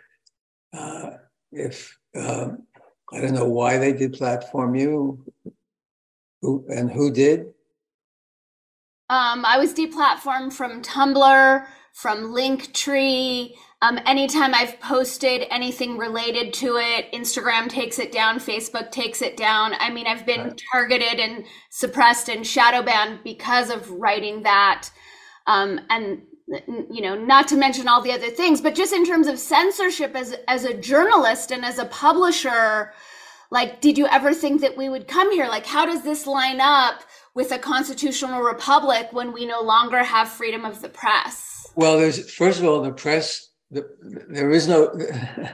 Uh, 0.72 1.12
if 1.52 1.98
um, 2.16 2.64
I 3.12 3.20
don't 3.22 3.34
know 3.34 3.50
why 3.50 3.78
they 3.78 3.94
did 3.94 4.14
platform 4.14 4.76
you, 4.76 5.26
who 6.42 6.66
and 6.70 6.90
who 6.92 7.12
did. 7.12 7.48
Um, 9.10 9.46
I 9.46 9.58
was 9.58 9.74
deplatformed 9.74 10.54
from 10.54 10.82
Tumblr, 10.82 11.66
from 11.94 12.34
Linktree. 12.34 13.54
Um, 13.82 14.00
anytime 14.08 14.56
I've 14.56 14.80
posted 14.80 15.46
anything 15.52 15.98
related 16.00 16.52
to 16.56 16.78
it, 16.78 17.12
Instagram 17.14 17.70
takes 17.70 18.00
it 18.00 18.12
down, 18.12 18.40
Facebook 18.40 18.92
takes 18.92 19.22
it 19.22 19.38
down. 19.38 19.74
I 19.78 19.92
mean, 19.92 20.08
I've 20.08 20.26
been 20.26 20.42
right. 20.42 20.62
targeted 20.72 21.20
and 21.20 21.46
suppressed 21.70 22.28
and 22.28 22.46
shadow 22.46 22.82
banned 22.82 23.20
because 23.24 23.70
of 23.70 23.92
writing 23.92 24.44
that. 24.44 24.90
Um, 25.46 25.80
and 25.92 26.24
you 26.48 27.02
know, 27.02 27.16
not 27.16 27.48
to 27.50 27.58
mention 27.58 27.88
all 27.88 28.02
the 28.02 28.12
other 28.12 28.30
things, 28.30 28.62
but 28.62 28.74
just 28.74 28.94
in 28.94 29.06
terms 29.06 29.28
of 29.28 29.38
censorship 29.38 30.16
as 30.16 30.34
as 30.48 30.64
a 30.64 30.74
journalist 30.74 31.52
and 31.52 31.66
as 31.66 31.78
a 31.78 31.86
publisher, 31.86 32.94
like, 33.52 33.82
did 33.82 33.98
you 33.98 34.08
ever 34.08 34.34
think 34.34 34.62
that 34.62 34.78
we 34.78 34.90
would 34.90 35.08
come 35.08 35.32
here? 35.32 35.48
Like, 35.48 35.66
how 35.66 35.86
does 35.86 36.04
this 36.04 36.26
line 36.26 36.62
up 36.62 37.04
with 37.34 37.52
a 37.52 37.60
constitutional 37.60 38.42
republic 38.42 39.10
when 39.12 39.34
we 39.34 39.46
no 39.46 39.62
longer 39.62 40.04
have 40.04 40.30
freedom 40.30 40.66
of 40.66 40.82
the 40.82 40.90
press? 40.90 41.68
Well, 41.76 42.00
there's 42.00 42.32
first 42.34 42.60
of 42.60 42.66
all 42.66 42.82
the 42.82 42.92
press. 42.92 43.47
The, 43.72 43.88
there 44.30 44.52
is 44.52 44.68
no. 44.68 44.98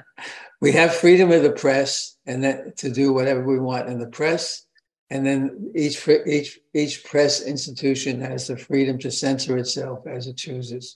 we 0.62 0.72
have 0.74 0.94
freedom 0.94 1.32
of 1.32 1.44
the 1.44 1.52
press, 1.52 2.18
and 2.26 2.44
that 2.44 2.78
to 2.78 2.92
do 2.92 3.14
whatever 3.14 3.44
we 3.44 3.60
want 3.60 3.90
in 3.90 4.00
the 4.00 4.08
press, 4.08 4.66
and 5.10 5.26
then 5.26 5.72
each 5.76 6.08
each 6.28 6.60
each 6.74 7.04
press 7.04 7.42
institution 7.42 8.22
has 8.22 8.48
the 8.48 8.58
freedom 8.58 8.98
to 9.00 9.12
censor 9.12 9.58
itself 9.58 10.06
as 10.08 10.28
it 10.28 10.38
chooses. 10.38 10.96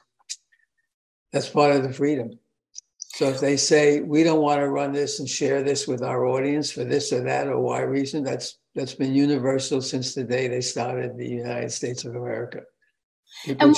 That's 1.31 1.49
part 1.49 1.75
of 1.75 1.83
the 1.83 1.93
freedom. 1.93 2.39
So 2.97 3.29
if 3.29 3.39
they 3.39 3.57
say 3.57 4.01
we 4.01 4.23
don't 4.23 4.41
want 4.41 4.59
to 4.59 4.69
run 4.69 4.91
this 4.91 5.19
and 5.19 5.27
share 5.27 5.63
this 5.63 5.87
with 5.87 6.03
our 6.03 6.27
audience 6.27 6.71
for 6.71 6.83
this 6.83 7.11
or 7.11 7.21
that 7.23 7.47
or 7.47 7.59
why 7.59 7.81
reason, 7.81 8.23
that's 8.23 8.59
that's 8.75 8.93
been 8.93 9.15
universal 9.15 9.81
since 9.81 10.13
the 10.13 10.23
day 10.23 10.47
they 10.47 10.61
started 10.61 11.17
the 11.17 11.27
United 11.27 11.71
States 11.71 12.05
of 12.05 12.15
America. 12.15 12.61
and 13.47 13.75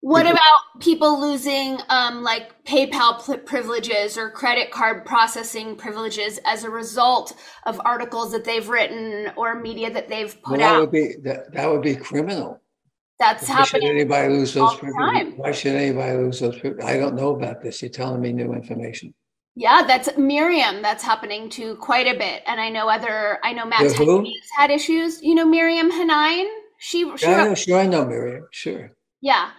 what 0.00 0.22
people, 0.22 0.32
about 0.32 0.80
people 0.80 1.20
losing 1.20 1.78
um, 1.88 2.22
like 2.22 2.64
PayPal 2.64 3.44
privileges 3.44 4.16
or 4.16 4.30
credit 4.30 4.70
card 4.70 5.04
processing 5.04 5.76
privileges 5.76 6.38
as 6.46 6.64
a 6.64 6.70
result 6.70 7.34
of 7.66 7.80
articles 7.84 8.32
that 8.32 8.44
they've 8.44 8.68
written 8.68 9.30
or 9.36 9.54
media 9.60 9.90
that 9.90 10.08
they've 10.08 10.40
put 10.42 10.58
well, 10.58 10.60
that 10.60 10.74
out? 10.76 10.80
Would 10.80 10.92
be, 10.92 11.14
that, 11.24 11.52
that 11.52 11.70
would 11.70 11.82
be 11.82 11.96
criminal. 11.96 12.60
That's 13.18 13.46
Why 13.46 13.56
happening. 13.56 13.82
Should 13.82 13.90
anybody 13.90 14.32
lose 14.32 14.54
those 14.54 14.76
privileges? 14.76 15.34
Why 15.36 15.52
should 15.52 15.74
anybody 15.74 16.16
lose 16.16 16.40
those 16.40 16.58
privileges? 16.58 16.88
I 16.88 16.96
don't 16.96 17.14
know 17.14 17.34
about 17.34 17.60
this. 17.60 17.82
You're 17.82 17.90
telling 17.90 18.22
me 18.22 18.32
new 18.32 18.54
information. 18.54 19.12
Yeah, 19.54 19.82
that's 19.86 20.16
Miriam. 20.16 20.80
That's 20.80 21.04
happening 21.04 21.50
to 21.50 21.76
quite 21.76 22.06
a 22.06 22.16
bit, 22.16 22.42
and 22.46 22.58
I 22.58 22.70
know 22.70 22.88
other. 22.88 23.38
I 23.44 23.52
know 23.52 23.66
Matt 23.66 23.80
Taibbi's 23.80 24.48
had 24.56 24.70
issues. 24.70 25.20
You 25.22 25.34
know 25.34 25.44
Miriam 25.44 25.90
Hanine. 25.90 26.48
She. 26.78 27.14
she 27.18 27.26
yeah, 27.26 27.44
know, 27.44 27.54
sure, 27.54 27.78
I 27.78 27.86
know 27.86 28.06
Miriam. 28.06 28.46
Sure. 28.52 28.92
Yeah, 29.20 29.50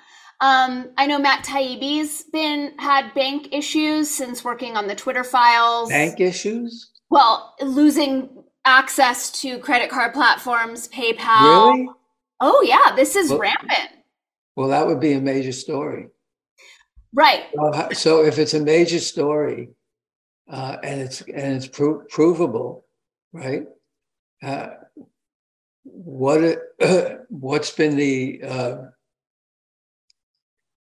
um, 0.41 0.89
I 0.97 1.05
know 1.05 1.19
Matt 1.19 1.45
Taibbi's 1.45 2.23
been 2.23 2.73
had 2.79 3.13
bank 3.13 3.49
issues 3.51 4.09
since 4.09 4.43
working 4.43 4.75
on 4.75 4.87
the 4.87 4.95
Twitter 4.95 5.23
files. 5.23 5.89
Bank 5.89 6.19
issues. 6.19 6.89
Well, 7.09 7.55
losing 7.61 8.43
access 8.65 9.31
to 9.41 9.59
credit 9.59 9.89
card 9.89 10.13
platforms, 10.13 10.87
PayPal. 10.87 11.73
Really? 11.73 11.89
Oh 12.39 12.61
yeah, 12.63 12.95
this 12.95 13.15
is 13.15 13.29
well, 13.29 13.39
rampant. 13.39 13.91
Well, 14.55 14.69
that 14.69 14.87
would 14.87 14.99
be 14.99 15.13
a 15.13 15.21
major 15.21 15.51
story. 15.51 16.07
Right. 17.13 17.43
Uh, 17.59 17.93
so 17.93 18.25
if 18.25 18.39
it's 18.39 18.55
a 18.55 18.59
major 18.59 18.99
story 18.99 19.69
uh, 20.49 20.77
and 20.83 21.01
it's 21.01 21.21
and 21.21 21.55
it's 21.55 21.67
pro- 21.67 22.03
provable, 22.09 22.85
right? 23.31 23.65
Uh, 24.41 24.69
what 25.83 26.43
uh, 26.81 27.09
what's 27.29 27.71
been 27.71 27.95
the 27.95 28.41
uh, 28.43 28.77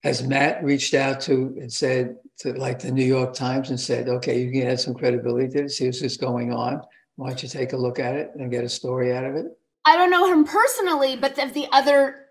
has 0.03 0.23
Matt 0.23 0.65
reached 0.65 0.95
out 0.95 1.21
to 1.23 1.55
and 1.61 1.73
said 1.73 2.17
to 2.39 2.53
like 2.55 2.79
the 2.79 2.91
New 2.91 3.05
York 3.05 3.35
Times 3.35 3.71
and 3.71 3.79
said, 3.79 4.09
okay, 4.09 4.43
you 4.43 4.51
can 4.51 4.69
add 4.71 4.81
some 4.81 4.95
credibility 4.95 5.49
to 5.49 5.63
this. 5.63 5.79
Here's 5.79 6.01
what's 6.01 6.17
going 6.17 6.53
on. 6.53 6.81
Why 7.17 7.29
don't 7.29 7.43
you 7.43 7.49
take 7.49 7.75
a 7.75 7.77
look 7.77 7.99
at 7.99 8.15
it 8.15 8.31
and 8.35 8.51
get 8.51 8.65
a 8.65 8.69
story 8.69 9.15
out 9.15 9.25
of 9.25 9.35
it? 9.37 9.47
I 9.85 9.97
don't 9.97 10.11
know 10.11 10.33
him 10.33 10.45
personally, 10.45 11.17
but 11.17 11.39
of 11.39 11.53
the 11.53 11.67
other, 11.71 12.27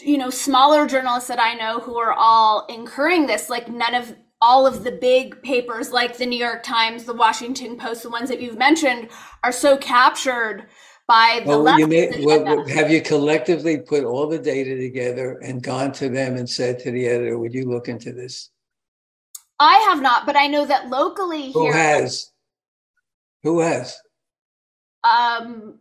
you 0.00 0.16
know, 0.16 0.30
smaller 0.30 0.86
journalists 0.86 1.28
that 1.28 1.40
I 1.40 1.54
know 1.54 1.80
who 1.80 1.98
are 1.98 2.12
all 2.12 2.66
incurring 2.66 3.26
this, 3.26 3.50
like 3.50 3.68
none 3.68 3.94
of 3.94 4.14
all 4.40 4.66
of 4.66 4.84
the 4.84 4.92
big 4.92 5.42
papers 5.42 5.90
like 5.90 6.16
the 6.16 6.26
New 6.26 6.38
York 6.38 6.62
Times, 6.62 7.04
the 7.04 7.14
Washington 7.14 7.76
Post, 7.76 8.04
the 8.04 8.10
ones 8.10 8.28
that 8.28 8.40
you've 8.40 8.58
mentioned, 8.58 9.08
are 9.42 9.50
so 9.50 9.76
captured 9.76 10.68
by 11.08 11.40
the 11.44 11.58
well, 11.58 11.78
you 11.78 11.86
may, 11.86 12.22
well, 12.22 12.66
have 12.68 12.90
you 12.90 13.00
collectively 13.00 13.78
put 13.78 14.04
all 14.04 14.28
the 14.28 14.38
data 14.38 14.76
together 14.76 15.38
and 15.38 15.62
gone 15.62 15.90
to 15.92 16.10
them 16.10 16.36
and 16.36 16.48
said 16.48 16.78
to 16.80 16.90
the 16.90 17.06
editor, 17.06 17.38
"Would 17.38 17.54
you 17.54 17.68
look 17.68 17.88
into 17.88 18.12
this?" 18.12 18.50
I 19.58 19.78
have 19.88 20.00
not, 20.02 20.26
but 20.26 20.36
I 20.36 20.46
know 20.46 20.66
that 20.66 20.88
locally 20.90 21.50
Who 21.52 21.62
here. 21.62 21.72
Who 21.72 21.78
has? 21.78 22.30
Who 23.42 23.60
has? 23.60 23.98
Um, 25.02 25.78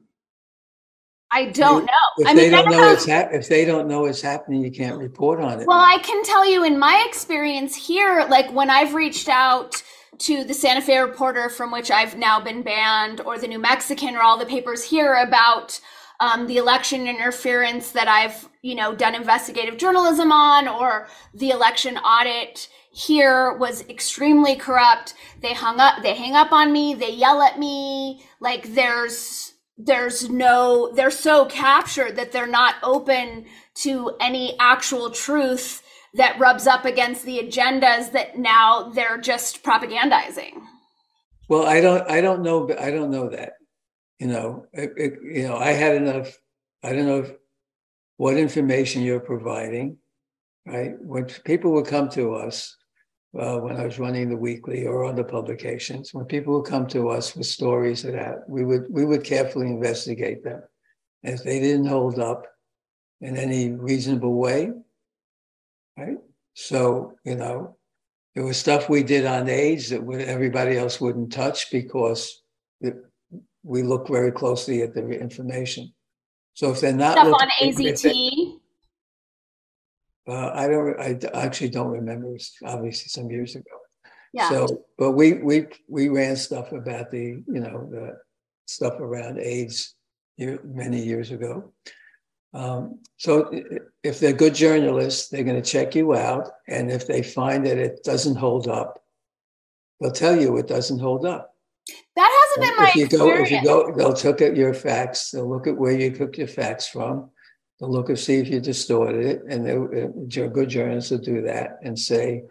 I 1.30 1.48
don't 1.48 1.86
know. 1.86 1.92
If 2.20 2.28
I 2.28 2.34
they 2.34 2.50
don't 2.50 2.72
know 2.72 2.92
it's 2.92 3.06
ha- 3.06 3.28
if 3.32 3.50
they 3.50 3.66
don't 3.66 3.88
know 3.88 4.06
it's 4.06 4.22
happening, 4.22 4.64
you 4.64 4.72
can't 4.72 4.98
report 4.98 5.42
on 5.42 5.60
it. 5.60 5.68
Well, 5.68 5.78
I 5.78 5.98
can 6.00 6.24
tell 6.24 6.50
you 6.50 6.64
in 6.64 6.80
my 6.80 7.06
experience 7.08 7.76
here, 7.76 8.26
like 8.30 8.50
when 8.54 8.70
I've 8.70 8.94
reached 8.94 9.28
out 9.28 9.84
to 10.20 10.44
the 10.44 10.54
Santa 10.54 10.82
Fe 10.82 11.00
Reporter, 11.00 11.50
from 11.50 11.72
which 11.72 11.92
I've 11.92 12.18
now 12.18 12.40
been 12.40 12.62
banned, 12.62 13.22
or 13.22 13.38
the 13.38 13.48
New 13.48 13.60
Mexican, 13.60 14.16
or 14.16 14.22
all 14.22 14.38
the 14.38 14.46
papers 14.46 14.84
here 14.84 15.16
about 15.16 15.80
um, 16.20 16.48
the 16.48 16.58
election 16.58 17.08
interference 17.08 17.92
that 17.92 18.08
I've 18.08 18.50
you 18.62 18.76
know 18.76 18.96
done 18.96 19.16
investigative 19.16 19.78
journalism 19.78 20.32
on, 20.32 20.68
or 20.68 21.08
the 21.34 21.50
election 21.50 21.98
audit 21.98 22.70
here 22.92 23.54
was 23.54 23.88
extremely 23.90 24.56
corrupt. 24.56 25.14
They 25.42 25.54
hung 25.54 25.80
up, 25.80 26.02
they 26.02 26.16
hang 26.16 26.36
up 26.36 26.52
on 26.52 26.74
me, 26.74 26.96
they 26.96 27.12
yell 27.12 27.42
at 27.42 27.60
me, 27.60 28.24
like 28.40 28.74
there's 28.74 29.54
there's 29.78 30.30
no 30.30 30.92
they're 30.96 31.12
so 31.12 31.46
captured 31.46 32.16
that 32.16 32.32
they're 32.32 32.48
not 32.48 32.76
open 32.82 33.46
to 33.76 34.12
any 34.20 34.58
actual 34.60 35.12
truth 35.12 35.84
that 36.18 36.38
rubs 36.40 36.68
up 36.68 36.86
against 36.86 37.24
the 37.26 37.40
agendas 37.40 38.12
that 38.12 38.38
now 38.38 38.90
they're 38.90 39.18
just 39.18 39.64
propagandizing 39.64 40.62
well 41.50 41.66
i 41.66 41.80
don't 41.80 42.10
i 42.10 42.22
don't 42.22 42.42
know 42.42 42.70
i 42.80 42.92
don't 42.92 43.12
know 43.12 43.30
that 43.30 43.54
you 44.20 44.28
know 44.28 44.66
it, 44.74 44.92
it, 44.98 45.14
you 45.24 45.48
know 45.48 45.58
i 45.58 45.72
had 45.72 45.96
enough 45.96 46.38
i 46.84 46.92
don't 46.92 47.06
know 47.06 47.20
if, 47.20 47.32
what 48.18 48.38
information 48.38 49.02
you're 49.02 49.20
providing 49.20 49.98
right 50.66 51.00
when 51.02 51.26
people 51.46 51.72
would 51.72 51.88
come 51.88 52.10
to 52.10 52.34
us 52.34 52.76
uh, 53.38 53.58
when 53.58 53.78
I 53.78 53.86
was 53.86 54.00
running 54.00 54.30
the 54.30 54.38
weekly 54.38 54.88
or 54.88 55.06
other 55.06 55.24
publications, 55.24 56.14
when 56.14 56.26
people 56.26 56.56
would 56.56 56.70
come 56.70 56.88
to 56.88 57.10
us 57.10 57.36
with 57.36 57.46
stories 57.46 58.04
of 58.04 58.14
that, 58.14 58.50
we 58.50 58.66
would 58.66 58.86
we 58.90 59.06
would 59.06 59.24
carefully 59.24 59.68
investigate 59.68 60.44
them. 60.44 60.64
If 61.24 61.44
they 61.44 61.60
didn't 61.60 61.86
hold 61.86 62.20
up 62.20 62.48
in 63.22 63.38
any 63.38 63.72
reasonable 63.72 64.36
way, 64.36 64.72
right? 65.98 66.18
So 66.54 67.14
you 67.24 67.36
know, 67.36 67.78
there 68.36 68.44
was 68.44 68.58
stuff 68.58 68.90
we 68.90 69.04
did 69.04 69.26
on 69.26 69.50
AIDS 69.50 69.90
that 69.90 70.02
everybody 70.28 70.78
else 70.78 71.02
wouldn't 71.02 71.32
touch 71.32 71.72
because 71.72 72.42
it, 72.82 72.96
we 73.64 73.84
look 73.84 74.08
very 74.08 74.32
closely 74.32 74.82
at 74.82 74.94
the 74.94 75.10
information. 75.10 75.94
So 76.54 76.72
if 76.72 76.82
they're 76.82 76.94
not 76.94 77.14
stuff 77.14 77.28
looking, 77.28 77.50
on 77.50 77.74
AZT. 77.74 78.60
Uh, 80.28 80.52
I 80.54 80.68
don't. 80.68 81.00
I 81.00 81.18
actually 81.42 81.70
don't 81.70 81.88
remember. 81.92 82.28
It 82.28 82.34
was 82.34 82.54
obviously 82.66 83.08
some 83.10 83.32
years 83.32 83.56
ago. 83.56 83.72
Yeah. 84.34 84.50
So, 84.50 84.84
but 84.98 85.12
we 85.12 85.34
we 85.34 85.68
we 85.88 86.10
ran 86.10 86.36
stuff 86.36 86.74
about 86.74 87.12
the 87.12 87.44
you 87.48 87.60
know 87.60 87.88
the 87.90 88.18
stuff 88.66 89.00
around 89.00 89.40
AIDS 89.40 89.96
year, 90.36 90.60
many 90.64 91.02
years 91.04 91.32
ago. 91.32 91.74
Um, 92.54 93.00
so 93.18 93.52
if 94.04 94.20
they're 94.20 94.34
good 94.34 94.56
journalists, 94.56 95.30
they're 95.30 95.44
going 95.44 95.62
to 95.62 95.70
check 95.70 95.96
you 95.96 96.16
out, 96.16 96.50
and 96.68 96.92
if 96.92 97.08
they 97.08 97.22
find 97.22 97.66
that 97.66 97.78
it 97.78 98.04
doesn't 98.04 98.36
hold 98.36 98.68
up, 98.68 99.04
they'll 100.00 100.12
tell 100.12 100.40
you 100.40 100.58
it 100.58 100.68
doesn't 100.68 101.00
hold 101.00 101.26
up. 101.26 101.54
That 102.16 102.48
hasn't 102.58 102.66
been 102.66 102.84
my 102.84 102.90
if 102.90 102.96
you 102.96 103.06
experience. 103.06 103.40
Go, 103.40 103.44
if 103.44 103.52
you 103.52 103.64
go, 103.64 103.96
they'll 103.96 104.32
look 104.32 104.42
at 104.42 104.56
your 104.56 104.74
facts. 104.74 105.32
They'll 105.32 105.50
look 105.50 105.68
at 105.68 105.78
where 105.78 105.98
you 105.98 106.12
took 106.12 106.38
your 106.38 106.48
facts 106.48 106.88
from 106.88 107.30
They'll 107.80 107.92
look 107.92 108.10
and 108.10 108.18
see 108.18 108.36
if 108.36 108.48
you 108.48 108.60
distorted 108.60 109.26
it. 109.26 109.44
And 109.48 109.66
they, 109.66 110.42
uh, 110.44 110.48
good 110.48 110.70
journalists 110.70 111.12
will 111.12 111.20
do 111.20 111.44
that 111.44 111.80
and 111.84 111.98
say, 111.98 112.44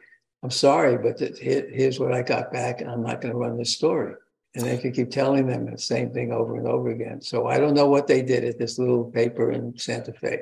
I'm 0.42 0.50
sorry, 0.50 0.98
but 0.98 1.18
here, 1.38 1.68
here's 1.72 1.98
what 1.98 2.12
I 2.12 2.22
got 2.22 2.52
back, 2.52 2.80
and 2.80 2.90
I'm 2.90 3.02
not 3.02 3.20
going 3.20 3.32
to 3.32 3.38
run 3.38 3.56
this 3.56 3.74
story. 3.74 4.14
And 4.56 4.64
they 4.64 4.78
could 4.78 4.94
keep 4.94 5.10
telling 5.10 5.46
them 5.46 5.70
the 5.70 5.76
same 5.76 6.10
thing 6.12 6.32
over 6.32 6.56
and 6.56 6.66
over 6.66 6.88
again. 6.88 7.20
So 7.20 7.46
I 7.46 7.58
don't 7.58 7.74
know 7.74 7.88
what 7.88 8.06
they 8.06 8.22
did 8.22 8.42
at 8.42 8.58
this 8.58 8.78
little 8.78 9.04
paper 9.04 9.52
in 9.52 9.76
Santa 9.76 10.14
Fe. 10.14 10.40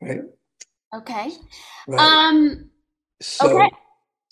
Right. 0.00 0.20
Okay. 0.94 1.32
Right. 1.88 2.00
Um, 2.00 2.70
so, 3.20 3.58
okay. 3.58 3.70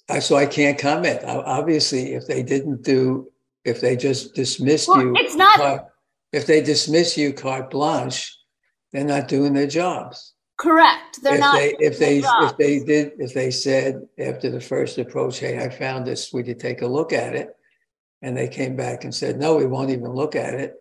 I, 0.09 0.19
so 0.21 0.37
I 0.37 0.47
can't 0.47 0.79
comment. 0.79 1.25
Obviously, 1.25 2.15
if 2.15 2.29
they 2.29 2.45
didn't 2.45 2.83
do, 2.83 3.29
if 3.65 3.81
they 3.81 3.97
just 3.97 4.35
dismissed 4.35 4.89
well, 4.89 5.03
you, 5.03 5.15
it's 5.17 5.35
not 5.35 5.57
carte- 5.57 5.87
if 6.33 6.47
they 6.47 6.63
dismiss 6.63 7.19
you 7.19 7.33
carte 7.33 7.71
blanche, 7.71 8.37
they're 8.93 9.05
not 9.05 9.27
doing 9.27 9.53
their 9.53 9.67
jobs. 9.67 10.35
correct. 10.59 11.23
They're 11.23 11.35
if 11.35 11.41
not. 11.41 11.55
they 11.55 11.77
if 11.81 11.99
they 11.99 12.21
their 12.21 12.43
if 12.43 12.57
they 12.57 12.79
did 12.81 13.13
if 13.19 13.35
they 13.35 13.51
said 13.51 14.07
after 14.19 14.51
the 14.51 14.61
first 14.61 14.99
approach, 14.99 15.41
hey, 15.41 15.59
I 15.59 15.69
found 15.69 16.07
this, 16.07 16.33
would 16.33 16.47
you 16.47 16.55
take 16.55 16.83
a 16.83 16.87
look 16.87 17.13
at 17.13 17.35
it? 17.35 17.57
And 18.23 18.37
they 18.37 18.49
came 18.49 18.77
back 18.77 19.05
and 19.05 19.15
said, 19.15 19.39
no, 19.39 19.57
we 19.57 19.67
won't 19.67 19.91
even 19.91 20.13
look 20.13 20.37
at 20.37 20.55
it. 20.55 20.75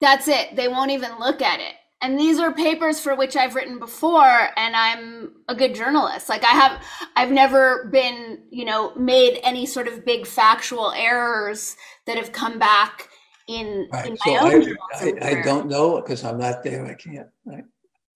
That's 0.00 0.28
it. 0.28 0.56
They 0.56 0.68
won't 0.68 0.90
even 0.90 1.18
look 1.18 1.42
at 1.42 1.60
it. 1.60 1.74
And 2.00 2.18
these 2.18 2.40
are 2.40 2.52
papers 2.52 2.98
for 2.98 3.14
which 3.14 3.36
I've 3.36 3.54
written 3.54 3.78
before 3.78 4.48
and 4.56 4.74
I'm 4.74 5.34
a 5.48 5.54
good 5.54 5.74
journalist. 5.74 6.28
Like 6.28 6.42
I 6.42 6.48
have 6.48 6.84
I've 7.14 7.30
never 7.30 7.84
been, 7.92 8.42
you 8.50 8.64
know, 8.64 8.92
made 8.96 9.38
any 9.44 9.66
sort 9.66 9.86
of 9.86 10.04
big 10.04 10.26
factual 10.26 10.90
errors 10.92 11.76
that 12.06 12.16
have 12.16 12.32
come 12.32 12.58
back 12.58 13.08
in, 13.46 13.66
in 13.66 13.88
Right. 13.92 14.18
my 14.26 14.32
So 14.32 14.46
own 14.46 14.76
I, 14.94 15.14
I, 15.22 15.28
I 15.30 15.42
don't 15.42 15.68
know 15.68 16.00
because 16.00 16.24
I'm 16.24 16.38
not 16.38 16.64
there. 16.64 16.84
I 16.84 16.94
can't. 16.94 17.28
Right. 17.44 17.64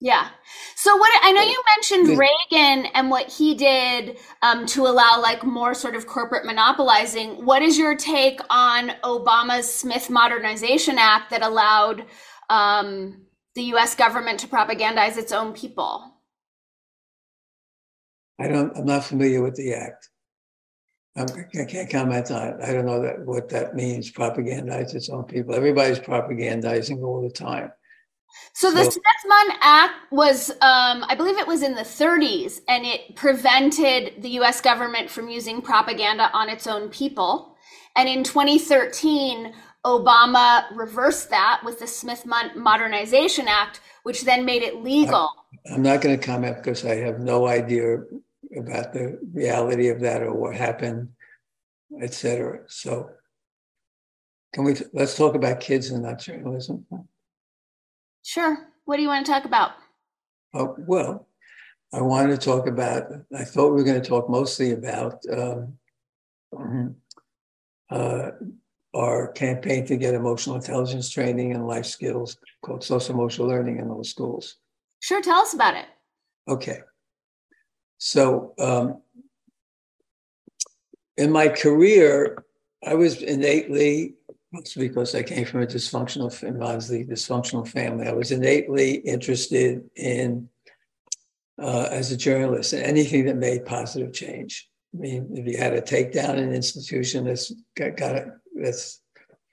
Yeah. 0.00 0.28
So 0.74 0.94
what 0.96 1.11
I 1.22 1.32
know 1.32 1.42
you 1.42 1.62
mentioned 1.76 2.18
Reagan 2.18 2.87
and 2.94 3.11
what 3.11 3.30
he 3.30 3.54
did 3.54 4.18
um, 4.42 4.66
to 4.66 4.87
allow 4.87 5.20
like 5.22 5.42
more 5.42 5.72
sort 5.72 5.96
of 5.96 6.06
corporate 6.06 6.44
monopolizing. 6.44 7.46
What 7.46 7.62
is 7.62 7.78
your 7.78 7.96
take 7.96 8.40
on 8.50 8.90
Obama's 9.02 9.72
Smith 9.72 10.11
Modernization 10.11 10.98
Act 10.98 11.30
that 11.30 11.42
allowed 11.42 12.04
um, 12.50 13.26
the 13.54 13.62
U.S. 13.64 13.94
government 13.94 14.40
to 14.40 14.48
propagandize 14.48 15.16
its 15.16 15.32
own 15.32 15.54
people? 15.54 16.12
I 18.38 18.48
don't. 18.48 18.76
I'm 18.76 18.85
not 18.85 19.04
familiar 19.04 19.42
with 19.42 19.54
the 19.54 19.72
act. 19.72 20.11
I'm, 21.16 21.26
I 21.59 21.64
can't 21.64 21.88
comment 21.90 22.30
on 22.30 22.48
it. 22.48 22.56
I 22.62 22.74
don't 22.74 22.85
know 22.85 23.00
that 23.00 23.24
what 23.24 23.48
that 23.48 23.74
means. 23.74 24.12
Propagandize 24.12 24.94
its 24.94 25.09
own 25.09 25.24
people. 25.24 25.54
Everybody's 25.54 25.98
propagandizing 25.98 27.02
all 27.02 27.22
the 27.22 27.30
time. 27.30 27.72
So 28.52 28.70
the 28.70 28.84
So- 28.84 28.90
Smith-Mundt 28.90 29.58
Act 29.60 29.94
was, 30.10 30.50
um, 30.62 31.04
I 31.08 31.14
believe 31.14 31.38
it 31.38 31.46
was 31.46 31.62
in 31.62 31.74
the 31.74 31.84
30s, 31.84 32.60
and 32.68 32.86
it 32.86 33.14
prevented 33.14 34.22
the 34.22 34.30
U.S. 34.40 34.60
government 34.62 35.10
from 35.10 35.28
using 35.28 35.60
propaganda 35.60 36.30
on 36.32 36.48
its 36.48 36.66
own 36.66 36.88
people. 36.88 37.56
And 37.96 38.08
in 38.08 38.24
2013, 38.24 39.52
Obama 39.84 40.64
reversed 40.74 41.30
that 41.30 41.60
with 41.64 41.78
the 41.78 41.86
Smith-Mundt 41.86 42.56
Modernization 42.56 43.46
Act, 43.46 43.80
which 44.04 44.22
then 44.22 44.44
made 44.44 44.62
it 44.62 44.82
legal. 44.82 45.28
I'm 45.70 45.82
not 45.82 46.00
going 46.00 46.18
to 46.18 46.26
comment 46.26 46.56
because 46.56 46.84
I 46.84 46.94
have 46.96 47.20
no 47.20 47.46
idea 47.46 47.98
about 48.56 48.92
the 48.92 49.18
reality 49.32 49.88
of 49.88 50.00
that 50.00 50.22
or 50.22 50.32
what 50.32 50.54
happened, 50.54 51.10
et 52.00 52.14
cetera. 52.14 52.60
So, 52.68 53.10
can 54.54 54.64
we 54.64 54.76
let's 54.92 55.16
talk 55.16 55.34
about 55.34 55.60
kids 55.60 55.90
and 55.90 56.02
not 56.02 56.20
journalism? 56.20 56.86
Sure. 58.26 58.58
What 58.86 58.96
do 58.96 59.02
you 59.02 59.08
want 59.08 59.24
to 59.24 59.30
talk 59.30 59.44
about? 59.44 59.70
Oh, 60.52 60.74
well, 60.80 61.28
I 61.92 62.00
wanted 62.00 62.40
to 62.40 62.44
talk 62.44 62.66
about. 62.66 63.04
I 63.32 63.44
thought 63.44 63.68
we 63.68 63.76
were 63.76 63.84
going 63.84 64.02
to 64.02 64.08
talk 64.08 64.28
mostly 64.28 64.72
about 64.72 65.22
um, 65.32 65.78
mhm, 66.52 66.94
uh, 67.88 68.30
our 68.94 69.28
campaign 69.28 69.86
to 69.86 69.96
get 69.96 70.14
emotional 70.14 70.56
intelligence 70.56 71.08
training 71.08 71.52
and 71.52 71.68
life 71.68 71.86
skills 71.86 72.36
called 72.62 72.82
social 72.82 73.14
emotional 73.14 73.46
learning 73.46 73.78
in 73.78 73.88
those 73.88 74.10
schools. 74.10 74.56
Sure. 74.98 75.22
Tell 75.22 75.38
us 75.38 75.54
about 75.54 75.76
it. 75.76 75.86
Okay. 76.48 76.80
So, 77.98 78.54
um, 78.58 79.02
in 81.16 81.30
my 81.30 81.46
career, 81.46 82.44
I 82.84 82.94
was 82.94 83.22
innately, 83.22 84.14
mostly 84.57 84.88
because 84.88 85.14
I 85.14 85.23
came 85.23 85.45
from 85.45 85.62
a 85.62 85.66
dysfunctional, 85.66 86.42
immensely 86.42 87.05
dysfunctional 87.05 87.69
family, 87.69 88.09
I 88.09 88.12
was 88.12 88.33
innately 88.33 88.95
interested 88.97 89.88
in, 89.97 90.49
uh, 91.61 91.88
as 91.90 92.11
a 92.11 92.16
journalist, 92.16 92.73
in 92.73 92.83
anything 92.83 93.27
that 93.27 93.37
made 93.37 93.66
positive 93.66 94.12
change. 94.12 94.69
I 94.95 94.99
mean, 94.99 95.29
if 95.33 95.47
you 95.47 95.59
had 95.59 95.71
to 95.71 95.83
take 95.83 96.12
down 96.12 96.38
an 96.38 96.53
institution 96.53 97.25
that's 97.25 97.53
got, 97.75 97.97
got 97.97 98.16
a, 98.16 98.33
that's 98.55 99.01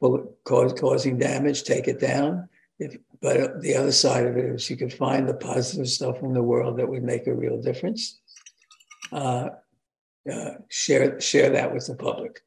cause, 0.02 0.74
causing 0.74 1.18
damage, 1.18 1.64
take 1.64 1.88
it 1.88 2.00
down. 2.00 2.48
If, 2.80 2.98
but 3.22 3.62
the 3.62 3.76
other 3.76 3.92
side 3.92 4.26
of 4.26 4.38
it 4.38 4.46
is 4.46 4.70
you 4.70 4.78
could 4.78 4.94
find 4.94 5.28
the 5.28 5.34
positive 5.34 5.88
stuff 5.88 6.22
in 6.22 6.34
the 6.34 6.44
world 6.44 6.78
that 6.78 6.90
would 6.90 7.04
make 7.04 7.28
a 7.28 7.34
real 7.34 7.62
difference. 7.62 8.20
Uh, 9.12 9.50
uh, 10.32 10.52
share 10.70 11.20
share 11.20 11.50
that 11.52 11.74
with 11.74 11.86
the 11.88 11.96
public. 11.96 12.42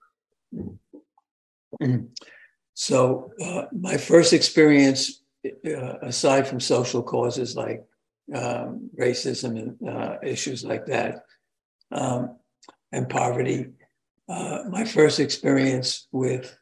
So 2.76 3.32
uh, 3.42 3.62
my 3.72 3.96
first 3.96 4.34
experience, 4.34 5.22
uh, 5.46 5.94
aside 6.02 6.46
from 6.46 6.60
social 6.60 7.02
causes 7.02 7.56
like 7.56 7.82
um, 8.34 8.90
racism 9.00 9.58
and 9.58 9.88
uh, 9.88 10.16
issues 10.22 10.62
like 10.62 10.84
that, 10.86 11.24
um, 11.90 12.36
and 12.92 13.08
poverty, 13.08 13.70
uh, 14.28 14.64
my 14.68 14.84
first 14.84 15.20
experience 15.20 16.06
with 16.12 16.54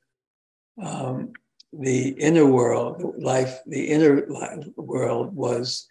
um, 0.81 1.33
the 1.73 2.11
inner 2.11 2.47
world, 2.47 3.15
life, 3.19 3.59
the 3.67 3.85
inner 3.87 4.25
world 4.77 5.35
was 5.35 5.89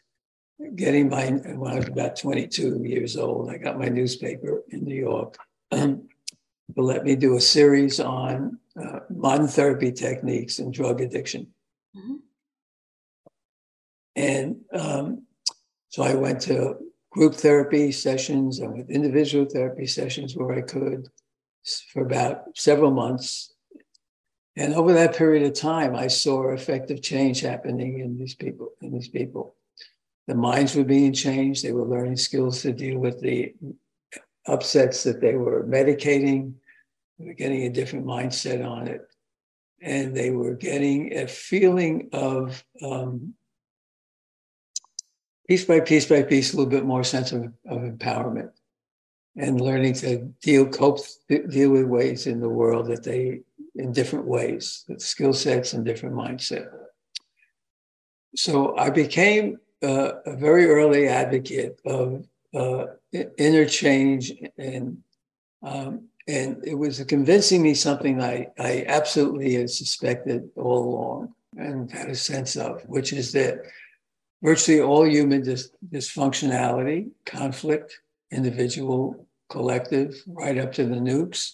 getting 0.77 1.09
my, 1.09 1.31
when 1.31 1.73
I 1.73 1.75
was 1.75 1.89
about 1.89 2.15
22 2.15 2.81
years 2.85 3.17
old, 3.17 3.49
I 3.49 3.57
got 3.57 3.77
my 3.77 3.89
newspaper 3.89 4.63
in 4.69 4.85
New 4.85 4.95
York. 4.95 5.35
um, 5.73 6.07
let 6.75 7.03
me 7.03 7.15
do 7.15 7.35
a 7.35 7.41
series 7.41 7.99
on 7.99 8.59
uh, 8.81 8.99
modern 9.09 9.47
therapy 9.47 9.91
techniques 9.91 10.59
and 10.59 10.73
drug 10.73 11.01
addiction. 11.01 11.47
Mhm. 11.95 12.19
And 14.15 14.61
um, 14.73 15.27
so 15.89 16.03
I 16.03 16.15
went 16.15 16.41
to 16.41 16.77
group 17.11 17.35
therapy 17.35 17.91
sessions 17.91 18.59
and 18.59 18.73
with 18.73 18.89
individual 18.89 19.45
therapy 19.45 19.85
sessions 19.85 20.35
where 20.35 20.53
I 20.53 20.61
could 20.61 21.07
for 21.91 22.03
about 22.03 22.57
several 22.57 22.91
months. 22.91 23.53
And 24.55 24.73
over 24.73 24.93
that 24.93 25.15
period 25.15 25.43
of 25.43 25.53
time, 25.53 25.95
I 25.95 26.07
saw 26.07 26.51
effective 26.51 27.01
change 27.01 27.41
happening 27.41 27.99
in 27.99 28.17
these 28.17 28.35
people. 28.35 28.71
In 28.81 28.91
these 28.91 29.07
people, 29.07 29.55
the 30.27 30.35
minds 30.35 30.75
were 30.75 30.83
being 30.83 31.13
changed. 31.13 31.63
They 31.63 31.71
were 31.71 31.85
learning 31.85 32.17
skills 32.17 32.61
to 32.61 32.71
deal 32.71 32.99
with 32.99 33.19
the 33.21 33.53
upsets 34.47 35.03
that 35.03 35.21
they 35.21 35.35
were 35.35 35.63
medicating. 35.63 36.53
They 37.19 37.25
were 37.25 37.33
getting 37.33 37.63
a 37.63 37.69
different 37.69 38.05
mindset 38.05 38.67
on 38.67 38.87
it, 38.87 39.01
and 39.81 40.15
they 40.15 40.31
were 40.31 40.53
getting 40.53 41.17
a 41.17 41.27
feeling 41.27 42.09
of 42.11 42.63
um, 42.81 43.33
piece 45.47 45.65
by 45.65 45.79
piece 45.79 46.05
by 46.05 46.23
piece, 46.23 46.53
a 46.53 46.57
little 46.57 46.71
bit 46.71 46.85
more 46.85 47.03
sense 47.03 47.31
of, 47.31 47.43
of 47.67 47.81
empowerment 47.81 48.51
and 49.35 49.59
learning 49.59 49.93
to 49.93 50.17
deal 50.41 50.67
cope 50.67 50.99
deal 51.49 51.71
with 51.71 51.85
ways 51.85 52.27
in 52.27 52.39
the 52.39 52.49
world 52.49 52.87
that 52.87 53.03
they 53.03 53.41
in 53.75 53.91
different 53.91 54.25
ways, 54.25 54.85
with 54.87 55.01
skill 55.01 55.33
sets 55.33 55.73
and 55.73 55.83
different 55.83 56.15
mindset. 56.15 56.69
So 58.35 58.77
I 58.77 58.89
became 58.89 59.57
uh, 59.81 60.13
a 60.25 60.35
very 60.35 60.67
early 60.67 61.07
advocate 61.07 61.79
of 61.85 62.25
uh, 62.53 62.85
i- 63.13 63.27
inner 63.37 63.65
change 63.65 64.33
and 64.57 64.97
um, 65.61 66.07
and 66.27 66.63
it 66.65 66.75
was 66.75 67.03
convincing 67.05 67.61
me 67.61 67.73
something 67.73 68.21
I, 68.21 68.47
I 68.57 68.85
absolutely 68.87 69.55
had 69.55 69.69
suspected 69.69 70.49
all 70.55 70.83
along 70.89 71.35
and 71.57 71.91
had 71.91 72.09
a 72.09 72.15
sense 72.15 72.55
of, 72.55 72.81
which 72.83 73.11
is 73.13 73.31
that 73.33 73.59
virtually 74.41 74.81
all 74.81 75.05
human 75.05 75.41
dis- 75.43 75.71
dysfunctionality, 75.89 77.11
conflict, 77.25 77.99
individual, 78.31 79.27
collective, 79.49 80.15
right 80.27 80.57
up 80.57 80.71
to 80.73 80.85
the 80.85 80.95
nukes, 80.95 81.53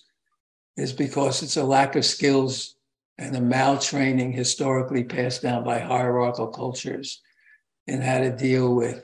is 0.77 0.93
because 0.93 1.41
it's 1.43 1.57
a 1.57 1.63
lack 1.63 1.95
of 1.95 2.05
skills 2.05 2.75
and 3.17 3.35
a 3.35 3.39
maltraining 3.39 4.33
historically 4.33 5.03
passed 5.03 5.41
down 5.41 5.63
by 5.63 5.79
hierarchical 5.79 6.47
cultures 6.47 7.21
in 7.87 8.01
how 8.01 8.19
to 8.19 8.35
deal 8.35 8.73
with 8.75 9.03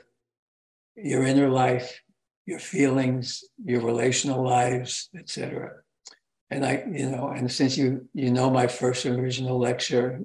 your 0.96 1.24
inner 1.24 1.48
life, 1.48 2.00
your 2.46 2.60
feelings, 2.60 3.44
your 3.64 3.80
relational 3.80 4.42
lives, 4.42 5.10
etc. 5.18 5.72
And 6.50 6.64
I, 6.64 6.84
you 6.90 7.10
know, 7.10 7.28
and 7.28 7.50
since 7.50 7.76
you 7.76 8.08
you 8.14 8.30
know 8.30 8.50
my 8.50 8.68
first 8.68 9.04
original 9.04 9.58
lecture, 9.58 10.20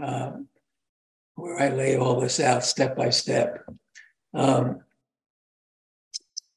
um, 0.00 0.48
where 1.34 1.58
I 1.58 1.70
lay 1.70 1.96
all 1.96 2.20
this 2.20 2.38
out 2.40 2.62
step 2.62 2.94
by 2.94 3.10
step, 3.10 3.64
um, 4.34 4.82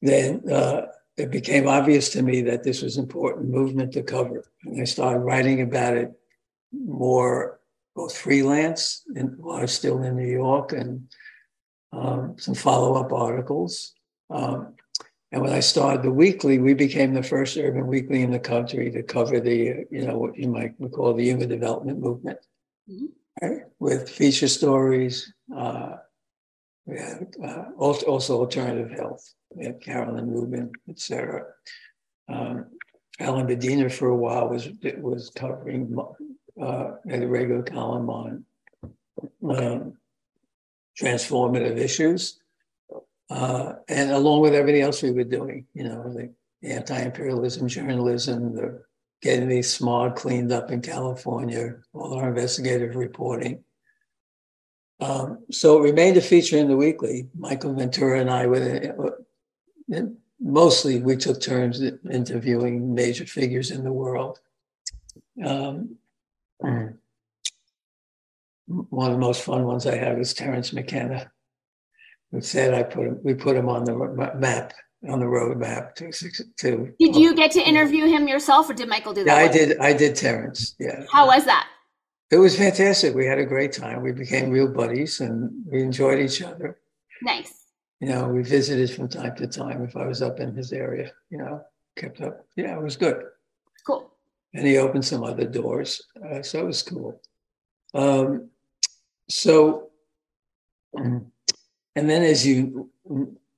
then 0.02 0.44
uh, 0.52 0.88
it 1.18 1.32
became 1.32 1.68
obvious 1.68 2.10
to 2.10 2.22
me 2.22 2.42
that 2.42 2.64
this 2.64 2.82
was 2.82 2.98
important 2.98 3.50
movement 3.50 3.94
to 3.94 4.04
cover. 4.04 4.44
And 4.66 4.82
I 4.82 4.84
started 4.84 5.20
writing 5.20 5.62
about 5.62 5.96
it 5.96 6.12
more, 6.74 7.60
both 7.96 8.18
freelance 8.18 9.04
and 9.16 9.38
while 9.38 9.58
I 9.58 9.62
was 9.62 9.74
still 9.74 10.04
in 10.04 10.18
New 10.18 10.28
York 10.28 10.74
and 10.74 11.08
um, 11.94 12.36
some 12.38 12.54
follow-up 12.54 13.14
articles. 13.14 13.94
Um, 14.30 14.75
and 15.32 15.42
when 15.42 15.52
I 15.52 15.60
started 15.60 16.04
the 16.04 16.12
weekly, 16.12 16.60
we 16.60 16.74
became 16.74 17.14
the 17.14 17.24
first 17.24 17.58
urban 17.58 17.88
weekly 17.88 18.22
in 18.22 18.32
the 18.32 18.40
country 18.40 18.92
to 18.92 19.04
cover 19.04 19.40
the, 19.40 19.86
you 19.92 20.06
know, 20.06 20.18
what 20.18 20.38
you 20.38 20.48
might 20.48 20.76
call 20.92 21.14
the 21.14 21.24
human 21.24 21.50
development 21.50 22.00
movement, 22.00 22.40
mm-hmm. 22.90 23.06
right? 23.42 23.62
with 23.80 24.10
feature 24.10 24.48
stories. 24.48 25.34
Uh, 25.56 25.98
we 26.86 26.98
had 26.98 27.34
uh, 27.44 27.66
also 27.78 28.40
alternative 28.40 28.92
health. 28.92 29.34
We 29.54 29.66
had 29.66 29.82
Carolyn 29.82 30.30
Rubin, 30.30 30.72
etc. 30.88 31.46
Um, 32.30 32.68
Alan 33.20 33.48
Medina 33.48 33.90
for 33.90 34.10
a 34.10 34.16
while 34.16 34.50
was 34.50 34.70
was 35.00 35.32
covering 35.36 35.98
uh, 36.62 36.92
a 37.10 37.26
regular 37.26 37.64
column 37.64 38.10
on 38.10 38.46
um, 39.50 39.98
transformative 41.00 41.78
issues. 41.78 42.40
Uh, 43.30 43.74
and 43.88 44.12
along 44.12 44.42
with 44.42 44.54
everything 44.54 44.82
else 44.82 45.02
we 45.02 45.12
were 45.12 45.24
doing, 45.24 45.66
you 45.74 45.84
know, 45.84 46.14
the 46.14 46.32
anti-imperialism 46.64 47.68
journalism, 47.68 48.56
the 48.56 48.84
getting 49.22 49.48
the 49.48 49.62
smog 49.62 50.16
cleaned 50.16 50.52
up 50.52 50.72
in 50.72 50.82
California, 50.82 51.76
all 51.94 52.14
our 52.14 52.30
investigative 52.30 52.96
reporting. 52.96 53.64
Um, 55.00 55.40
so 55.52 55.80
it 55.80 55.84
remained 55.84 56.18
a 56.18 56.22
feature 56.22 56.58
in 56.58 56.68
the 56.68 56.78
weekly. 56.78 57.28
Michael 57.38 57.74
Ventura 57.74 58.20
and 58.20 58.30
I 58.30 58.48
were 58.48 59.16
uh, 59.92 60.02
mostly 60.40 61.02
we 61.02 61.16
took 61.16 61.42
turns 61.42 61.82
interviewing 61.82 62.94
major 62.94 63.26
figures 63.26 63.72
in 63.72 63.84
the 63.84 63.92
world. 63.92 64.40
Um, 65.44 65.98
one 68.68 69.08
of 69.08 69.14
the 69.14 69.20
most 69.20 69.44
fun 69.44 69.66
ones 69.66 69.86
I 69.86 69.96
had 69.98 70.18
was 70.18 70.34
Terence 70.34 70.74
McKenna, 70.74 71.32
said 72.42 72.74
I 72.74 72.84
put 72.84 73.08
him, 73.08 73.20
we 73.24 73.34
put 73.34 73.56
him 73.56 73.70
on 73.70 73.84
the 73.86 73.96
map, 74.36 74.74
on 75.10 75.20
the 75.20 75.28
road 75.28 75.58
map 75.58 75.96
to. 75.96 76.12
to 76.12 76.94
did 77.00 77.16
you 77.16 77.36
get 77.36 77.52
to 77.52 77.62
interview 77.62 78.06
him 78.06 78.28
yourself, 78.28 78.70
or 78.70 78.74
did 78.74 78.90
Michael 78.90 79.14
do 79.14 79.24
that? 79.24 79.38
Yeah, 79.38 79.50
I 79.50 79.52
did. 79.52 79.78
I 79.80 79.94
did 79.94 80.16
Terence. 80.16 80.76
Yeah. 80.80 81.04
How 81.12 81.28
was 81.28 81.46
that? 81.46 81.68
It 82.32 82.38
was 82.38 82.58
fantastic. 82.58 83.14
We 83.14 83.26
had 83.26 83.38
a 83.38 83.46
great 83.46 83.72
time. 83.72 84.02
We 84.02 84.12
became 84.12 84.50
real 84.50 84.68
buddies, 84.68 85.20
and 85.22 85.52
we 85.72 85.82
enjoyed 85.82 86.20
each 86.20 86.42
other. 86.42 86.80
Nice. 87.22 87.66
You 88.00 88.10
know, 88.10 88.28
we 88.28 88.42
visited 88.42 88.92
from 88.92 89.08
time 89.08 89.36
to 89.38 89.48
time 89.48 89.84
if 89.84 89.96
I 89.96 90.06
was 90.06 90.22
up 90.22 90.40
in 90.40 90.54
his 90.56 90.74
area. 90.74 91.12
You 91.30 91.38
know, 91.38 91.62
kept 91.96 92.22
up. 92.22 92.46
Yeah, 92.56 92.76
it 92.76 92.82
was 92.82 92.98
good. 92.98 93.24
Cool. 93.86 94.12
And 94.54 94.66
he 94.66 94.78
opened 94.78 95.06
some 95.06 95.24
other 95.24 95.46
doors, 95.46 96.02
uh, 96.24 96.42
so 96.42 96.60
it 96.60 96.66
was 96.66 96.82
cool. 96.82 97.22
Um, 97.94 98.50
so, 99.30 99.90
and 101.96 102.10
then 102.10 102.24
as 102.24 102.46
you 102.46 102.90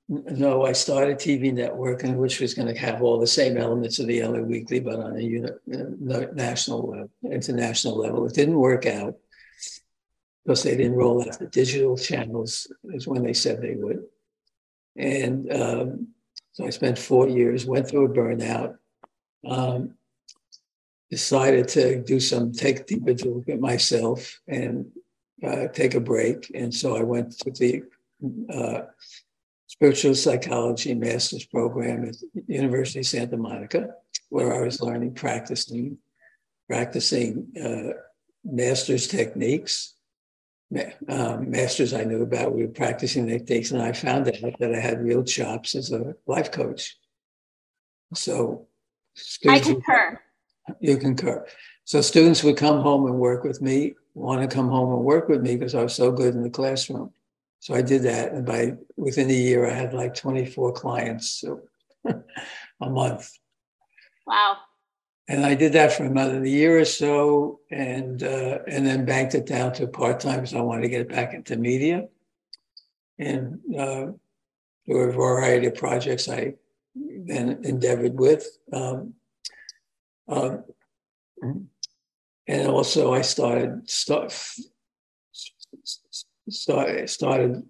know, 0.10 0.66
I 0.66 0.72
started 0.72 1.18
TV 1.18 1.54
network, 1.54 2.04
and 2.04 2.18
which 2.18 2.40
was 2.40 2.54
going 2.54 2.74
to 2.74 2.80
have 2.80 3.02
all 3.02 3.20
the 3.20 3.28
same 3.28 3.58
elements 3.58 4.00
of 4.00 4.08
the 4.08 4.24
LA 4.24 4.40
Weekly, 4.40 4.80
but 4.80 5.00
on 5.00 5.18
a 5.18 5.44
uh, 5.44 6.26
national, 6.34 6.94
uh, 6.94 7.30
international 7.30 7.98
level. 7.98 8.26
It 8.26 8.34
didn't 8.34 8.58
work 8.58 8.86
out 8.86 9.16
because 10.46 10.64
they 10.64 10.78
didn't 10.78 10.96
roll 10.96 11.22
out 11.22 11.40
the 11.40 11.48
digital 11.48 11.98
channels 11.98 12.72
as 12.96 13.06
when 13.06 13.24
they 13.24 13.34
said 13.34 13.62
they 13.62 13.76
would. 13.76 14.04
And 14.96 15.52
um, 15.52 16.08
so 16.54 16.66
I 16.66 16.70
spent 16.70 16.98
four 16.98 17.28
years, 17.28 17.66
went 17.66 17.90
through 17.90 18.06
a 18.06 18.10
burnout, 18.10 18.78
um, 19.46 19.96
decided 21.12 21.68
to 21.70 22.02
do 22.02 22.20
some, 22.20 22.54
take 22.54 22.80
a 22.80 22.84
deeper 22.84 23.14
look 23.30 23.50
at 23.50 23.60
myself 23.60 24.40
and 24.48 24.88
uh, 25.46 25.68
take 25.68 25.96
a 25.96 26.00
break. 26.00 26.50
And 26.56 26.74
so 26.74 26.96
I 26.96 27.04
went 27.04 27.38
to 27.40 27.52
the 27.52 27.84
uh, 28.54 28.82
spiritual 29.68 30.16
psychology 30.16 30.94
master's 30.94 31.46
program 31.46 32.06
at 32.06 32.16
University 32.48 33.00
of 33.00 33.06
Santa 33.06 33.38
Monica, 33.38 33.90
where 34.30 34.54
I 34.54 34.66
was 34.66 34.82
learning, 34.82 35.14
practicing, 35.14 35.98
practicing 36.68 37.48
uh, 37.62 38.00
master's 38.44 39.08
techniques. 39.08 39.94
Um, 41.08 41.50
masters 41.50 41.94
I 41.94 42.04
knew 42.04 42.24
about, 42.24 42.54
we 42.54 42.66
were 42.66 42.72
practicing 42.72 43.28
techniques, 43.28 43.72
and 43.72 43.82
I 43.82 43.94
found 43.94 44.28
out 44.28 44.60
that 44.60 44.76
I 44.76 44.80
had 44.80 45.02
real 45.02 45.24
chops 45.24 45.76
as 45.76 45.94
a 45.94 46.14
life 46.26 46.52
coach. 46.52 46.98
So, 48.14 48.68
I 49.48 49.60
concur. 49.60 50.20
You 50.82 50.98
concur. 50.98 51.48
So 51.86 52.02
students 52.02 52.44
would 52.44 52.58
come 52.58 52.82
home 52.82 53.06
and 53.06 53.18
work 53.18 53.46
with 53.46 53.62
me 53.62 53.96
want 54.18 54.42
to 54.42 54.54
come 54.54 54.70
home 54.70 54.94
and 54.94 55.04
work 55.04 55.30
with 55.30 55.42
me 55.42 55.56
because 55.56 55.76
I 55.76 55.84
was 55.84 55.94
so 55.94 56.12
good 56.12 56.34
in 56.34 56.42
the 56.42 56.50
classroom. 56.50 57.12
So 57.60 57.74
I 57.74 57.82
did 57.82 58.04
that, 58.04 58.32
and 58.34 58.46
by 58.46 58.74
within 58.96 59.30
a 59.30 59.34
year, 59.34 59.66
I 59.66 59.74
had 59.74 59.94
like 59.94 60.14
24 60.14 60.74
clients 60.74 61.30
so 61.42 61.62
a 62.06 62.90
month. 62.90 63.32
Wow! 64.26 64.58
And 65.28 65.46
I 65.46 65.56
did 65.56 65.74
that 65.74 65.92
for 65.92 66.06
another 66.06 66.46
year 66.46 66.80
or 66.80 66.86
so, 66.86 67.60
and 67.72 68.22
uh, 68.24 68.60
and 68.68 68.86
then 68.86 69.06
banked 69.06 69.36
it 69.36 69.46
down 69.46 69.74
to 69.74 69.88
part 69.88 70.20
time 70.20 70.36
because 70.36 70.54
I 70.54 70.62
wanted 70.62 70.84
to 70.84 70.90
get 70.90 71.10
back 71.10 71.34
into 71.34 71.58
media. 71.58 72.08
And 73.20 73.60
uh, 73.78 74.12
there 74.86 74.96
were 74.96 75.10
a 75.10 75.14
variety 75.14 75.68
of 75.68 75.76
projects 75.76 76.30
I 76.30 76.54
then 76.96 77.62
endeavored 77.64 78.18
with. 78.18 78.48
Um, 78.72 79.16
um, 80.28 80.64
and 82.48 82.68
also 82.68 83.14
I 83.14 83.22
started 83.22 83.90
start, 83.90 84.34
start, 86.50 87.10
started 87.10 87.64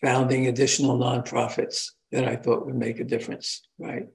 founding 0.00 0.46
additional 0.46 0.98
nonprofits 0.98 1.92
that 2.12 2.24
I 2.24 2.36
thought 2.36 2.66
would 2.66 2.74
make 2.74 3.00
a 3.00 3.04
difference. 3.04 3.68
Right, 3.78 4.08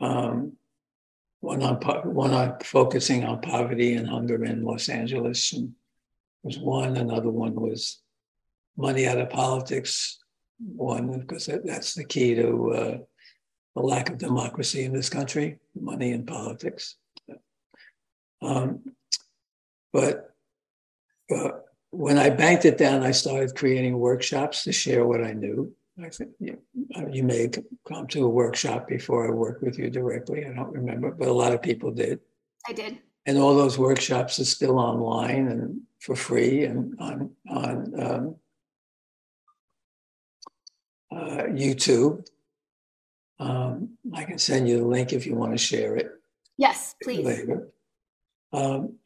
um, 0.00 0.52
one 1.40 1.62
on 1.62 1.76
one 2.14 2.32
on 2.32 2.58
focusing 2.60 3.24
on 3.24 3.40
poverty 3.40 3.94
and 3.94 4.08
hunger 4.08 4.44
in 4.44 4.64
Los 4.64 4.88
Angeles 4.88 5.52
and 5.52 5.72
was 6.42 6.58
one. 6.58 6.96
Another 6.96 7.30
one 7.30 7.54
was 7.54 8.00
money 8.76 9.06
out 9.06 9.18
of 9.18 9.30
politics. 9.30 10.18
One 10.58 11.18
because 11.20 11.46
that, 11.46 11.66
that's 11.66 11.94
the 11.94 12.04
key 12.04 12.34
to 12.36 12.72
uh, 12.72 12.98
the 13.74 13.82
lack 13.82 14.08
of 14.08 14.18
democracy 14.18 14.84
in 14.84 14.92
this 14.92 15.08
country: 15.08 15.58
money 15.74 16.12
in 16.12 16.24
politics. 16.24 16.96
Um, 18.40 18.84
but 19.92 20.34
uh, 21.34 21.50
when 21.96 22.18
I 22.18 22.30
banked 22.30 22.64
it 22.64 22.78
down, 22.78 23.02
I 23.02 23.12
started 23.12 23.54
creating 23.54 23.98
workshops 23.98 24.64
to 24.64 24.72
share 24.72 25.06
what 25.06 25.22
I 25.22 25.32
knew. 25.32 25.72
I 26.02 26.08
think 26.08 26.32
you, 26.40 26.58
uh, 26.96 27.06
you 27.06 27.22
may 27.22 27.48
come 27.86 28.08
to 28.08 28.24
a 28.24 28.28
workshop 28.28 28.88
before 28.88 29.26
I 29.26 29.30
worked 29.30 29.62
with 29.62 29.78
you 29.78 29.90
directly. 29.90 30.44
I 30.44 30.52
don't 30.52 30.72
remember, 30.72 31.12
but 31.12 31.28
a 31.28 31.32
lot 31.32 31.52
of 31.52 31.62
people 31.62 31.92
did. 31.92 32.18
I 32.68 32.72
did. 32.72 32.98
And 33.26 33.38
all 33.38 33.54
those 33.54 33.78
workshops 33.78 34.38
are 34.40 34.44
still 34.44 34.78
online 34.78 35.48
and 35.48 35.80
for 36.00 36.16
free 36.16 36.64
and 36.64 36.94
on 37.00 37.30
on 37.48 38.00
um, 38.00 38.36
uh, 41.10 41.44
YouTube. 41.44 42.26
Um, 43.38 43.96
I 44.12 44.24
can 44.24 44.38
send 44.38 44.68
you 44.68 44.78
the 44.78 44.86
link 44.86 45.12
if 45.12 45.26
you 45.26 45.34
want 45.36 45.52
to 45.52 45.58
share 45.58 45.96
it. 45.96 46.10
Yes, 46.58 46.96
please. 47.02 47.24
Later. 47.24 47.68
Um, 48.52 48.98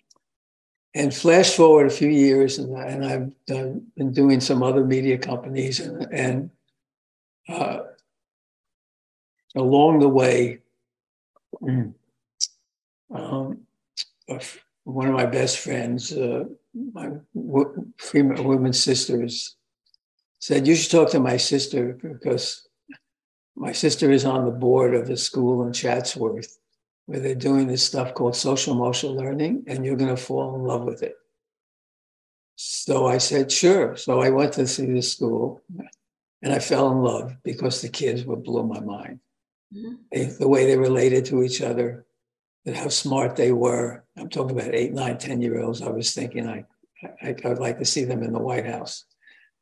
and 0.94 1.14
flash 1.14 1.54
forward 1.54 1.86
a 1.86 1.90
few 1.90 2.08
years, 2.08 2.58
and, 2.58 2.74
and 2.76 3.04
I've 3.04 3.30
done, 3.46 3.86
been 3.96 4.12
doing 4.12 4.40
some 4.40 4.62
other 4.62 4.84
media 4.84 5.18
companies, 5.18 5.80
and, 5.80 6.06
and 6.12 6.50
uh, 7.48 7.80
along 9.54 10.00
the 10.00 10.08
way, 10.08 10.60
um, 11.62 11.94
one 14.84 15.08
of 15.08 15.14
my 15.14 15.26
best 15.26 15.58
friends, 15.58 16.12
uh, 16.12 16.44
my 16.92 17.10
female 17.98 18.72
sisters, 18.72 19.56
said, 20.40 20.66
You 20.66 20.74
should 20.74 20.90
talk 20.90 21.10
to 21.10 21.20
my 21.20 21.36
sister 21.36 21.98
because 22.00 22.66
my 23.56 23.72
sister 23.72 24.10
is 24.10 24.24
on 24.24 24.44
the 24.44 24.50
board 24.52 24.94
of 24.94 25.10
a 25.10 25.16
school 25.16 25.66
in 25.66 25.72
Chatsworth 25.72 26.58
where 27.08 27.20
they're 27.20 27.34
doing 27.34 27.66
this 27.66 27.82
stuff 27.82 28.12
called 28.12 28.36
social 28.36 28.74
emotional 28.74 29.16
learning, 29.16 29.64
and 29.66 29.82
you're 29.82 29.96
going 29.96 30.14
to 30.14 30.22
fall 30.22 30.54
in 30.54 30.62
love 30.62 30.84
with 30.84 31.02
it. 31.02 31.16
So 32.56 33.06
I 33.06 33.16
said, 33.16 33.50
sure. 33.50 33.96
So 33.96 34.20
I 34.20 34.28
went 34.28 34.52
to 34.54 34.66
see 34.66 34.84
the 34.84 35.00
school 35.00 35.62
and 36.42 36.52
I 36.52 36.58
fell 36.58 36.92
in 36.92 36.98
love 36.98 37.34
because 37.42 37.80
the 37.80 37.88
kids 37.88 38.26
would 38.26 38.42
blow 38.42 38.62
my 38.62 38.80
mind. 38.80 39.20
Mm-hmm. 39.74 39.94
They, 40.12 40.24
the 40.26 40.48
way 40.48 40.66
they 40.66 40.76
related 40.76 41.24
to 41.26 41.42
each 41.42 41.62
other, 41.62 42.04
and 42.66 42.76
how 42.76 42.88
smart 42.88 43.36
they 43.36 43.52
were. 43.52 44.04
I'm 44.18 44.28
talking 44.28 44.60
about 44.60 44.74
eight, 44.74 44.92
nine, 44.92 45.16
10 45.16 45.40
year 45.40 45.62
olds. 45.62 45.80
I 45.80 45.88
was 45.88 46.12
thinking 46.12 46.46
I, 46.46 46.66
I, 47.22 47.34
I 47.42 47.48
would 47.48 47.58
like 47.58 47.78
to 47.78 47.86
see 47.86 48.04
them 48.04 48.22
in 48.22 48.34
the 48.34 48.38
White 48.38 48.66
House. 48.66 49.06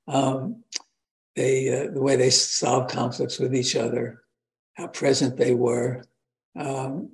Um, 0.09 0.64
they, 1.36 1.68
uh, 1.68 1.92
the 1.92 2.03
way 2.03 2.16
they 2.16 2.30
solve 2.30 2.90
conflicts 2.90 3.38
with 3.38 3.55
each 3.55 3.76
other, 3.76 4.24
how 4.74 4.88
present 4.88 5.36
they 5.36 5.55
were. 5.55 6.03
Um, 6.59 7.11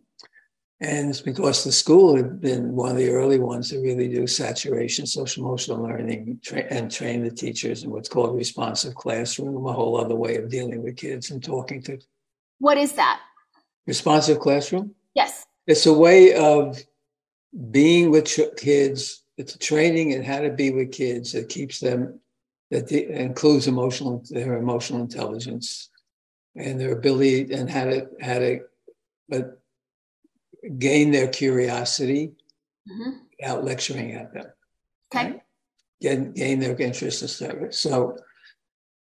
and 0.83 1.11
it's 1.11 1.21
because 1.21 1.63
the 1.63 1.71
school 1.71 2.17
had 2.17 2.41
been 2.41 2.75
one 2.75 2.91
of 2.91 2.97
the 2.97 3.11
early 3.11 3.39
ones 3.39 3.71
to 3.71 3.79
really 3.79 4.09
do 4.09 4.27
saturation, 4.27 5.07
social 5.07 5.45
emotional 5.45 5.81
learning, 5.81 6.41
tra- 6.43 6.67
and 6.71 6.91
train 6.91 7.23
the 7.23 7.31
teachers 7.31 7.85
in 7.85 7.91
what's 7.91 8.09
called 8.09 8.35
responsive 8.35 8.97
classroom, 8.97 9.65
a 9.65 9.73
whole 9.73 10.01
other 10.01 10.17
way 10.17 10.35
of 10.37 10.51
dealing 10.51 10.83
with 10.83 10.97
kids 10.97 11.31
and 11.31 11.43
talking 11.43 11.81
to. 11.83 11.99
What 12.59 12.79
is 12.79 12.95
that? 12.95 13.21
Responsive 13.87 14.41
classroom? 14.41 14.93
Yes. 15.15 15.47
It's 15.69 15.87
a 15.87 15.93
way 15.93 16.35
of 16.35 16.83
being 17.71 18.11
with 18.11 18.37
kids. 18.57 19.23
It's 19.39 19.55
a 19.55 19.59
training 19.59 20.11
in 20.11 20.25
how 20.25 20.41
to 20.41 20.51
be 20.51 20.73
with 20.73 20.91
kids 20.91 21.31
that 21.31 21.49
keeps 21.49 21.79
them, 21.79 22.19
that 22.73 22.89
de- 22.89 23.09
includes 23.09 23.69
emotional, 23.69 24.25
their 24.31 24.57
emotional 24.57 25.01
intelligence 25.01 25.91
and 26.57 26.81
their 26.81 26.93
ability 26.93 27.53
and 27.53 27.71
how 27.71 27.85
to, 27.85 28.09
how 28.21 28.41
to, 28.41 28.63
but 29.29 29.62
gain 30.79 31.11
their 31.11 31.29
curiosity 31.29 32.35
Mhm. 32.89 33.21
without 33.39 33.65
lecturing 33.65 34.13
at 34.13 34.33
them. 34.33 34.53
Okay. 35.15 35.43
Gain, 36.01 36.33
gain 36.33 36.59
their 36.59 36.77
interest 36.81 37.23
in 37.23 37.29
service. 37.29 37.79
So, 37.79 38.17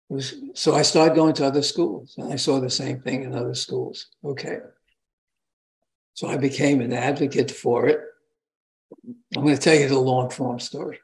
was, 0.10 0.36
so 0.54 0.76
I 0.76 0.82
started 0.84 1.16
going 1.16 1.34
to 1.36 1.46
other 1.46 1.64
schools 1.64 2.16
and 2.18 2.32
I 2.32 2.36
saw 2.36 2.60
the 2.60 2.70
same 2.70 3.02
thing 3.02 3.24
in 3.24 3.34
other 3.34 3.56
schools. 3.56 4.08
Okay. 4.24 4.60
So 6.14 6.28
I 6.28 6.38
became 6.38 6.80
an 6.82 6.94
advocate 6.94 7.52
for 7.52 7.88
it. 7.88 8.00
I'm 9.36 9.44
going 9.44 9.56
to 9.56 9.62
tell 9.62 9.76
you 9.76 9.90
the 9.90 10.00
long 10.00 10.30
form 10.30 10.60
story. 10.60 11.00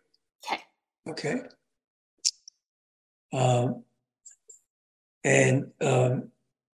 Okay. 0.45 0.62
Okay. 1.08 1.41
Um, 3.34 3.84
and 5.24 5.72
um, 5.82 6.32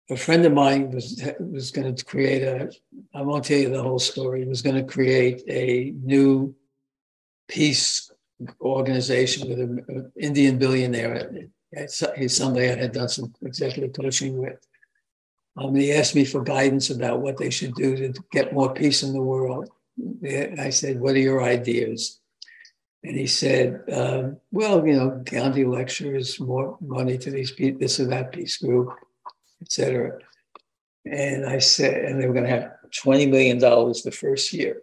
a 0.09 0.15
friend 0.15 0.45
of 0.45 0.53
mine 0.53 0.91
was 0.91 1.21
was 1.39 1.71
going 1.71 1.93
to 1.93 2.05
create 2.05 2.43
a. 2.43 2.71
I 3.13 3.21
won't 3.21 3.45
tell 3.45 3.57
you 3.57 3.69
the 3.69 3.81
whole 3.81 3.99
story. 3.99 4.45
Was 4.45 4.61
going 4.61 4.75
to 4.75 4.83
create 4.83 5.43
a 5.47 5.93
new 6.03 6.55
peace 7.47 8.11
organization 8.61 9.49
with 9.49 9.59
an 9.59 10.11
Indian 10.19 10.57
billionaire. 10.57 11.31
He's 12.15 12.37
somebody 12.37 12.69
I 12.69 12.75
had 12.75 12.91
done 12.93 13.09
some 13.09 13.33
executive 13.41 13.93
coaching 13.93 14.37
with. 14.37 14.65
Um, 15.57 15.73
he 15.75 15.93
asked 15.93 16.15
me 16.15 16.25
for 16.25 16.43
guidance 16.43 16.89
about 16.89 17.21
what 17.21 17.37
they 17.37 17.49
should 17.49 17.73
do 17.75 17.95
to 17.95 18.13
get 18.31 18.53
more 18.53 18.73
peace 18.73 19.03
in 19.03 19.13
the 19.13 19.21
world. 19.21 19.69
I 20.23 20.69
said, 20.69 20.99
"What 20.99 21.15
are 21.15 21.19
your 21.19 21.41
ideas?" 21.41 22.19
And 23.03 23.15
he 23.17 23.27
said, 23.27 23.81
um, 23.91 24.37
"Well, 24.51 24.85
you 24.85 24.93
know, 24.93 25.21
Gandhi 25.23 25.65
lectures, 25.65 26.39
more 26.39 26.77
money 26.81 27.17
to 27.17 27.31
these 27.31 27.51
people, 27.51 27.79
this 27.79 27.99
or 27.99 28.05
that 28.05 28.33
peace 28.33 28.57
group, 28.57 28.89
etc." 29.66 30.20
And 31.05 31.45
I 31.45 31.59
said, 31.59 32.05
and 32.05 32.22
they 32.22 32.28
were 32.28 32.34
going 32.34 32.45
to 32.45 32.49
have 32.49 32.72
twenty 32.91 33.26
million 33.28 33.59
dollars 33.59 34.01
the 34.01 34.11
first 34.11 34.53
year. 34.53 34.82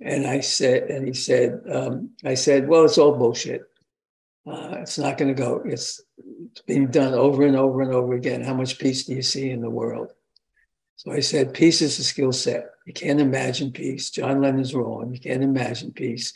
And 0.00 0.26
I 0.26 0.40
said, 0.40 0.90
and 0.90 1.06
he 1.06 1.14
said, 1.14 1.62
um, 1.72 2.10
I 2.24 2.34
said, 2.34 2.68
well, 2.68 2.84
it's 2.84 2.98
all 2.98 3.16
bullshit. 3.16 3.62
Uh, 4.46 4.76
it's 4.82 4.98
not 4.98 5.16
going 5.16 5.34
to 5.34 5.42
go. 5.42 5.62
It's, 5.64 6.02
it's 6.52 6.60
being 6.62 6.88
done 6.88 7.14
over 7.14 7.44
and 7.44 7.56
over 7.56 7.80
and 7.80 7.92
over 7.94 8.12
again. 8.12 8.42
How 8.42 8.54
much 8.54 8.78
peace 8.78 9.06
do 9.06 9.14
you 9.14 9.22
see 9.22 9.50
in 9.50 9.62
the 9.62 9.70
world? 9.70 10.12
So 10.96 11.12
I 11.12 11.20
said, 11.20 11.54
peace 11.54 11.80
is 11.80 11.98
a 11.98 12.04
skill 12.04 12.32
set. 12.32 12.66
You 12.86 12.92
can't 12.92 13.20
imagine 13.20 13.72
peace. 13.72 14.10
John 14.10 14.42
Lennon's 14.42 14.74
wrong. 14.74 15.12
You 15.12 15.18
can't 15.18 15.42
imagine 15.42 15.92
peace. 15.92 16.32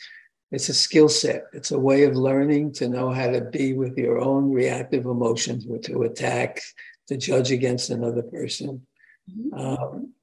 It's 0.51 0.69
a 0.69 0.73
skill 0.73 1.07
set. 1.07 1.45
It's 1.53 1.71
a 1.71 1.79
way 1.79 2.03
of 2.03 2.15
learning 2.15 2.73
to 2.73 2.89
know 2.89 3.11
how 3.11 3.29
to 3.29 3.41
be 3.41 3.73
with 3.73 3.95
your 3.97 4.19
own 4.19 4.51
reactive 4.51 5.05
emotions, 5.05 5.65
to 5.85 6.01
attack, 6.01 6.61
to 7.11 7.17
judge 7.17 7.51
against 7.51 7.89
another 7.89 8.21
person, 8.23 8.87
Mhm. 9.29 9.59
um, 9.59 10.13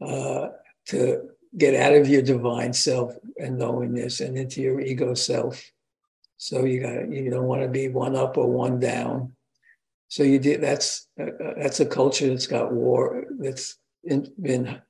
uh, 0.00 0.48
to 0.86 1.28
get 1.56 1.74
out 1.74 1.94
of 1.94 2.08
your 2.08 2.22
divine 2.22 2.72
self 2.72 3.14
and 3.38 3.58
knowingness 3.58 4.20
and 4.20 4.38
into 4.38 4.62
your 4.62 4.80
ego 4.80 5.12
self. 5.12 5.62
So 6.38 6.64
you 6.64 6.80
got 6.80 7.10
you 7.10 7.30
don't 7.30 7.46
want 7.46 7.62
to 7.62 7.68
be 7.68 7.88
one 7.88 8.16
up 8.16 8.38
or 8.38 8.48
one 8.50 8.80
down. 8.80 9.36
So 10.08 10.22
you 10.22 10.38
did 10.38 10.62
that's 10.62 11.06
uh, 11.20 11.54
that's 11.60 11.80
a 11.80 11.86
culture 11.86 12.28
that's 12.28 12.46
got 12.46 12.72
war 12.72 13.24
that's 13.38 13.76
in, 14.02 14.32
been 14.40 14.80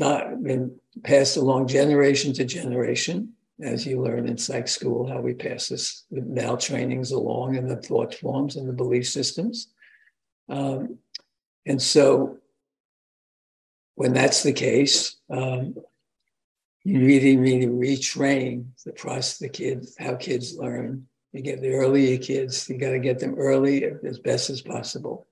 not 0.00 0.42
been 0.42 0.80
passed 1.04 1.36
along 1.36 1.68
generation 1.68 2.32
to 2.34 2.44
generation, 2.44 3.34
as 3.60 3.86
you 3.86 4.00
learn 4.00 4.26
in 4.26 4.38
psych 4.38 4.68
school 4.68 5.06
how 5.06 5.20
we 5.20 5.34
pass 5.34 5.68
this 5.68 6.04
the 6.10 6.22
now 6.22 6.56
trainings 6.56 7.12
along 7.12 7.56
and 7.58 7.68
the 7.70 7.76
thought 7.76 8.14
forms 8.14 8.56
and 8.56 8.66
the 8.66 8.72
belief 8.72 9.06
systems. 9.06 9.68
Um, 10.48 10.98
and 11.66 11.80
so 11.80 12.38
when 13.94 14.12
that's 14.12 14.42
the 14.42 14.52
case, 14.52 15.16
um, 15.30 15.76
you 16.84 16.98
really, 17.00 17.36
really 17.36 17.66
retrain 17.66 18.66
the 18.84 18.92
process, 18.92 19.38
the 19.38 19.48
kids, 19.48 19.94
how 19.98 20.16
kids 20.16 20.56
learn. 20.56 21.06
You 21.32 21.40
get 21.40 21.60
the 21.60 21.72
earlier 21.72 22.18
kids, 22.18 22.68
you 22.68 22.76
got 22.76 22.90
to 22.90 22.98
get 22.98 23.18
them 23.18 23.36
early 23.38 23.84
as 23.84 24.18
best 24.18 24.50
as 24.50 24.60
possible. 24.60 25.26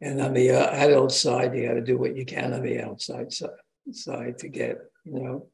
And 0.00 0.20
on 0.20 0.34
the 0.34 0.50
uh, 0.50 0.70
adult 0.70 1.12
side, 1.12 1.54
you 1.54 1.66
got 1.66 1.74
to 1.74 1.80
do 1.80 1.96
what 1.96 2.16
you 2.16 2.24
can 2.24 2.52
on 2.52 2.62
the 2.62 2.80
outside 2.80 3.32
side, 3.32 3.50
side 3.92 4.38
to 4.38 4.48
get, 4.48 4.78
you 5.04 5.12
know, 5.12 5.46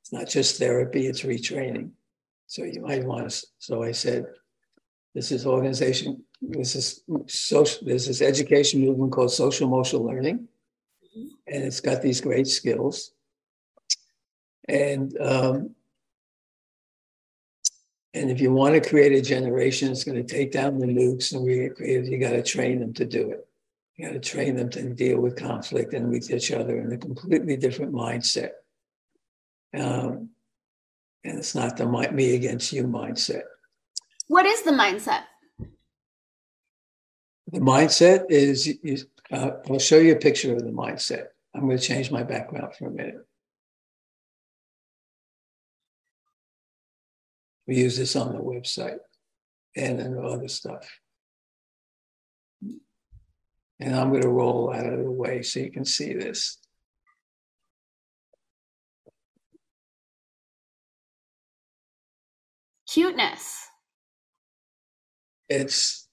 it's 0.00 0.12
not 0.12 0.28
just 0.28 0.58
therapy, 0.58 1.06
it's 1.06 1.22
retraining. 1.22 1.90
So 2.46 2.64
you 2.64 2.82
might 2.82 3.04
want 3.04 3.30
to, 3.30 3.46
so 3.58 3.82
I 3.82 3.92
said, 3.92 4.26
this 5.14 5.32
is 5.32 5.46
organization, 5.46 6.24
this 6.40 6.76
is 6.76 7.02
social, 7.26 7.86
there's 7.86 8.06
this 8.06 8.22
education 8.22 8.80
movement 8.80 9.12
called 9.12 9.32
social 9.32 9.66
emotional 9.66 10.04
learning 10.04 10.48
and 11.14 11.64
it's 11.64 11.80
got 11.80 12.02
these 12.02 12.20
great 12.20 12.46
skills. 12.46 13.12
And 14.68 15.16
um, 15.20 15.74
and 18.14 18.30
if 18.30 18.40
you 18.40 18.52
want 18.52 18.74
to 18.74 18.88
create 18.88 19.12
a 19.12 19.22
generation, 19.22 19.90
it's 19.90 20.04
going 20.04 20.24
to 20.24 20.34
take 20.34 20.52
down 20.52 20.78
the 20.78 20.86
nukes 20.86 21.32
and 21.32 21.46
recreate. 21.46 22.04
It. 22.04 22.10
You 22.10 22.18
got 22.18 22.30
to 22.30 22.42
train 22.42 22.80
them 22.80 22.92
to 22.94 23.04
do 23.04 23.30
it. 23.30 23.46
You 23.96 24.06
got 24.06 24.12
to 24.14 24.20
train 24.20 24.56
them 24.56 24.70
to 24.70 24.94
deal 24.94 25.20
with 25.20 25.36
conflict 25.36 25.92
and 25.94 26.10
with 26.10 26.30
each 26.30 26.52
other 26.52 26.80
in 26.80 26.92
a 26.92 26.98
completely 26.98 27.56
different 27.56 27.92
mindset. 27.92 28.50
Um, 29.74 30.30
and 31.22 31.38
it's 31.38 31.54
not 31.54 31.76
the 31.76 31.86
me 31.86 32.34
against 32.34 32.72
you 32.72 32.84
mindset. 32.84 33.42
What 34.30 34.46
is 34.46 34.62
the 34.62 34.70
mindset? 34.70 35.24
The 37.48 37.58
mindset 37.58 38.26
is, 38.28 38.64
you, 38.64 38.98
uh, 39.32 39.50
I'll 39.68 39.80
show 39.80 39.98
you 39.98 40.12
a 40.12 40.16
picture 40.20 40.54
of 40.54 40.62
the 40.62 40.70
mindset. 40.70 41.24
I'm 41.52 41.62
going 41.62 41.76
to 41.76 41.82
change 41.82 42.12
my 42.12 42.22
background 42.22 42.76
for 42.76 42.86
a 42.86 42.92
minute. 42.92 43.26
We 47.66 47.78
use 47.78 47.98
this 47.98 48.14
on 48.14 48.32
the 48.32 48.40
website 48.40 48.98
and 49.74 49.98
then 49.98 50.16
other 50.24 50.46
stuff. 50.46 50.88
And 53.80 53.96
I'm 53.96 54.10
going 54.10 54.22
to 54.22 54.28
roll 54.28 54.72
out 54.72 54.92
of 54.92 55.00
the 55.00 55.10
way 55.10 55.42
so 55.42 55.58
you 55.58 55.72
can 55.72 55.84
see 55.84 56.14
this. 56.14 56.58
Cuteness. 62.88 63.69
It's 65.50 66.08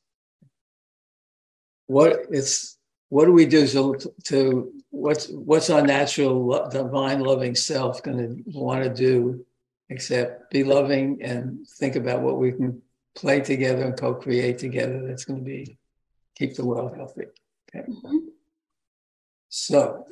what 1.85 2.25
it's 2.31 2.77
what 3.09 3.25
do 3.25 3.31
we 3.31 3.45
do 3.45 3.65
to, 3.67 4.13
to 4.25 4.73
what's 4.89 5.29
what's 5.29 5.69
our 5.69 5.81
natural 5.81 6.67
divine 6.69 7.21
loving 7.21 7.55
self 7.55 8.03
going 8.03 8.17
to 8.17 8.43
want 8.59 8.83
to 8.83 8.89
do 8.93 9.45
except 9.89 10.51
be 10.51 10.65
loving 10.65 11.19
and 11.21 11.65
think 11.79 11.95
about 11.95 12.21
what 12.21 12.37
we 12.37 12.51
can 12.51 12.81
play 13.15 13.39
together 13.39 13.85
and 13.85 13.97
co-create 13.97 14.57
together 14.57 15.07
that's 15.07 15.23
going 15.23 15.39
to 15.39 15.45
be 15.45 15.77
keep 16.35 16.55
the 16.55 16.65
world 16.65 16.93
healthy 16.97 17.23
okay? 17.73 17.87
Mhm. 17.87 18.19
so 19.47 20.05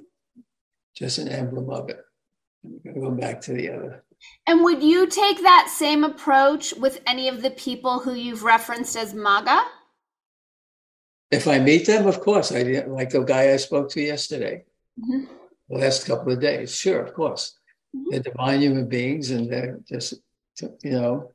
just 0.95 1.17
an 1.17 1.28
emblem 1.28 1.69
of 1.69 1.89
it. 1.89 1.99
I'm 2.63 2.80
going 2.82 2.95
to 2.95 3.01
go 3.01 3.11
back 3.11 3.41
to 3.41 3.53
the 3.53 3.69
other 3.69 4.05
And 4.47 4.63
would 4.63 4.84
you 4.84 5.07
take 5.07 5.41
that 5.41 5.69
same 5.76 6.03
approach 6.03 6.73
with 6.73 7.01
any 7.07 7.28
of 7.28 7.41
the 7.41 7.49
people 7.51 7.99
who 7.99 8.13
you've 8.13 8.43
referenced 8.43 8.95
as 8.95 9.13
MAGA? 9.13 9.61
if 11.32 11.47
i 11.47 11.57
meet 11.57 11.88
them 11.88 12.05
of 12.05 12.19
course 12.21 12.51
i 12.51 12.61
like 12.86 13.09
the 13.09 13.19
guy 13.23 13.51
i 13.51 13.57
spoke 13.57 13.89
to 13.89 13.99
yesterday 13.99 14.63
Mhm. 14.99 15.28
the 15.69 15.78
last 15.78 16.05
couple 16.05 16.32
of 16.32 16.39
days. 16.39 16.73
Sure, 16.73 17.01
of 17.01 17.13
course. 17.13 17.43
Mhm. 17.95 18.05
They're 18.11 18.19
divine 18.32 18.61
human 18.61 18.88
beings 18.88 19.32
and 19.32 19.51
they're 19.51 19.80
just, 19.91 20.13
you 20.84 20.91
know, 20.91 21.34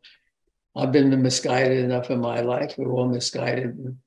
I've 0.76 0.92
been 0.92 1.10
misguided 1.20 1.84
enough 1.84 2.10
in 2.10 2.20
my 2.20 2.40
life. 2.40 2.78
We're 2.78 2.92
all 2.92 3.08
misguided 3.08 3.70
and 3.76 3.98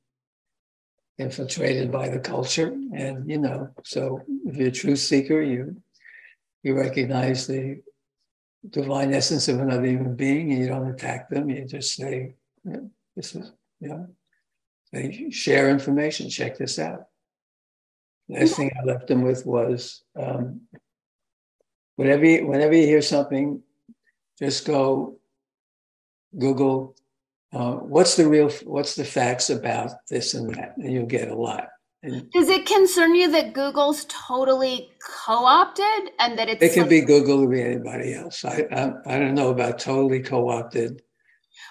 infiltrated 1.20 1.92
by 1.92 2.10
the 2.10 2.20
culture. 2.20 2.70
And, 2.96 3.30
you 3.30 3.38
know, 3.38 3.70
so 3.84 4.22
if 4.48 4.56
you're 4.58 4.70
a 4.70 4.72
truth 4.72 5.00
seeker, 5.00 5.42
you 5.42 5.82
you 6.64 6.74
recognize 6.76 7.46
the 7.46 7.84
divine 8.70 9.14
essence 9.14 9.48
of 9.48 9.60
another 9.60 9.86
human 9.86 10.16
being 10.16 10.52
and 10.52 10.62
you 10.62 10.68
don't 10.68 10.90
attack 10.90 11.30
them. 11.30 11.50
You 11.50 11.66
just 11.66 11.96
say, 11.96 12.36
yeah, 12.64 12.78
this 13.16 13.36
is, 13.36 13.52
know, 13.90 14.08
they 14.92 15.30
share 15.32 15.70
information, 15.70 16.30
check 16.30 16.58
this 16.58 16.80
out. 16.80 17.08
Last 18.30 18.56
thing 18.56 18.72
I 18.80 18.86
left 18.86 19.08
them 19.08 19.22
with 19.22 19.46
was 19.46 20.04
um, 20.16 20.62
whenever 21.98 22.26
you, 22.26 22.48
whenever 22.48 22.74
you 22.74 22.86
hear 22.86 23.02
something, 23.02 23.62
just 24.40 24.66
go 24.66 25.18
Google 26.38 26.96
uh, 27.54 27.74
what's 27.74 28.16
the 28.16 28.28
real 28.28 28.50
what's 28.64 28.96
the 28.96 29.06
facts 29.06 29.52
about 29.52 29.92
this 30.10 30.34
and 30.34 30.54
that, 30.56 30.76
and 30.78 30.92
you'll 30.92 31.06
get 31.06 31.30
a 31.30 31.36
lot. 31.36 31.68
Does 32.04 32.50
it 32.50 32.66
concern 32.66 33.16
you 33.16 33.32
that 33.32 33.54
Google's 33.54 34.06
totally 34.10 34.92
co-opted 35.26 36.12
and 36.20 36.38
that 36.38 36.50
it's 36.50 36.62
it 36.62 36.74
can 36.74 36.90
be 36.90 37.02
Google 37.02 37.44
or 37.44 37.48
be 37.48 37.62
anybody 37.62 38.14
else. 38.14 38.44
I, 38.44 38.68
I 38.72 38.92
I 39.06 39.20
don't 39.20 39.36
know 39.36 39.50
about 39.50 39.80
totally 39.80 40.22
co-opted. 40.22 41.02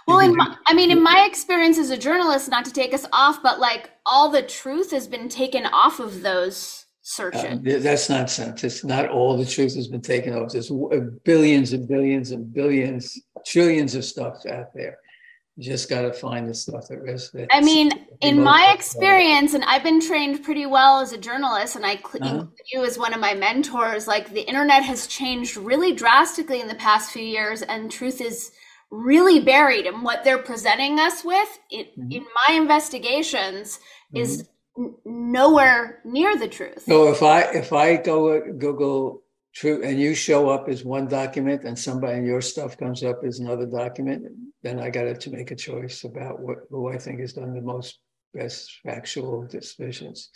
Well, 0.07 0.21
in 0.21 0.35
my, 0.35 0.57
I 0.67 0.75
mean, 0.75 0.91
in 0.91 1.03
my 1.03 1.27
experience 1.29 1.79
as 1.79 1.91
a 1.91 1.99
journalist, 1.99 2.49
not 2.49 2.65
to 2.65 2.73
take 2.73 2.93
us 2.93 3.07
off, 3.13 3.43
but 3.43 3.61
like 3.61 3.91
all 4.07 4.31
the 4.31 4.43
truth 4.43 4.91
has 4.91 5.07
been 5.07 5.29
taken 5.29 5.67
off 5.67 6.01
of 6.01 6.23
those 6.23 6.87
searches. 7.03 7.45
Um, 7.45 7.63
that's 7.63 8.09
nonsense. 8.09 8.65
It's 8.65 8.85
not 8.85 9.09
all 9.09 9.37
the 9.37 9.47
truth 9.47 9.75
has 9.75 9.89
been 9.89 10.01
taken 10.01 10.35
off. 10.35 10.53
There's 10.53 10.73
billions 11.25 11.73
and 11.73 11.87
billions 11.87 12.31
and 12.31 12.53
billions, 12.53 13.21
trillions 13.45 13.95
of 13.95 14.05
stuff 14.05 14.45
out 14.47 14.73
there. 14.75 14.99
You 15.57 15.65
just 15.65 15.91
got 15.91 16.03
to 16.03 16.13
find 16.15 16.49
the 16.49 16.55
stuff 16.55 16.89
that 16.89 17.03
resonates. 17.03 17.49
I 17.51 17.61
mean, 17.61 17.91
in 18.23 18.43
my 18.43 18.73
experience, 18.75 19.53
and 19.53 19.63
I've 19.65 19.83
been 19.83 20.01
trained 20.01 20.43
pretty 20.43 20.65
well 20.65 21.01
as 21.01 21.13
a 21.13 21.19
journalist, 21.19 21.77
and 21.77 21.85
I 21.85 22.01
uh-huh. 22.21 22.47
you 22.73 22.85
as 22.85 22.97
one 22.97 23.13
of 23.13 23.21
my 23.21 23.35
mentors. 23.35 24.07
Like 24.07 24.33
the 24.33 24.49
internet 24.49 24.83
has 24.83 25.07
changed 25.07 25.59
really 25.59 25.93
drastically 25.93 26.61
in 26.63 26.69
the 26.69 26.75
past 26.75 27.13
few 27.13 27.23
years, 27.23 27.61
and 27.61 27.91
truth 27.91 28.23
is 28.23 28.51
really 28.91 29.41
buried. 29.41 29.87
And 29.87 30.03
what 30.03 30.25
they're 30.25 30.39
presenting 30.39 30.99
us 30.99 31.23
with 31.23 31.59
it, 31.71 31.99
mm-hmm. 31.99 32.11
in 32.11 32.25
my 32.49 32.55
investigations 32.55 33.79
mm-hmm. 34.15 34.23
is 34.23 34.49
nowhere 35.05 36.01
near 36.05 36.37
the 36.37 36.49
truth. 36.49 36.85
So 36.87 37.13
if 37.13 37.23
I 37.23 37.43
if 37.43 37.75
I 37.75 37.97
go 37.97 38.41
Google 38.53 39.23
true 39.55 39.83
and 39.83 40.01
you 40.01 40.15
show 40.15 40.49
up 40.49 40.69
as 40.69 40.85
one 40.85 41.07
document 41.07 41.65
and 41.65 41.79
somebody 41.79 42.19
and 42.19 42.27
your 42.27 42.41
stuff 42.41 42.77
comes 42.77 43.03
up 43.03 43.23
as 43.25 43.39
another 43.39 43.67
document 43.67 44.27
then 44.63 44.81
i 44.81 44.89
got 44.89 45.21
to 45.21 45.31
make 45.31 45.51
a 45.51 45.57
choice 45.57 46.05
about 46.05 46.41
what 46.41 46.59
who 46.71 46.89
i 46.89 46.97
think 46.97 47.21
has 47.21 47.33
done 47.35 47.53
the 47.53 47.61
most 47.61 47.99
best 48.35 48.81
factual 48.85 49.47
decisions. 49.47 50.31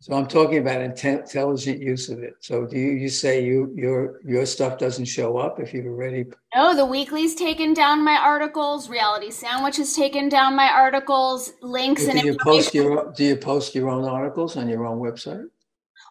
So 0.00 0.14
i'm 0.14 0.26
talking 0.26 0.58
about 0.58 0.80
intelligent 0.80 1.80
use 1.80 2.08
of 2.08 2.24
it. 2.24 2.34
So 2.40 2.66
do 2.66 2.76
you, 2.76 2.90
you 2.90 3.08
say 3.08 3.44
you 3.44 3.72
your 3.76 4.20
your 4.24 4.44
stuff 4.46 4.76
doesn't 4.76 5.04
show 5.04 5.38
up 5.38 5.60
if 5.60 5.72
you've 5.72 5.86
already 5.86 6.24
no 6.56 6.74
the 6.74 6.84
weekly's 6.84 7.36
taken 7.36 7.72
down 7.72 8.04
my 8.04 8.16
articles 8.16 8.88
reality 8.88 9.30
sandwich 9.30 9.76
has 9.76 9.94
taken 9.94 10.28
down 10.28 10.56
my 10.56 10.68
articles 10.68 11.52
links 11.62 12.04
do 12.04 12.10
and 12.10 12.22
you 12.22 12.36
post 12.42 12.74
your 12.74 13.12
do 13.16 13.22
you 13.22 13.36
post 13.36 13.76
your 13.76 13.90
own 13.90 14.04
articles 14.04 14.56
on 14.56 14.68
your 14.68 14.84
own 14.86 14.98
website 14.98 15.46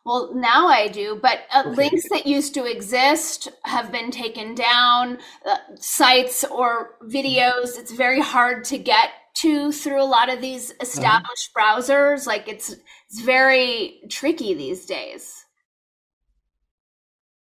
well, 0.06 0.34
now 0.34 0.68
I 0.68 0.88
do, 0.88 1.20
but 1.22 1.42
uh, 1.54 1.64
okay. 1.68 1.76
links 1.76 2.10
that 2.10 2.26
used 2.26 2.56
to 2.56 2.66
exist 2.66 3.50
have 3.66 3.92
been 3.92 4.10
taken 4.10 4.56
down, 4.56 5.20
uh, 5.46 5.58
sites 5.76 6.44
or 6.44 6.96
videos. 7.04 7.78
It's 7.78 7.92
very 7.92 8.20
hard 8.20 8.64
to 8.66 8.80
get 8.80 9.10
to 9.36 9.72
through 9.72 10.02
a 10.02 10.06
lot 10.06 10.30
of 10.30 10.42
these 10.42 10.74
established 10.82 11.52
uh-huh. 11.56 11.80
browsers. 11.82 12.26
Like 12.26 12.48
it's 12.48 12.76
it's 13.10 13.22
very 13.22 14.02
tricky 14.10 14.56
these 14.56 14.88
days. 14.88 15.46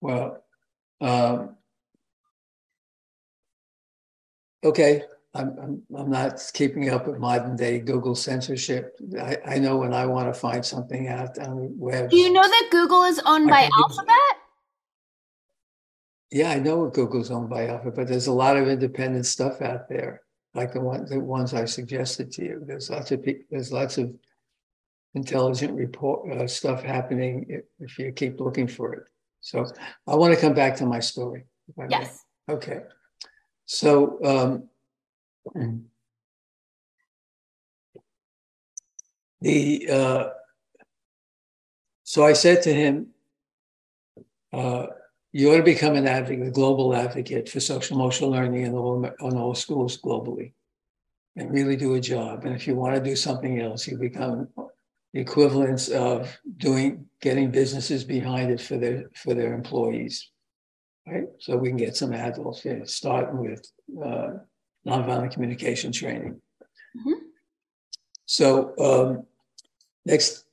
Well, 0.01 0.43
um, 0.99 1.55
okay. 4.63 5.03
I'm, 5.33 5.57
I'm, 5.59 5.81
I'm 5.97 6.09
not 6.09 6.41
keeping 6.53 6.89
up 6.89 7.07
with 7.07 7.17
modern 7.17 7.55
day 7.55 7.79
Google 7.79 8.15
censorship. 8.15 8.97
I, 9.19 9.37
I 9.45 9.59
know 9.59 9.77
when 9.77 9.93
I 9.93 10.05
want 10.05 10.33
to 10.33 10.37
find 10.37 10.65
something 10.65 11.07
out 11.07 11.37
on 11.39 11.55
the 11.55 11.71
web. 11.73 12.09
Do 12.09 12.17
you 12.17 12.33
know 12.33 12.43
that 12.43 12.67
Google 12.69 13.03
is 13.03 13.21
owned 13.25 13.49
by 13.49 13.69
Alphabet? 13.73 14.15
Yeah, 16.31 16.51
I 16.51 16.59
know 16.59 16.89
Google's 16.89 17.31
owned 17.31 17.49
by 17.49 17.67
Alphabet, 17.67 17.95
but 17.95 18.07
there's 18.07 18.27
a 18.27 18.33
lot 18.33 18.57
of 18.57 18.67
independent 18.67 19.25
stuff 19.25 19.61
out 19.61 19.87
there, 19.87 20.21
like 20.53 20.73
the, 20.73 20.81
one, 20.81 21.05
the 21.05 21.19
ones 21.19 21.53
I 21.53 21.65
suggested 21.65 22.31
to 22.33 22.43
you. 22.43 22.63
There's 22.65 22.89
lots 22.89 23.11
of 23.11 23.25
there's 23.49 23.71
lots 23.71 23.97
of 23.97 24.13
intelligent 25.13 25.73
report 25.73 26.29
uh, 26.31 26.47
stuff 26.47 26.83
happening 26.83 27.45
if, 27.49 27.63
if, 27.79 27.99
you 27.99 28.11
keep 28.13 28.39
looking 28.39 28.67
for 28.67 28.93
it. 28.93 29.03
So 29.41 29.65
I 30.07 30.15
want 30.15 30.33
to 30.33 30.39
come 30.39 30.53
back 30.53 30.77
to 30.77 30.85
my 30.85 30.99
story. 30.99 31.43
Yes. 31.89 32.23
May. 32.47 32.53
Okay. 32.53 32.81
So 33.65 34.19
um, 34.23 34.69
the 39.41 39.87
uh, 39.89 40.29
so 42.03 42.25
I 42.25 42.33
said 42.33 42.61
to 42.63 42.73
him, 42.73 43.07
uh, 44.53 44.87
"You 45.31 45.51
ought 45.51 45.57
to 45.57 45.63
become 45.63 45.95
an 45.95 46.07
advocate, 46.07 46.47
a 46.47 46.51
global 46.51 46.95
advocate 46.95 47.49
for 47.49 47.59
social 47.59 47.97
emotional 47.97 48.31
learning 48.31 48.63
in 48.63 48.73
all 48.73 49.03
in 49.05 49.37
all 49.37 49.55
schools 49.55 49.99
globally, 50.01 50.53
and 51.35 51.51
really 51.51 51.75
do 51.75 51.95
a 51.95 52.01
job. 52.01 52.45
And 52.45 52.55
if 52.55 52.67
you 52.67 52.75
want 52.75 52.95
to 52.95 53.03
do 53.03 53.15
something 53.15 53.61
else, 53.61 53.87
you 53.87 53.97
become 53.97 54.49
the 55.13 55.21
equivalence 55.21 55.89
of 55.89 56.37
doing 56.57 57.07
getting 57.21 57.51
businesses 57.51 58.03
behind 58.03 58.51
it 58.51 58.61
for 58.61 58.77
their 58.77 59.09
for 59.15 59.33
their 59.33 59.53
employees, 59.53 60.29
right? 61.07 61.27
So 61.39 61.57
we 61.57 61.69
can 61.69 61.77
get 61.77 61.95
some 61.97 62.13
adults, 62.13 62.65
you 62.65 62.77
know, 62.77 62.85
starting 62.85 63.39
with." 63.39 63.65
Uh, 64.03 64.31
nonviolent 64.85 65.31
communication 65.31 65.91
training. 65.91 66.41
Mm-hmm. 66.97 67.25
So 68.25 68.73
um, 68.79 69.25
next, 70.05 70.45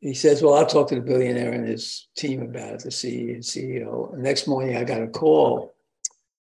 he 0.00 0.14
says, 0.14 0.42
"Well, 0.42 0.54
I'll 0.54 0.66
talk 0.66 0.88
to 0.88 0.94
the 0.94 1.00
billionaire 1.00 1.52
and 1.52 1.66
his 1.66 2.08
team 2.16 2.42
about 2.42 2.74
it, 2.74 2.80
the 2.80 2.90
CEO." 2.90 4.12
And 4.12 4.22
next 4.22 4.46
morning, 4.46 4.76
I 4.76 4.84
got 4.84 5.02
a 5.02 5.08
call, 5.08 5.74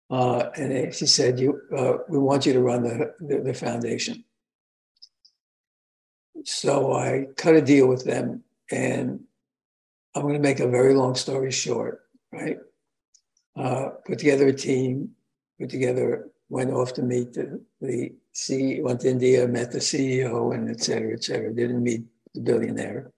uh, 0.09 0.49
and 0.55 0.93
he 0.93 1.05
said, 1.05 1.39
"You, 1.39 1.61
uh, 1.75 1.97
we 2.07 2.17
want 2.19 2.45
you 2.45 2.53
to 2.53 2.61
run 2.61 2.83
the, 2.83 3.13
the, 3.19 3.41
the 3.41 3.53
foundation." 3.53 4.23
So 6.45 6.93
I 6.93 7.27
cut 7.35 7.55
a 7.55 7.61
deal 7.61 7.87
with 7.87 8.05
them, 8.05 8.43
and 8.71 9.21
I'm 10.15 10.21
going 10.21 10.35
to 10.35 10.39
make 10.39 10.59
a 10.59 10.67
very 10.67 10.93
long 10.93 11.15
story 11.15 11.51
short. 11.51 12.01
Right, 12.31 12.59
uh, 13.55 13.89
put 14.05 14.19
together 14.19 14.47
a 14.47 14.53
team, 14.53 15.11
put 15.59 15.69
together 15.69 16.29
went 16.49 16.71
off 16.71 16.93
to 16.93 17.01
meet 17.01 17.33
the, 17.33 17.61
the 17.81 18.13
CEO, 18.33 18.83
went 18.83 19.01
to 19.01 19.09
India, 19.09 19.47
met 19.47 19.71
the 19.71 19.79
CEO, 19.79 20.53
and 20.53 20.69
et 20.69 20.81
cetera, 20.81 21.13
et 21.13 21.23
cetera. 21.23 21.53
Didn't 21.53 21.83
meet 21.83 22.03
the 22.33 22.41
billionaire 22.41 23.11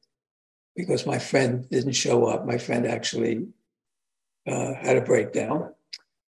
because 0.76 1.06
my 1.06 1.20
friend 1.20 1.70
didn't 1.70 1.94
show 1.94 2.26
up. 2.26 2.46
My 2.46 2.58
friend 2.58 2.88
actually 2.88 3.48
uh, 4.48 4.74
had 4.74 4.98
a 4.98 5.02
breakdown. 5.02 5.74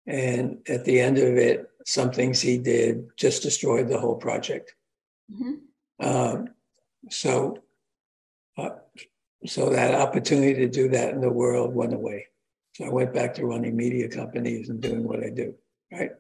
And 0.08 0.60
at 0.68 0.86
the 0.86 1.00
end 1.00 1.18
of 1.18 1.38
it, 1.38 1.70
some 1.86 2.12
things 2.12 2.42
he 2.42 2.58
did 2.58 3.10
just 3.18 3.44
destroyed 3.44 3.88
the 3.88 4.00
whole 4.00 4.16
project. 4.16 4.74
Mm-hmm. 5.32 6.08
Um, 6.08 6.48
so, 7.10 7.60
uh, 8.58 8.70
so 9.46 9.70
that 9.70 9.94
opportunity 9.94 10.54
to 10.56 10.68
do 10.68 10.90
that 10.90 11.14
in 11.14 11.22
the 11.22 11.30
world 11.30 11.76
went 11.76 11.94
away. 11.94 12.28
So 12.76 12.86
I 12.86 12.90
went 12.90 13.14
back 13.14 13.34
to 13.36 13.46
running 13.46 13.76
media 13.76 14.08
companies 14.08 14.70
and 14.70 14.82
doing 14.82 15.04
what 15.04 15.24
I 15.24 15.30
do. 15.30 15.54
Right. 15.92 16.12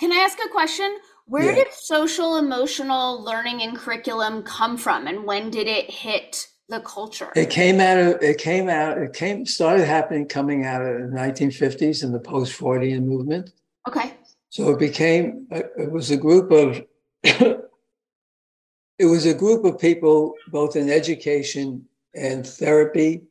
Can 0.00 0.12
I 0.12 0.16
ask 0.16 0.38
a 0.44 0.48
question? 0.48 0.98
Where 1.26 1.44
yeah. 1.44 1.64
did 1.64 1.72
social 1.72 2.36
emotional 2.36 3.22
learning 3.24 3.62
and 3.62 3.76
curriculum 3.76 4.42
come 4.42 4.76
from 4.76 5.06
and 5.06 5.24
when 5.24 5.50
did 5.50 5.66
it 5.66 5.90
hit 5.90 6.46
the 6.68 6.80
culture? 6.80 7.32
It 7.34 7.50
came 7.50 7.80
out 7.80 7.98
of 7.98 8.22
it 8.22 8.38
came 8.38 8.68
out 8.68 8.98
it 8.98 9.14
came 9.14 9.46
started 9.46 9.86
happening 9.86 10.28
coming 10.28 10.64
out 10.64 10.82
of 10.82 11.10
the 11.10 11.16
1950s 11.16 12.02
in 12.04 12.12
the 12.12 12.20
post-Freudian 12.20 13.08
movement. 13.08 13.52
Okay. 13.88 14.14
So 14.50 14.70
it 14.70 14.78
became 14.78 15.46
uh, 15.50 15.62
it 15.78 15.90
was 15.90 16.10
a 16.10 16.16
group 16.16 16.50
of 16.50 16.84
it 17.22 19.06
was 19.06 19.26
a 19.26 19.34
group 19.34 19.64
of 19.64 19.78
people 19.78 20.34
both 20.48 20.76
in 20.76 20.90
education 20.90 21.86
and 22.14 22.46
therapy 22.46 23.22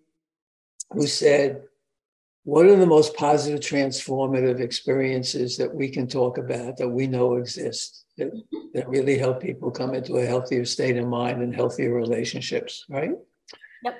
who 0.91 1.07
said 1.07 1.61
what 2.45 2.65
are 2.65 2.75
the 2.75 2.85
most 2.85 3.15
positive, 3.15 3.61
transformative 3.61 4.59
experiences 4.59 5.57
that 5.57 5.73
we 5.73 5.89
can 5.89 6.07
talk 6.07 6.37
about 6.37 6.77
that 6.77 6.89
we 6.89 7.07
know 7.07 7.35
exist 7.35 8.05
that, 8.17 8.31
that 8.73 8.89
really 8.89 9.17
help 9.17 9.41
people 9.41 9.71
come 9.71 9.93
into 9.93 10.17
a 10.17 10.25
healthier 10.25 10.65
state 10.65 10.97
of 10.97 11.07
mind 11.07 11.41
and 11.41 11.55
healthier 11.55 11.93
relationships, 11.93 12.85
right? 12.89 13.11
Yep. 13.83 13.95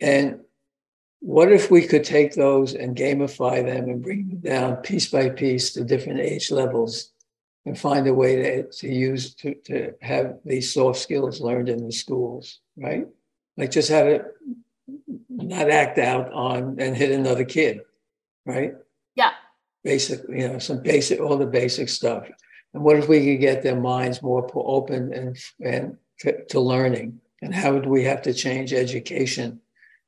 And 0.00 0.40
what 1.20 1.50
if 1.50 1.70
we 1.70 1.86
could 1.86 2.04
take 2.04 2.34
those 2.34 2.74
and 2.74 2.96
gamify 2.96 3.64
them 3.64 3.88
and 3.88 4.02
bring 4.02 4.28
them 4.28 4.40
down 4.40 4.76
piece 4.76 5.10
by 5.10 5.28
piece 5.30 5.72
to 5.72 5.84
different 5.84 6.20
age 6.20 6.52
levels 6.52 7.10
and 7.66 7.78
find 7.78 8.06
a 8.06 8.14
way 8.14 8.36
to, 8.36 8.70
to 8.70 8.88
use 8.88 9.34
to, 9.34 9.54
to 9.64 9.94
have 10.00 10.38
these 10.44 10.72
soft 10.72 11.00
skills 11.00 11.40
learned 11.40 11.68
in 11.68 11.84
the 11.84 11.92
schools, 11.92 12.60
right? 12.76 13.06
Like 13.56 13.72
just 13.72 13.90
how 13.90 14.04
to 14.04 14.24
not 15.28 15.68
act 15.68 15.98
out 15.98 16.32
on 16.32 16.76
and 16.78 16.96
hit 16.96 17.10
another 17.10 17.44
kid, 17.44 17.80
right? 18.48 18.74
Yeah. 19.14 19.30
Basic, 19.84 20.20
you 20.28 20.48
know, 20.48 20.58
some 20.58 20.82
basic, 20.82 21.20
all 21.20 21.36
the 21.36 21.46
basic 21.46 21.88
stuff. 21.88 22.28
And 22.74 22.82
what 22.82 22.96
if 22.96 23.08
we 23.08 23.24
could 23.24 23.40
get 23.40 23.62
their 23.62 23.80
minds 23.80 24.22
more 24.22 24.50
open 24.54 25.12
and 25.12 25.36
and 25.60 25.96
to, 26.20 26.44
to 26.46 26.60
learning? 26.60 27.20
And 27.40 27.54
how 27.54 27.74
would 27.74 27.86
we 27.86 28.04
have 28.04 28.22
to 28.22 28.34
change 28.34 28.72
education 28.72 29.60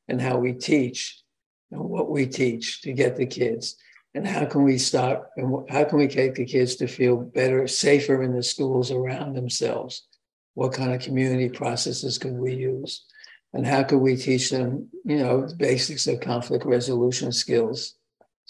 and 0.08 0.20
how 0.20 0.38
we 0.38 0.52
teach 0.52 1.22
and 1.70 1.80
what 1.80 2.10
we 2.10 2.26
teach 2.26 2.82
to 2.82 2.92
get 2.92 3.16
the 3.16 3.26
kids 3.26 3.76
and 4.14 4.26
how 4.26 4.44
can 4.44 4.64
we 4.64 4.76
stop 4.78 5.30
and 5.36 5.70
how 5.70 5.84
can 5.84 5.98
we 5.98 6.06
get 6.06 6.34
the 6.34 6.44
kids 6.44 6.76
to 6.76 6.88
feel 6.88 7.16
better 7.16 7.68
safer 7.68 8.22
in 8.22 8.34
the 8.34 8.42
schools 8.42 8.90
around 8.90 9.34
themselves 9.34 10.08
what 10.54 10.72
kind 10.72 10.92
of 10.92 11.00
community 11.00 11.48
processes 11.48 12.18
could 12.18 12.32
we 12.32 12.54
use 12.54 13.04
and 13.52 13.64
how 13.64 13.82
could 13.84 13.98
we 13.98 14.16
teach 14.16 14.50
them 14.50 14.88
you 15.04 15.16
know 15.16 15.46
basics 15.56 16.08
of 16.08 16.20
conflict 16.20 16.64
resolution 16.64 17.30
skills 17.30 17.94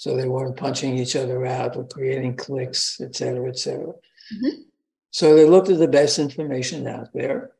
so 0.00 0.16
they 0.16 0.28
weren't 0.28 0.56
punching 0.56 0.96
each 0.96 1.14
other 1.14 1.44
out 1.44 1.76
or 1.76 1.86
creating 1.86 2.34
cliques 2.36 3.00
et 3.00 3.14
cetera 3.14 3.48
et 3.48 3.58
cetera 3.58 3.92
mm-hmm. 3.92 4.62
so 5.10 5.34
they 5.34 5.44
looked 5.44 5.68
at 5.68 5.78
the 5.78 5.88
best 5.88 6.18
information 6.18 6.86
out 6.86 7.08
there 7.12 7.50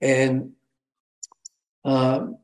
and 0.00 0.52
um, 1.84 2.38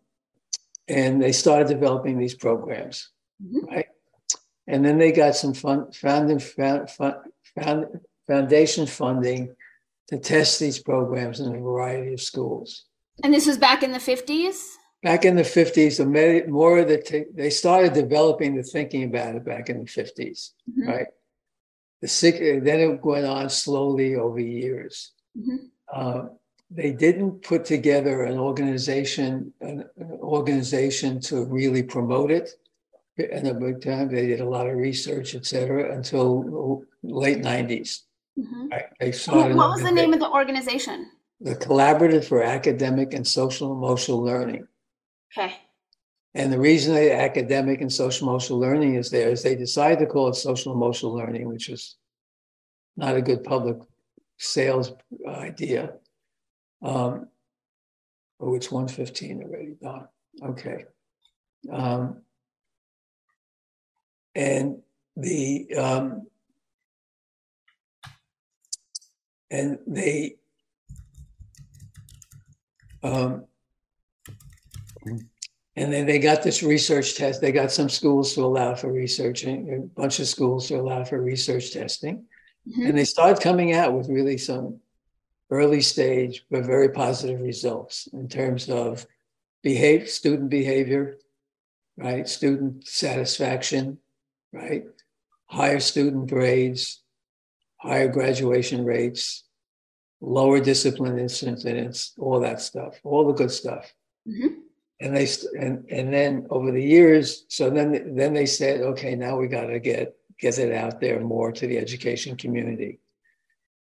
and 0.88 1.22
they 1.22 1.32
started 1.32 1.68
developing 1.68 2.18
these 2.18 2.34
programs 2.34 3.10
mm-hmm. 3.42 3.66
right 3.66 3.88
and 4.66 4.84
then 4.84 4.98
they 4.98 5.12
got 5.12 5.36
some 5.36 5.54
fun, 5.54 5.92
found, 5.92 6.42
found, 6.42 6.88
found, 6.90 7.86
foundation 8.26 8.86
funding 8.86 9.54
to 10.08 10.18
test 10.18 10.58
these 10.58 10.78
programs 10.78 11.40
in 11.40 11.54
a 11.54 11.60
variety 11.60 12.14
of 12.14 12.20
schools. 12.20 12.86
And 13.22 13.32
this 13.32 13.46
was 13.46 13.58
back 13.58 13.82
in 13.82 13.92
the 13.92 13.98
50s? 13.98 14.64
Back 15.04 15.26
in 15.26 15.36
the 15.36 15.42
50s, 15.42 15.98
the 15.98 16.50
more 16.50 16.78
of 16.78 16.88
the 16.88 17.26
they 17.34 17.50
started 17.50 17.92
developing 17.92 18.56
the 18.56 18.62
thinking 18.62 19.04
about 19.04 19.36
it 19.36 19.44
back 19.44 19.68
in 19.68 19.80
the 19.80 19.84
50s, 19.84 20.52
mm-hmm. 20.70 20.88
right? 20.88 21.06
The 22.00 22.08
sick, 22.08 22.38
then 22.38 22.80
it 22.80 23.04
went 23.04 23.26
on 23.26 23.50
slowly 23.50 24.16
over 24.16 24.40
years. 24.40 25.12
Mm-hmm. 25.38 25.66
Uh, 25.92 26.22
they 26.70 26.92
didn't 26.92 27.42
put 27.42 27.66
together 27.66 28.24
an 28.24 28.38
organization, 28.38 29.52
an, 29.60 29.84
an 29.98 30.18
organization 30.22 31.20
to 31.20 31.44
really 31.44 31.82
promote 31.82 32.30
it 32.30 32.50
in 33.18 33.46
a 33.46 33.54
big 33.54 33.82
time. 33.82 34.08
They 34.08 34.26
did 34.26 34.40
a 34.40 34.48
lot 34.48 34.66
of 34.66 34.76
research, 34.76 35.34
et 35.34 35.44
cetera, 35.44 35.94
until 35.94 36.82
late 37.02 37.42
90s. 37.42 38.00
Mm-hmm. 38.38 38.68
Right? 38.68 38.86
They 38.98 39.12
started 39.12 39.54
what 39.54 39.70
was 39.70 39.82
the 39.82 39.92
name 39.92 40.14
of 40.14 40.20
the 40.20 40.30
organization? 40.30 41.10
The 41.40 41.56
Collaborative 41.56 42.24
for 42.24 42.42
Academic 42.42 43.12
and 43.12 43.26
Social 43.26 43.70
Emotional 43.72 44.22
Learning. 44.22 44.66
Okay. 45.36 45.56
And 46.34 46.52
the 46.52 46.58
reason 46.58 46.94
that 46.94 47.12
academic 47.12 47.80
and 47.80 47.92
social 47.92 48.28
emotional 48.28 48.58
learning 48.58 48.96
is 48.96 49.10
there 49.10 49.30
is 49.30 49.42
they 49.42 49.54
decided 49.54 50.00
to 50.00 50.06
call 50.06 50.28
it 50.28 50.34
social 50.34 50.72
emotional 50.72 51.14
learning, 51.14 51.48
which 51.48 51.68
is 51.68 51.96
not 52.96 53.16
a 53.16 53.22
good 53.22 53.44
public 53.44 53.76
sales 54.38 54.92
idea. 55.28 55.92
Um, 56.82 57.28
oh, 58.40 58.54
it's 58.54 58.70
115 58.70 59.42
already, 59.42 59.76
Don. 59.80 60.08
Okay. 60.42 60.84
Um, 61.70 62.22
and 64.34 64.82
the 65.16 65.72
um, 65.76 66.26
and 69.50 69.78
they 69.86 70.36
um, 73.04 73.44
and 75.04 75.92
then 75.92 76.06
they 76.06 76.18
got 76.18 76.42
this 76.42 76.62
research 76.62 77.16
test. 77.16 77.40
They 77.40 77.52
got 77.52 77.72
some 77.72 77.88
schools 77.88 78.34
to 78.34 78.42
allow 78.42 78.74
for 78.74 78.92
researching, 78.92 79.72
a 79.72 80.00
bunch 80.00 80.20
of 80.20 80.28
schools 80.28 80.68
to 80.68 80.76
allow 80.76 81.04
for 81.04 81.20
research 81.20 81.72
testing. 81.72 82.24
Mm-hmm. 82.68 82.86
And 82.86 82.98
they 82.98 83.04
started 83.04 83.42
coming 83.42 83.72
out 83.72 83.92
with 83.92 84.08
really 84.08 84.38
some 84.38 84.80
early 85.50 85.82
stage, 85.82 86.44
but 86.50 86.64
very 86.64 86.88
positive 86.90 87.40
results 87.40 88.08
in 88.12 88.28
terms 88.28 88.68
of 88.68 89.06
behave, 89.62 90.08
student 90.08 90.48
behavior, 90.50 91.16
right? 91.96 92.28
Student 92.28 92.86
satisfaction, 92.86 93.98
right? 94.52 94.84
Higher 95.46 95.80
student 95.80 96.30
grades, 96.30 97.02
higher 97.76 98.08
graduation 98.08 98.84
rates, 98.84 99.44
lower 100.20 100.60
discipline 100.60 101.18
incidents, 101.18 102.12
all 102.18 102.40
that 102.40 102.60
stuff, 102.60 102.98
all 103.04 103.26
the 103.26 103.34
good 103.34 103.50
stuff. 103.50 103.92
Mm-hmm. 104.26 104.60
And 105.04 105.14
they 105.14 105.28
and 105.60 105.84
and 105.90 106.10
then 106.10 106.46
over 106.48 106.72
the 106.72 106.82
years, 106.82 107.44
so 107.48 107.68
then 107.68 108.16
then 108.16 108.32
they 108.32 108.46
said, 108.46 108.80
okay, 108.80 109.14
now 109.14 109.36
we 109.36 109.48
got 109.48 109.66
to 109.66 109.78
get 109.78 110.16
get 110.40 110.58
it 110.58 110.72
out 110.72 110.98
there 110.98 111.20
more 111.20 111.52
to 111.52 111.66
the 111.66 111.76
education 111.76 112.38
community. 112.38 113.00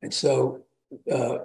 And 0.01 0.11
so 0.11 0.63
uh, 1.11 1.37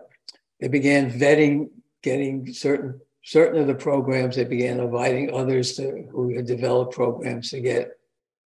they 0.58 0.68
began 0.68 1.12
vetting, 1.12 1.68
getting 2.02 2.50
certain 2.52 2.98
certain 3.22 3.60
of 3.60 3.66
the 3.66 3.74
programs. 3.74 4.36
They 4.36 4.44
began 4.44 4.80
inviting 4.80 5.34
others 5.34 5.76
to 5.76 5.84
who 6.10 6.34
had 6.34 6.46
developed 6.46 6.94
programs 6.94 7.50
to 7.50 7.60
get 7.60 7.90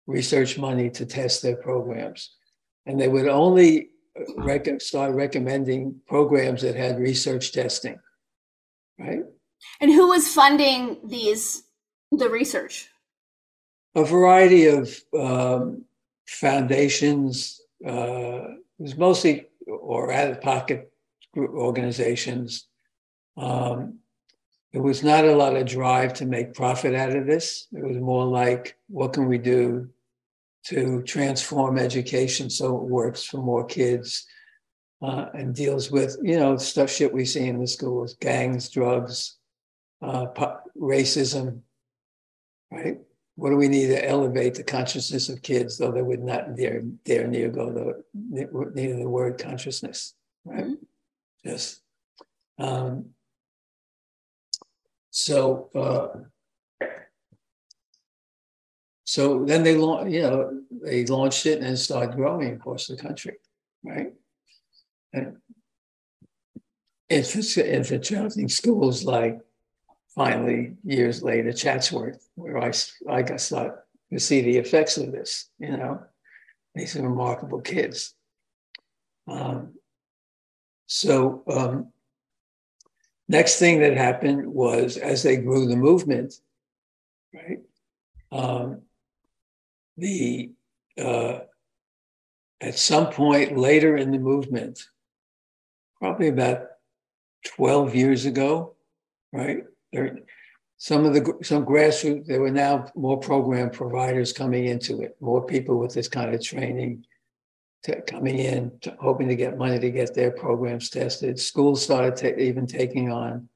research 0.09 0.59
money 0.59 0.91
to 0.91 1.07
test 1.07 1.41
their 1.43 1.57
programs. 1.57 2.35
And 2.87 3.01
they 3.01 3.07
would 3.07 3.29
only 3.29 3.91
rec- 4.39 4.81
start 4.81 5.15
recommending 5.15 6.01
programs 6.09 6.63
that 6.63 6.75
had 6.75 6.99
research 6.99 7.53
testing, 7.53 8.01
right? 8.99 9.23
And 9.81 9.91
who 9.91 10.09
was 10.09 10.29
funding 10.29 10.99
these, 11.05 11.65
the 12.11 12.29
research? 12.29 12.89
A 13.95 14.05
variety 14.05 14.67
of 14.67 14.97
um, 15.19 15.85
foundations. 16.27 17.61
Uh, 17.87 18.55
it 18.79 18.83
was 18.83 18.97
mostly 18.97 19.47
or 19.67 20.13
out 20.13 20.31
of 20.31 20.41
pocket 20.41 20.93
organizations. 21.37 22.67
Um, 23.37 23.99
there 24.73 24.83
was 24.83 25.03
not 25.03 25.25
a 25.25 25.37
lot 25.37 25.57
of 25.57 25.67
drive 25.67 26.15
to 26.15 26.27
make 26.27 26.55
profit 26.55 26.95
out 26.95 27.15
of 27.15 27.27
this. 27.27 27.67
It 27.73 27.85
was 27.85 27.99
more 27.99 28.25
like, 28.25 28.77
what 28.89 29.13
can 29.13 29.29
we 29.29 29.39
do 29.39 29.91
to 30.67 31.03
transform 31.03 31.77
education 31.77 32.49
so 32.49 32.77
it 32.77 32.85
works 32.85 33.25
for 33.25 33.39
more 33.39 33.65
kids 33.65 34.27
uh, 35.03 35.27
and 35.35 35.55
deals 35.55 35.91
with, 35.91 36.17
you 36.23 36.39
know, 36.39 36.57
stuff 36.57 36.91
shit 36.91 37.13
we 37.13 37.25
see 37.25 37.49
in 37.49 37.59
the 37.59 37.67
schools, 37.67 38.17
gangs, 38.21 38.71
drugs, 38.71 39.37
uh, 40.03 40.27
racism, 40.79 41.61
right? 42.71 42.99
What 43.37 43.51
do 43.51 43.57
we 43.57 43.69
need 43.69 43.87
to 43.87 44.09
elevate 44.09 44.55
the 44.55 44.65
consciousness 44.65 45.29
of 45.29 45.43
kids, 45.43 45.79
though 45.79 45.93
they 45.93 46.03
would 46.03 46.23
not 46.23 46.55
dare, 46.57 46.83
dare 47.05 47.27
near 47.27 47.49
go 47.49 47.73
the, 47.73 48.05
near 48.75 48.97
the 48.97 49.09
word 49.09 49.39
consciousness, 49.39 50.15
right? 50.45 50.65
Mm-hmm. 50.65 50.75
Yes. 51.45 51.81
Um, 52.59 53.11
so, 55.11 55.71
uh, 55.75 56.87
so 59.05 59.45
then 59.45 59.63
they 59.63 59.77
launched, 59.77 60.13
you 60.13 60.23
know, 60.23 60.61
they 60.83 61.05
launched 61.07 61.47
it 61.47 61.59
and 61.59 61.69
it 61.69 61.77
started 61.77 62.17
growing 62.17 62.55
across 62.55 62.87
the 62.87 62.97
country, 62.97 63.37
right? 63.83 64.13
And 65.13 65.37
infiltrating 67.11 68.49
schools 68.49 69.05
like 69.05 69.39
finally 70.15 70.75
years 70.85 71.23
later 71.23 71.53
Chatsworth, 71.53 72.29
where 72.35 72.59
I 72.59 72.73
I 73.09 73.23
got 73.23 73.39
to 73.39 73.75
see 74.19 74.43
the 74.43 74.59
effects 74.59 74.97
of 74.99 75.13
this. 75.13 75.49
You 75.59 75.77
know, 75.77 76.03
these 76.75 76.97
are 76.97 77.03
remarkable 77.03 77.61
kids. 77.61 78.15
Um, 79.29 79.75
so 80.87 81.43
um, 81.49 81.93
Next 83.33 83.59
thing 83.59 83.81
that 83.81 83.97
happened 83.97 84.47
was 84.47 84.99
as 84.99 85.23
they 85.23 85.39
grew 85.39 85.67
the 85.67 85.75
movement, 85.75 86.35
right? 87.33 87.61
Um, 88.31 88.83
the 89.97 90.53
uh, 90.99 91.39
at 92.61 92.79
some 92.79 93.07
point 93.07 93.57
later 93.57 93.97
in 93.97 94.11
the 94.11 94.19
movement, 94.19 94.87
probably 95.99 96.29
about 96.29 96.67
12 97.57 97.95
years 97.95 98.27
ago, 98.27 98.75
right? 99.33 99.65
There, 99.93 100.19
some 100.79 101.05
of 101.05 101.15
the 101.15 101.39
some 101.43 101.65
grassroots, 101.65 102.27
there 102.27 102.41
were 102.41 102.51
now 102.51 102.87
more 102.95 103.19
program 103.19 103.71
providers 103.71 104.33
coming 104.33 104.67
into 104.67 105.03
it, 105.03 105.17
more 105.21 105.45
people 105.45 105.79
with 105.79 105.95
this 105.95 106.09
kind 106.09 106.35
of 106.35 106.43
training 106.43 107.05
coming 108.07 108.39
in, 108.39 108.73
to, 108.83 108.97
hoping 109.01 109.29
to 109.29 109.37
get 109.37 109.59
money 109.59 109.79
to 109.79 109.91
get 109.91 110.15
their 110.15 110.31
programs 110.31 110.89
tested. 110.89 111.39
Schools 111.39 111.83
started 111.83 112.17
ta- 112.17 112.41
even 112.41 112.67
taking 112.67 113.11
on 113.11 113.49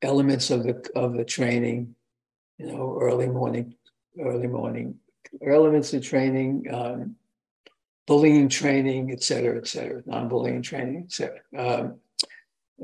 elements 0.00 0.50
of 0.50 0.64
the 0.64 0.82
of 0.94 1.14
the 1.14 1.24
training, 1.24 1.94
you 2.58 2.66
know, 2.66 2.98
early 3.00 3.28
morning, 3.28 3.74
early 4.20 4.46
morning 4.46 4.98
elements 5.46 5.92
of 5.94 6.02
training, 6.02 6.66
um, 6.72 7.16
bullying 8.06 8.48
training, 8.48 9.10
et 9.10 9.22
cetera, 9.22 9.56
et 9.56 9.66
cetera, 9.66 10.02
non-bullying 10.06 10.62
training, 10.62 11.04
et 11.06 11.12
cetera. 11.12 11.40
Um, 11.56 11.98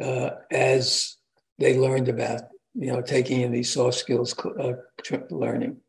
uh, 0.01 0.31
as 0.51 1.17
they 1.59 1.77
learned 1.77 2.09
about, 2.09 2.43
you 2.79 2.93
know, 2.93 3.01
taking 3.03 3.41
in 3.41 3.53
these 3.53 3.73
soft 3.73 3.99
skills 3.99 4.35
uh, 4.39 4.75
learning 5.31 5.81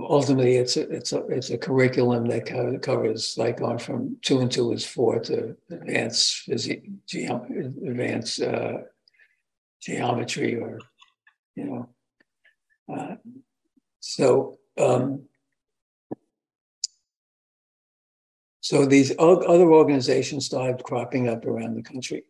ultimately 0.00 0.56
it's 0.56 0.76
a, 0.76 0.88
it's 0.90 1.12
a 1.12 1.18
it's 1.26 1.50
a 1.50 1.58
curriculum 1.58 2.26
that 2.26 2.46
covers 2.82 3.36
like 3.36 3.58
going 3.58 3.78
from 3.78 4.16
two 4.22 4.40
and 4.40 4.50
two 4.50 4.72
is 4.72 4.86
four 4.86 5.20
to 5.20 5.56
advanced 5.70 6.38
physics, 6.44 6.88
advanced 7.14 8.40
uh, 8.40 8.78
geometry, 9.80 10.56
or 10.56 10.80
you 11.54 11.64
know. 11.64 11.88
Uh, 12.92 13.16
so, 14.00 14.58
um, 14.78 15.22
so 18.60 18.84
these 18.84 19.12
other 19.18 19.70
organizations 19.70 20.46
started 20.46 20.82
cropping 20.82 21.28
up 21.28 21.44
around 21.46 21.76
the 21.76 21.82
country. 21.82 22.24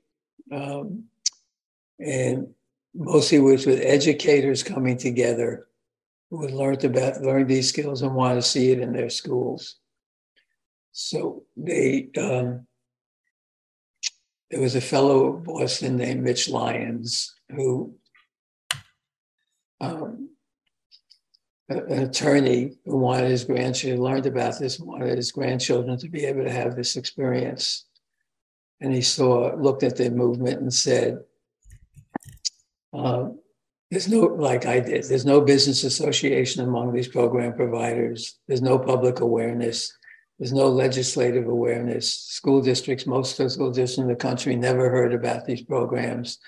Um, 0.50 1.04
and 1.98 2.54
mostly 2.94 3.38
was 3.38 3.66
with 3.66 3.80
educators 3.80 4.62
coming 4.62 4.96
together 4.96 5.66
who 6.30 6.42
had 6.42 6.52
learned 6.52 6.84
about 6.84 7.20
learned 7.20 7.48
these 7.48 7.68
skills 7.68 8.02
and 8.02 8.14
want 8.14 8.36
to 8.36 8.42
see 8.42 8.70
it 8.70 8.80
in 8.80 8.92
their 8.92 9.10
schools. 9.10 9.76
So 10.92 11.44
they 11.56 12.08
um, 12.18 12.66
there 14.50 14.60
was 14.60 14.74
a 14.74 14.80
fellow 14.80 15.36
in 15.36 15.42
Boston 15.42 15.96
named 15.96 16.22
Mitch 16.22 16.48
Lyons 16.48 17.34
who 17.50 17.94
um, 19.80 20.28
an 21.68 22.02
attorney 22.02 22.76
who 22.84 22.98
wanted 22.98 23.30
his 23.30 23.44
grandchildren 23.44 24.02
learned 24.02 24.26
about 24.26 24.58
this 24.58 24.78
wanted 24.78 25.16
his 25.16 25.32
grandchildren 25.32 25.98
to 25.98 26.08
be 26.08 26.24
able 26.24 26.44
to 26.44 26.50
have 26.50 26.76
this 26.76 26.96
experience 26.96 27.86
and 28.80 28.92
he 28.92 29.00
saw 29.00 29.54
looked 29.54 29.82
at 29.82 29.96
the 29.96 30.10
movement 30.10 30.60
and 30.60 30.72
said 30.72 31.18
um, 32.92 33.38
there's 33.90 34.08
no 34.08 34.20
like 34.20 34.66
i 34.66 34.80
did 34.80 35.04
there's 35.04 35.26
no 35.26 35.40
business 35.40 35.84
association 35.84 36.62
among 36.62 36.92
these 36.92 37.08
program 37.08 37.54
providers 37.54 38.38
there's 38.48 38.62
no 38.62 38.78
public 38.78 39.20
awareness 39.20 39.92
there's 40.38 40.52
no 40.52 40.68
legislative 40.68 41.46
awareness 41.46 42.14
school 42.14 42.60
districts 42.60 43.06
most 43.06 43.36
school 43.36 43.70
districts 43.70 43.98
in 43.98 44.08
the 44.08 44.16
country 44.16 44.56
never 44.56 44.90
heard 44.90 45.12
about 45.12 45.44
these 45.44 45.62
programs 45.62 46.38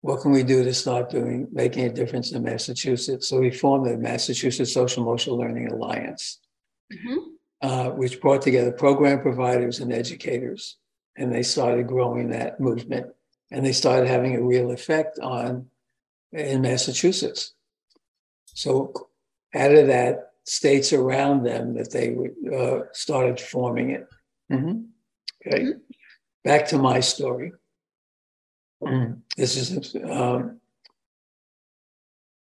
what 0.00 0.20
can 0.20 0.30
we 0.30 0.42
do 0.42 0.62
to 0.62 0.72
start 0.72 1.10
doing, 1.10 1.48
making 1.52 1.84
a 1.84 1.92
difference 1.92 2.32
in 2.32 2.42
Massachusetts? 2.42 3.28
So 3.28 3.40
we 3.40 3.50
formed 3.50 3.86
the 3.86 3.96
Massachusetts 3.96 4.72
Social 4.72 5.02
Emotional 5.02 5.38
Learning 5.38 5.70
Alliance, 5.72 6.38
mm-hmm. 6.92 7.18
uh, 7.62 7.90
which 7.90 8.20
brought 8.20 8.42
together 8.42 8.70
program 8.70 9.20
providers 9.20 9.80
and 9.80 9.92
educators. 9.92 10.76
And 11.16 11.32
they 11.32 11.42
started 11.42 11.88
growing 11.88 12.30
that 12.30 12.60
movement 12.60 13.08
and 13.50 13.64
they 13.64 13.72
started 13.72 14.08
having 14.08 14.34
a 14.36 14.42
real 14.42 14.70
effect 14.70 15.18
on 15.18 15.66
in 16.32 16.60
Massachusetts. 16.60 17.54
So 18.46 18.92
out 19.54 19.72
of 19.72 19.86
that, 19.86 20.28
states 20.48 20.94
around 20.94 21.42
them 21.42 21.74
that 21.74 21.90
they 21.92 22.16
uh, 22.56 22.80
started 22.92 23.38
forming 23.38 23.90
it. 23.90 24.08
Mm-hmm. 24.50 24.80
Okay. 25.46 25.62
Mm-hmm. 25.62 25.78
Back 26.42 26.66
to 26.68 26.78
my 26.78 27.00
story. 27.00 27.52
Mm. 28.82 29.20
This 29.36 29.56
is 29.56 29.94
um, 30.04 30.60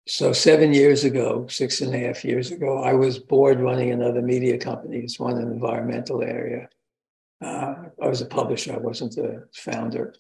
so 0.07 0.33
seven 0.33 0.73
years 0.73 1.05
ago, 1.05 1.47
six 1.49 1.81
and 1.81 1.95
a 1.95 1.99
half 1.99 2.25
years 2.25 2.51
ago, 2.51 2.83
I 2.83 2.93
was 2.93 3.19
bored 3.19 3.61
running 3.61 3.91
another 3.91 4.23
media 4.23 4.59
company. 4.59 4.99
It's 4.99 5.19
one 5.19 5.37
in 5.39 5.47
the 5.47 5.55
environmental 5.55 6.23
area. 6.23 6.69
Uh, 7.43 7.75
I 8.03 8.09
was 8.09 8.21
a 8.21 8.27
publisher. 8.27 8.75
I 8.75 8.79
wasn't 8.79 9.17
the 9.17 9.49
founder. 9.55 10.15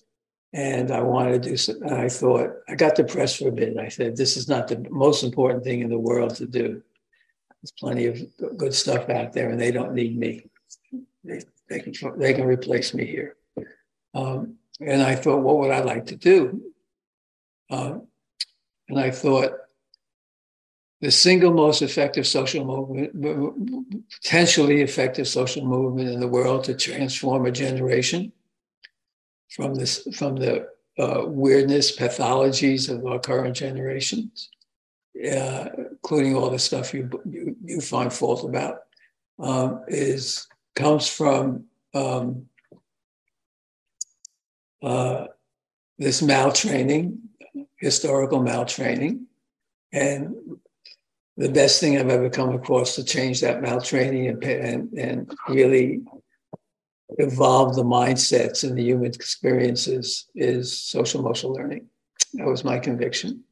And 0.52 0.90
I 0.90 1.02
wanted 1.02 1.42
to 1.42 1.50
do 1.50 1.56
some, 1.56 1.76
I 1.86 2.08
thought, 2.08 2.50
I 2.68 2.74
got 2.74 2.94
depressed 2.94 3.38
for 3.38 3.48
a 3.48 3.52
bit. 3.52 3.76
I 3.76 3.88
said, 3.88 4.16
this 4.16 4.36
is 4.36 4.48
not 4.48 4.68
the 4.68 4.86
most 4.90 5.22
important 5.22 5.62
thing 5.62 5.80
in 5.80 5.90
the 5.90 5.98
world 5.98 6.36
to 6.36 6.46
do. 6.46 6.82
There's 7.60 7.72
plenty 7.78 8.06
of 8.06 8.18
good 8.56 8.72
stuff 8.72 9.10
out 9.10 9.32
there 9.32 9.50
and 9.50 9.60
they 9.60 9.70
don't 9.70 9.94
need 9.94 10.18
me. 10.18 10.46
They, 11.24 11.42
they, 11.68 11.80
can, 11.80 11.92
they 12.18 12.32
can 12.32 12.46
replace 12.46 12.94
me 12.94 13.04
here. 13.04 13.36
Um, 14.14 14.54
and 14.80 15.02
I 15.02 15.16
thought, 15.16 15.42
what 15.42 15.58
would 15.58 15.70
I 15.70 15.80
like 15.80 16.06
to 16.06 16.16
do? 16.16 16.62
Um, 17.70 18.06
and 18.88 18.98
I 18.98 19.10
thought, 19.10 19.52
the 21.00 21.10
single 21.10 21.52
most 21.52 21.80
effective 21.82 22.26
social 22.26 22.64
movement, 22.64 23.12
potentially 24.20 24.80
effective 24.80 25.28
social 25.28 25.64
movement 25.64 26.08
in 26.08 26.18
the 26.18 26.26
world 26.26 26.64
to 26.64 26.74
transform 26.74 27.46
a 27.46 27.52
generation 27.52 28.32
from 29.58 29.74
this 29.74 30.06
from 30.14 30.36
the 30.36 30.68
uh, 31.00 31.24
weirdness 31.26 31.96
pathologies 31.96 32.88
of 32.88 33.04
our 33.04 33.18
current 33.18 33.56
generations, 33.56 34.50
uh, 35.32 35.66
including 35.90 36.36
all 36.36 36.48
the 36.48 36.60
stuff 36.60 36.94
you 36.94 37.10
you, 37.28 37.56
you 37.64 37.80
find 37.80 38.12
fault 38.12 38.44
about, 38.44 38.82
um, 39.40 39.82
is 39.88 40.46
comes 40.76 41.08
from 41.08 41.64
um, 41.92 42.46
uh, 44.80 45.26
this 45.98 46.22
maltraining, 46.22 47.18
historical 47.78 48.38
maltraining. 48.40 49.24
And 49.92 50.36
the 51.36 51.48
best 51.48 51.80
thing 51.80 51.98
I've 51.98 52.10
ever 52.10 52.30
come 52.30 52.54
across 52.54 52.94
to 52.94 53.02
change 53.02 53.40
that 53.40 53.60
maltraining 53.60 54.28
and, 54.30 54.44
and, 54.44 54.92
and 54.92 55.34
really 55.48 56.02
evolve 57.16 57.74
the 57.74 57.84
mindsets 57.84 58.68
and 58.68 58.76
the 58.76 58.82
human 58.82 59.06
experiences 59.06 60.26
is 60.34 60.76
social 60.76 61.20
emotional 61.20 61.52
learning. 61.52 61.86
That 62.34 62.46
was 62.46 62.64
my 62.64 62.78
conviction. 62.78 63.44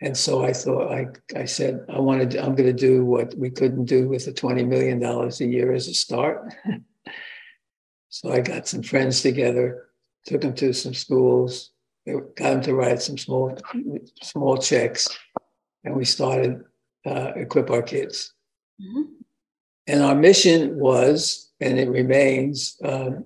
And 0.00 0.16
so 0.16 0.44
I 0.44 0.52
thought, 0.52 0.92
I, 0.92 1.06
I 1.34 1.44
said, 1.44 1.84
I 1.88 1.98
wanted, 1.98 2.36
I'm 2.36 2.54
going 2.54 2.68
to 2.68 2.72
do 2.72 3.04
what 3.04 3.34
we 3.36 3.50
couldn't 3.50 3.86
do 3.86 4.08
with 4.08 4.26
the 4.26 4.32
$20 4.32 4.66
million 4.66 5.02
a 5.02 5.44
year 5.44 5.72
as 5.72 5.88
a 5.88 5.94
start. 5.94 6.54
so 8.08 8.32
I 8.32 8.40
got 8.40 8.68
some 8.68 8.82
friends 8.82 9.22
together 9.22 9.88
took 10.28 10.42
them 10.42 10.54
to 10.54 10.72
some 10.72 10.94
schools, 10.94 11.70
got 12.06 12.36
them 12.36 12.60
to 12.62 12.74
write 12.74 13.00
some 13.00 13.16
small 13.16 13.56
small 14.22 14.58
checks, 14.58 15.08
and 15.84 15.96
we 15.96 16.04
started 16.04 16.62
uh, 17.06 17.32
equip 17.36 17.70
our 17.70 17.82
kids. 17.82 18.34
Mm-hmm. 18.80 19.02
And 19.86 20.02
our 20.02 20.14
mission 20.14 20.78
was, 20.78 21.47
and 21.60 21.78
it 21.78 21.88
remains, 21.88 22.76
um, 22.84 23.24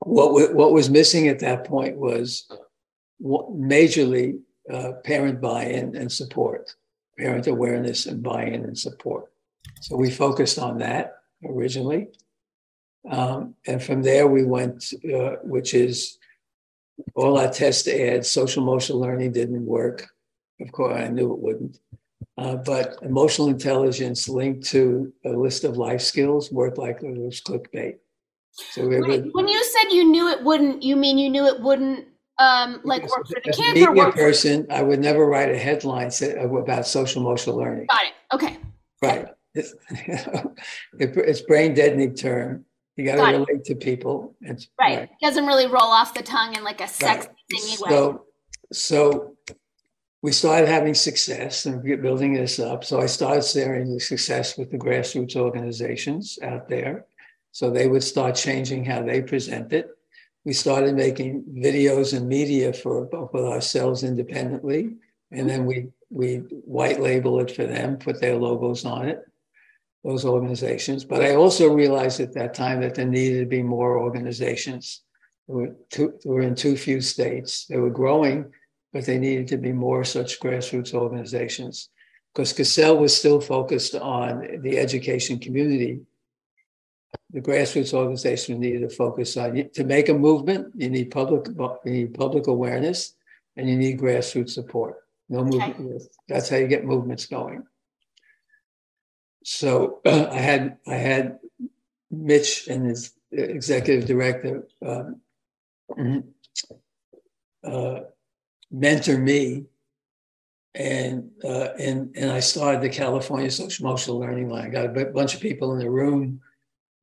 what 0.00 0.28
w- 0.28 0.54
what 0.54 0.72
was 0.72 0.88
missing 0.90 1.28
at 1.28 1.40
that 1.40 1.64
point 1.64 1.96
was 1.96 2.48
majorly 3.22 4.38
uh, 4.72 4.92
parent 5.04 5.40
buy-in 5.40 5.96
and 5.96 6.10
support, 6.10 6.74
parent 7.18 7.46
awareness 7.46 8.06
and 8.06 8.22
buy-in 8.22 8.64
and 8.64 8.78
support. 8.78 9.32
So 9.80 9.96
we 9.96 10.10
focused 10.10 10.58
on 10.58 10.78
that 10.78 11.16
originally. 11.44 12.08
Um, 13.10 13.54
and 13.66 13.82
from 13.82 14.02
there, 14.02 14.26
we 14.26 14.44
went, 14.44 14.92
uh, 15.04 15.36
which 15.42 15.74
is 15.74 16.18
all 17.14 17.38
our 17.38 17.50
test 17.50 17.88
ads, 17.88 18.30
social 18.30 18.62
emotional 18.62 19.00
learning 19.00 19.32
didn't 19.32 19.64
work. 19.64 20.08
Of 20.60 20.72
course, 20.72 20.98
I 20.98 21.08
knew 21.08 21.32
it 21.32 21.38
wouldn't. 21.38 21.78
Uh, 22.38 22.56
but 22.56 22.98
emotional 23.02 23.48
intelligence 23.48 24.28
linked 24.28 24.66
to 24.66 25.12
a 25.24 25.30
list 25.30 25.64
of 25.64 25.78
life 25.78 26.02
skills 26.02 26.52
worked 26.52 26.76
like 26.76 27.02
it 27.02 27.16
was 27.16 27.40
clickbait. 27.40 27.96
So 28.52 28.88
Wait, 28.88 29.34
when 29.34 29.48
you 29.48 29.64
said 29.64 29.92
you 29.92 30.04
knew 30.04 30.28
it 30.28 30.42
wouldn't, 30.42 30.82
you 30.82 30.96
mean 30.96 31.18
you 31.18 31.30
knew 31.30 31.46
it 31.46 31.60
wouldn't 31.60 32.06
um, 32.38 32.80
like 32.84 33.02
work 33.02 33.26
for 33.26 33.40
the 33.42 33.52
kids? 33.52 33.58
Media 33.74 34.12
person, 34.12 34.66
I 34.70 34.82
would 34.82 35.00
never 35.00 35.26
write 35.26 35.50
a 35.50 35.58
headline 35.58 36.10
about 36.38 36.86
social 36.86 37.22
emotional 37.22 37.56
learning. 37.56 37.86
Got 37.90 38.02
it. 38.04 38.34
Okay. 38.34 38.58
Right. 39.02 39.28
It's, 39.58 39.74
it's 40.98 41.40
brain 41.40 41.72
deadening 41.72 42.14
term 42.14 42.66
you 42.96 43.04
got 43.04 43.16
to 43.16 43.38
relate 43.38 43.64
to 43.64 43.74
people. 43.74 44.34
It's, 44.40 44.68
right. 44.80 44.98
right. 44.98 45.10
Doesn't 45.20 45.46
really 45.46 45.66
roll 45.66 45.82
off 45.82 46.14
the 46.14 46.22
tongue 46.22 46.56
in 46.56 46.64
like 46.64 46.80
a 46.80 46.88
sexy 46.88 47.28
right. 47.28 47.36
thingy 47.52 47.76
so, 47.76 48.10
way. 48.10 48.18
So 48.72 49.35
we 50.26 50.32
started 50.32 50.68
having 50.68 50.92
success 50.92 51.66
and 51.66 51.84
building 52.02 52.34
this 52.34 52.58
up. 52.58 52.82
So 52.82 53.00
I 53.00 53.06
started 53.06 53.44
sharing 53.44 53.94
the 53.94 54.00
success 54.00 54.58
with 54.58 54.72
the 54.72 54.76
grassroots 54.76 55.36
organizations 55.36 56.36
out 56.42 56.68
there. 56.68 57.06
So 57.52 57.70
they 57.70 57.86
would 57.86 58.02
start 58.02 58.34
changing 58.34 58.84
how 58.84 59.04
they 59.04 59.22
present 59.22 59.72
it. 59.72 59.88
We 60.44 60.52
started 60.52 60.96
making 60.96 61.44
videos 61.44 62.12
and 62.12 62.26
media 62.26 62.72
for 62.72 63.06
of 63.14 63.36
ourselves 63.36 64.02
independently. 64.02 64.96
And 65.30 65.48
then 65.48 65.64
we 65.64 65.90
we 66.10 66.38
white 66.78 66.98
label 66.98 67.38
it 67.38 67.52
for 67.52 67.64
them, 67.64 67.96
put 67.96 68.20
their 68.20 68.34
logos 68.34 68.84
on 68.84 69.08
it 69.08 69.20
those 70.02 70.24
organizations. 70.24 71.04
But 71.04 71.22
I 71.22 71.36
also 71.36 71.72
realized 71.72 72.18
at 72.18 72.34
that 72.34 72.52
time 72.52 72.80
that 72.80 72.96
there 72.96 73.06
needed 73.06 73.38
to 73.40 73.46
be 73.46 73.62
more 73.62 74.00
organizations. 74.00 75.02
There 75.46 75.56
were, 75.56 75.76
too, 75.88 76.18
there 76.24 76.32
were 76.32 76.42
in 76.42 76.56
too 76.56 76.76
few 76.76 77.00
states. 77.00 77.66
They 77.66 77.76
were 77.76 77.90
growing, 77.90 78.52
but 78.96 79.06
they 79.06 79.18
needed 79.18 79.48
to 79.48 79.56
be 79.56 79.72
more 79.72 80.04
such 80.04 80.40
grassroots 80.40 80.94
organizations. 80.94 81.90
Because 82.32 82.52
CASEL 82.52 82.98
was 82.98 83.16
still 83.16 83.40
focused 83.40 83.94
on 83.94 84.60
the 84.60 84.78
education 84.78 85.38
community. 85.38 86.00
The 87.30 87.40
grassroots 87.40 87.94
organization 87.94 88.60
needed 88.60 88.82
to 88.82 88.94
focus 88.94 89.36
on 89.36 89.70
to 89.74 89.84
make 89.84 90.08
a 90.08 90.14
movement. 90.14 90.72
You 90.76 90.90
need 90.90 91.10
public, 91.10 91.46
you 91.84 91.92
need 91.92 92.14
public 92.14 92.46
awareness, 92.46 93.14
and 93.56 93.68
you 93.68 93.76
need 93.76 93.98
grassroots 93.98 94.50
support. 94.50 94.96
No 95.28 95.44
movement. 95.44 95.76
Okay. 95.80 96.04
That's 96.28 96.48
how 96.48 96.56
you 96.56 96.66
get 96.66 96.84
movements 96.84 97.26
going 97.26 97.64
so 99.46 100.00
uh, 100.04 100.28
I 100.32 100.38
had 100.38 100.78
I 100.86 100.94
had 100.94 101.38
Mitch 102.10 102.66
and 102.66 102.86
his 102.86 103.12
executive 103.30 104.06
director 104.06 104.66
um, 104.84 105.20
uh, 107.64 108.00
mentor 108.76 109.18
me 109.18 109.64
and 110.74 111.30
uh, 111.42 111.70
and 111.78 112.14
and 112.16 112.30
I 112.30 112.40
started 112.40 112.82
the 112.82 112.90
California 112.90 113.50
Social 113.50 113.86
Emotional 113.86 114.18
Learning 114.18 114.50
Line. 114.50 114.70
Got 114.70 114.86
a 114.86 114.88
b- 114.90 115.04
bunch 115.04 115.34
of 115.34 115.40
people 115.40 115.72
in 115.72 115.78
the 115.78 115.90
room. 115.90 116.40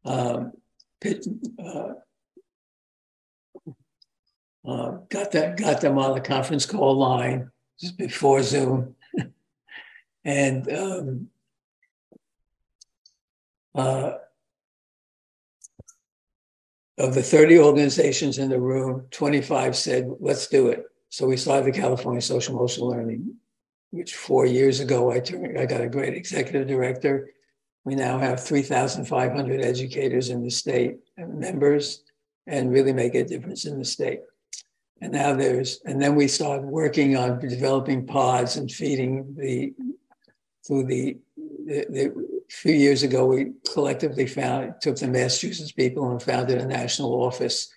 Um, 0.06 0.54
pit, 1.02 1.26
uh, 1.60 1.94
uh, 4.66 4.92
got 5.10 5.32
that 5.32 5.58
got 5.58 5.82
them 5.82 5.98
on 5.98 6.14
the 6.14 6.22
conference 6.22 6.66
call 6.68 6.96
line 6.96 7.50
just 7.80 7.98
before 7.98 8.44
Zoom, 8.44 8.96
and 10.24 10.72
um, 10.72 11.30
uh, 13.74 14.14
of 17.00 17.16
the 17.16 17.24
30 17.24 17.58
organizations 17.58 18.38
in 18.38 18.50
the 18.50 18.60
room, 18.60 19.08
25 19.10 19.76
said, 19.76 20.12
let's 20.20 20.46
do 20.46 20.68
it. 20.68 20.86
So 21.14 21.28
we 21.28 21.38
started 21.38 21.72
the 21.72 21.80
California 21.80 22.22
Social 22.22 22.55
Emotional 22.55 22.89
Learning 22.89 23.36
which 23.91 24.16
four 24.16 24.47
years 24.47 24.80
ago 24.80 25.11
I 25.11 25.20
turned, 25.20 25.59
I 25.59 25.68
got 25.68 25.82
a 25.82 25.88
great 25.88 26.16
executive 26.16 26.68
director. 26.68 27.30
We 27.86 27.93
now 27.93 28.18
have 28.18 28.43
3,500 28.43 29.61
educators 29.61 30.32
in 30.32 30.41
the 30.41 30.49
state 30.49 30.95
and 31.16 31.39
members 31.39 32.01
and 32.47 32.72
really 32.72 32.93
make 32.93 33.14
a 33.14 33.24
difference 33.24 33.66
in 33.66 33.78
the 33.78 33.86
state. 33.86 34.22
And 35.01 35.14
now 35.14 35.36
there's, 35.36 35.82
and 35.86 36.01
then 36.01 36.16
we 36.16 36.28
started 36.28 36.66
working 36.66 37.16
on 37.16 37.38
developing 37.38 38.07
pods 38.07 38.57
and 38.57 38.72
feeding 38.72 39.36
the, 39.38 39.76
through 40.66 40.86
the, 40.86 41.20
the, 41.38 41.86
the 41.91 42.41
few 42.49 42.74
years 42.74 43.03
ago, 43.03 43.28
we 43.28 43.51
collectively 43.72 44.26
found, 44.26 44.74
took 44.82 44.97
the 44.97 45.07
Massachusetts 45.07 45.74
people 45.74 46.09
and 46.09 46.24
founded 46.24 46.57
a 46.57 46.66
national 46.66 47.14
office 47.24 47.72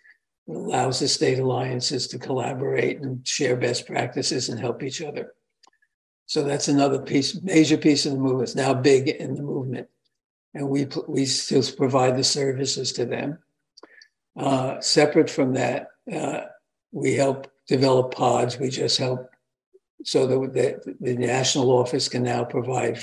allows 0.49 1.01
the 1.01 1.09
state 1.09 1.39
alliances 1.39 2.07
to 2.09 2.19
collaborate 2.19 3.01
and 3.01 3.27
share 3.27 3.57
best 3.57 3.87
practices 3.87 4.49
and 4.49 4.61
help 4.61 4.83
each 4.83 5.03
other. 5.03 5.33
So 6.27 6.43
that's 6.43 6.69
another 6.69 7.01
piece, 7.01 7.41
major 7.43 7.77
piece 7.77 8.07
of 8.07 8.13
the 8.13 8.19
movement. 8.19 8.49
It's 8.49 8.57
now 8.57 8.75
big 8.75 9.09
in 9.09 9.35
the 9.35 9.43
movement, 9.43 9.89
and 10.55 10.69
we 10.69 10.89
we 11.07 11.25
still 11.25 11.63
provide 11.77 12.17
the 12.17 12.25
services 12.25 12.93
to 12.95 13.07
them. 13.07 13.39
Uh, 14.37 14.81
separate 14.81 15.31
from 15.31 15.55
that, 15.55 15.89
uh, 16.13 16.43
we 16.93 17.15
help 17.15 17.51
develop 17.69 18.13
pods. 18.13 18.59
We 18.59 18.71
just 18.71 18.99
help 18.99 19.31
so 20.05 20.27
that 20.27 20.53
the, 20.53 20.95
the 21.01 21.17
national 21.17 21.71
office 21.71 22.09
can 22.09 22.23
now 22.23 22.45
provide 22.45 22.99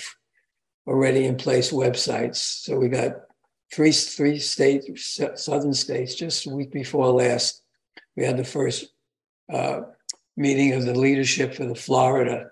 already 0.86 1.26
in 1.26 1.36
place 1.36 1.72
websites. 1.72 2.36
So 2.36 2.78
we 2.78 2.90
got 2.90 3.14
three 3.74 3.92
three 3.92 4.40
states, 4.40 5.20
southern 5.36 5.74
states. 5.74 6.16
Just 6.16 6.48
a 6.48 6.50
week 6.50 6.72
before 6.72 7.10
last, 7.10 7.64
we 8.16 8.24
had 8.24 8.38
the 8.38 8.44
first 8.44 8.94
uh, 9.52 9.82
meeting 10.38 10.74
of 10.74 10.86
the 10.86 10.94
leadership 10.94 11.56
for 11.56 11.66
the 11.66 11.76
Florida 11.76 12.52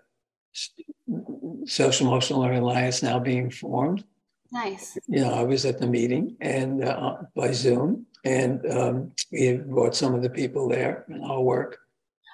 Social 1.65 2.07
Emotional 2.07 2.41
Learning 2.41 2.63
Alliance 2.63 3.03
now 3.03 3.19
being 3.19 3.49
formed. 3.49 4.03
Nice. 4.51 4.97
You 5.07 5.21
know, 5.21 5.33
I 5.33 5.43
was 5.43 5.65
at 5.65 5.79
the 5.79 5.87
meeting 5.87 6.35
and 6.41 6.83
uh, 6.83 7.17
by 7.35 7.51
Zoom, 7.51 8.05
and 8.25 8.65
um, 8.71 9.11
we 9.31 9.53
brought 9.53 9.95
some 9.95 10.13
of 10.13 10.21
the 10.21 10.29
people 10.29 10.67
there 10.67 11.05
in 11.07 11.23
our 11.23 11.41
work. 11.41 11.77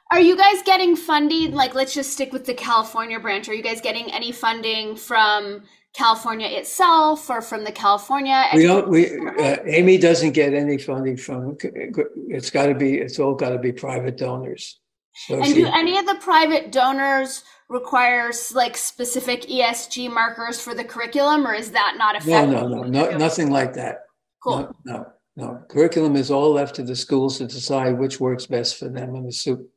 Are 0.09 0.21
you 0.21 0.37
guys 0.37 0.63
getting 0.65 0.95
funding? 0.95 1.51
Like, 1.51 1.75
let's 1.75 1.93
just 1.93 2.13
stick 2.13 2.31
with 2.31 2.45
the 2.45 2.53
California 2.53 3.19
branch. 3.19 3.49
Are 3.49 3.53
you 3.53 3.61
guys 3.61 3.81
getting 3.81 4.11
any 4.13 4.31
funding 4.31 4.95
from 4.95 5.63
California 5.93 6.47
itself 6.47 7.29
or 7.29 7.41
from 7.41 7.63
the 7.63 7.71
California? 7.71 8.45
We 8.53 8.63
don't. 8.63 8.87
We 8.87 9.17
uh, 9.17 9.57
Amy 9.65 9.97
doesn't 9.97 10.31
get 10.31 10.53
any 10.53 10.77
funding 10.77 11.17
from. 11.17 11.57
It's 11.61 12.49
got 12.51 12.67
to 12.67 12.75
be. 12.75 12.95
It's 12.95 13.19
all 13.19 13.33
got 13.33 13.49
to 13.49 13.57
be 13.57 13.71
private 13.71 14.17
donors. 14.17 14.79
So 15.25 15.41
and 15.41 15.53
do 15.53 15.65
any 15.65 15.97
of 15.97 16.05
the 16.05 16.15
private 16.21 16.71
donors 16.71 17.43
requires 17.69 18.53
like 18.53 18.77
specific 18.77 19.41
ESG 19.43 20.11
markers 20.13 20.59
for 20.59 20.75
the 20.75 20.83
curriculum, 20.83 21.47
or 21.47 21.53
is 21.53 21.71
that 21.71 21.95
not 21.97 22.15
effective? 22.15 22.51
No, 22.51 22.67
no, 22.67 22.83
no, 22.83 23.09
no 23.09 23.17
nothing 23.17 23.49
like 23.49 23.73
that. 23.73 24.03
Cool. 24.43 24.75
No, 24.85 24.93
no, 24.93 25.07
no. 25.35 25.63
Curriculum 25.67 26.15
is 26.15 26.29
all 26.29 26.53
left 26.53 26.75
to 26.75 26.83
the 26.83 26.95
schools 26.95 27.39
to 27.39 27.47
decide 27.47 27.97
which 27.97 28.19
works 28.19 28.45
best 28.45 28.77
for 28.77 28.89
them 28.89 29.15
in 29.15 29.25
the 29.25 29.31
soup, 29.31 29.67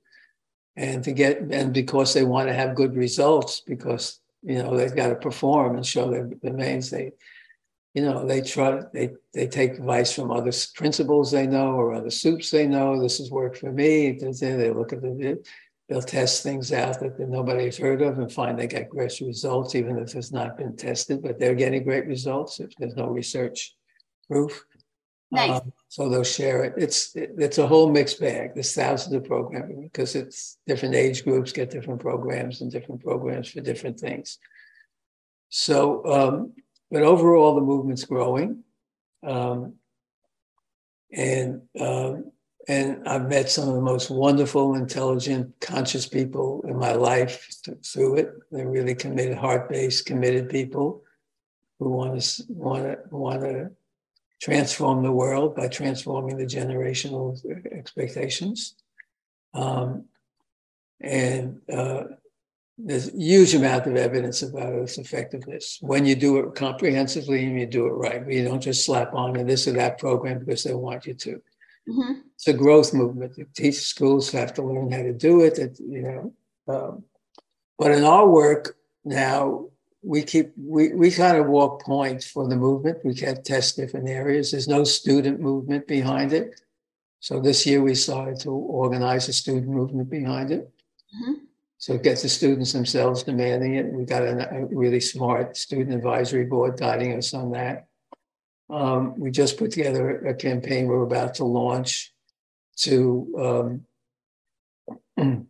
and 0.76 1.02
to 1.04 1.12
get 1.12 1.38
and 1.38 1.72
because 1.72 2.12
they 2.12 2.24
want 2.24 2.48
to 2.48 2.54
have 2.54 2.74
good 2.74 2.94
results, 2.94 3.62
because 3.66 4.20
you 4.42 4.62
know 4.62 4.76
they've 4.76 4.94
got 4.94 5.08
to 5.08 5.16
perform 5.16 5.76
and 5.76 5.86
show 5.86 6.10
their 6.10 6.26
domains. 6.26 6.90
They, 6.90 7.12
you 7.94 8.02
know, 8.02 8.26
they 8.26 8.40
try 8.40 8.80
they 8.92 9.10
they 9.34 9.46
take 9.46 9.72
advice 9.72 10.12
from 10.12 10.30
other 10.30 10.52
principals 10.74 11.30
they 11.30 11.46
know 11.46 11.72
or 11.72 11.94
other 11.94 12.10
soups 12.10 12.50
they 12.50 12.66
know. 12.66 13.00
This 13.00 13.18
has 13.18 13.30
worked 13.30 13.58
for 13.58 13.72
me. 13.72 14.12
They 14.12 14.70
look 14.70 14.92
at 14.92 15.02
the 15.02 15.42
they'll 15.88 16.00
test 16.00 16.44
things 16.44 16.72
out 16.72 17.00
that 17.00 17.18
nobody's 17.18 17.76
heard 17.76 18.00
of 18.00 18.18
and 18.18 18.32
find 18.32 18.56
they 18.56 18.68
get 18.68 18.88
great 18.88 19.20
results, 19.20 19.74
even 19.74 19.98
if 19.98 20.14
it's 20.14 20.30
not 20.30 20.56
been 20.56 20.76
tested, 20.76 21.20
but 21.20 21.38
they're 21.38 21.54
getting 21.54 21.82
great 21.82 22.06
results 22.06 22.60
if 22.60 22.70
there's 22.76 22.94
no 22.94 23.08
research 23.08 23.74
proof. 24.28 24.64
Nice. 25.32 25.60
Um, 25.60 25.72
so 25.88 26.08
they'll 26.08 26.24
share 26.24 26.64
it. 26.64 26.74
It's 26.76 27.14
it's 27.14 27.58
a 27.58 27.66
whole 27.66 27.90
mixed 27.90 28.20
bag. 28.20 28.54
There's 28.54 28.74
thousands 28.74 29.14
of 29.14 29.24
programming 29.24 29.82
because 29.82 30.14
it's 30.16 30.58
different 30.66 30.94
age 30.94 31.24
groups 31.24 31.52
get 31.52 31.70
different 31.70 32.00
programs 32.00 32.60
and 32.60 32.70
different 32.70 33.02
programs 33.02 33.48
for 33.48 33.60
different 33.60 33.98
things. 33.98 34.38
So, 35.48 36.04
um, 36.06 36.52
but 36.90 37.02
overall, 37.02 37.54
the 37.54 37.60
movement's 37.60 38.04
growing, 38.04 38.64
um, 39.24 39.74
and 41.12 41.62
um, 41.78 42.32
and 42.68 43.06
I've 43.08 43.28
met 43.28 43.50
some 43.50 43.68
of 43.68 43.74
the 43.74 43.80
most 43.80 44.10
wonderful, 44.10 44.74
intelligent, 44.74 45.54
conscious 45.60 46.06
people 46.06 46.64
in 46.68 46.76
my 46.76 46.92
life 46.92 47.48
through 47.84 48.16
it. 48.16 48.32
They're 48.50 48.68
really 48.68 48.94
committed, 48.94 49.38
heart-based, 49.38 50.06
committed 50.06 50.48
people 50.48 51.02
who 51.78 51.90
want 51.90 52.20
to 52.20 52.44
want 52.48 52.84
to 52.84 52.98
want 53.16 53.42
to 53.42 53.70
transform 54.40 55.02
the 55.02 55.12
world 55.12 55.54
by 55.54 55.68
transforming 55.68 56.36
the 56.36 56.46
generational 56.46 57.38
expectations. 57.72 58.74
Um, 59.54 60.06
and 61.00 61.60
uh, 61.72 62.04
there's 62.78 63.08
a 63.08 63.16
huge 63.16 63.54
amount 63.54 63.86
of 63.86 63.96
evidence 63.96 64.42
about 64.42 64.72
its 64.74 64.98
effectiveness 64.98 65.78
when 65.80 66.06
you 66.06 66.14
do 66.14 66.38
it 66.38 66.54
comprehensively 66.54 67.44
and 67.44 67.58
you 67.58 67.66
do 67.66 67.86
it 67.86 67.90
right. 67.90 68.26
You 68.26 68.44
don't 68.44 68.62
just 68.62 68.84
slap 68.84 69.14
on 69.14 69.36
a 69.36 69.44
this 69.44 69.68
or 69.68 69.72
that 69.72 69.98
program 69.98 70.38
because 70.38 70.64
they 70.64 70.74
want 70.74 71.06
you 71.06 71.14
to. 71.14 71.42
Mm-hmm. 71.88 72.12
It's 72.34 72.48
a 72.48 72.52
growth 72.52 72.94
movement. 72.94 73.36
The 73.36 73.46
teach 73.54 73.76
schools 73.76 74.30
have 74.32 74.54
to 74.54 74.62
learn 74.62 74.92
how 74.92 75.02
to 75.02 75.12
do 75.12 75.42
it. 75.42 75.58
it 75.58 75.78
you 75.80 76.02
know, 76.02 76.32
um, 76.68 77.04
but 77.78 77.92
in 77.92 78.04
our 78.04 78.28
work 78.28 78.76
now, 79.04 79.66
we 80.02 80.22
keep 80.22 80.52
we, 80.56 80.92
we 80.94 81.10
kind 81.10 81.36
of 81.36 81.46
walk 81.46 81.82
points 81.82 82.26
for 82.26 82.48
the 82.48 82.56
movement. 82.56 82.98
We 83.04 83.14
can 83.14 83.42
test 83.42 83.76
different 83.76 84.08
areas. 84.08 84.50
There's 84.50 84.68
no 84.68 84.84
student 84.84 85.40
movement 85.40 85.86
behind 85.86 86.32
it. 86.32 86.60
So 87.20 87.38
this 87.38 87.66
year 87.66 87.82
we 87.82 87.94
started 87.94 88.40
to 88.40 88.50
organize 88.50 89.28
a 89.28 89.32
student 89.32 89.68
movement 89.68 90.08
behind 90.08 90.50
it. 90.50 90.70
Mm-hmm. 91.14 91.44
So 91.76 91.94
it 91.94 92.02
gets 92.02 92.22
the 92.22 92.28
students 92.28 92.72
themselves 92.72 93.22
demanding 93.22 93.74
it. 93.74 93.86
We 93.86 94.04
got 94.04 94.22
a, 94.22 94.54
a 94.54 94.66
really 94.66 95.00
smart 95.00 95.56
student 95.56 95.94
advisory 95.94 96.44
board 96.44 96.78
guiding 96.78 97.16
us 97.16 97.34
on 97.34 97.52
that. 97.52 97.88
Um, 98.70 99.18
we 99.18 99.30
just 99.30 99.58
put 99.58 99.72
together 99.72 100.26
a 100.26 100.34
campaign 100.34 100.86
we're 100.86 101.02
about 101.02 101.34
to 101.34 101.44
launch 101.44 102.14
to 102.76 103.82
um, 105.18 105.46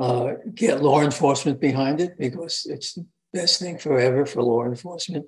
uh, 0.00 0.34
get 0.54 0.82
law 0.82 1.02
enforcement 1.02 1.60
behind 1.60 2.00
it 2.00 2.16
because 2.18 2.66
it's 2.68 2.94
the 2.94 3.04
best 3.34 3.60
thing 3.60 3.76
forever 3.76 4.24
for 4.24 4.42
law 4.42 4.64
enforcement. 4.64 5.26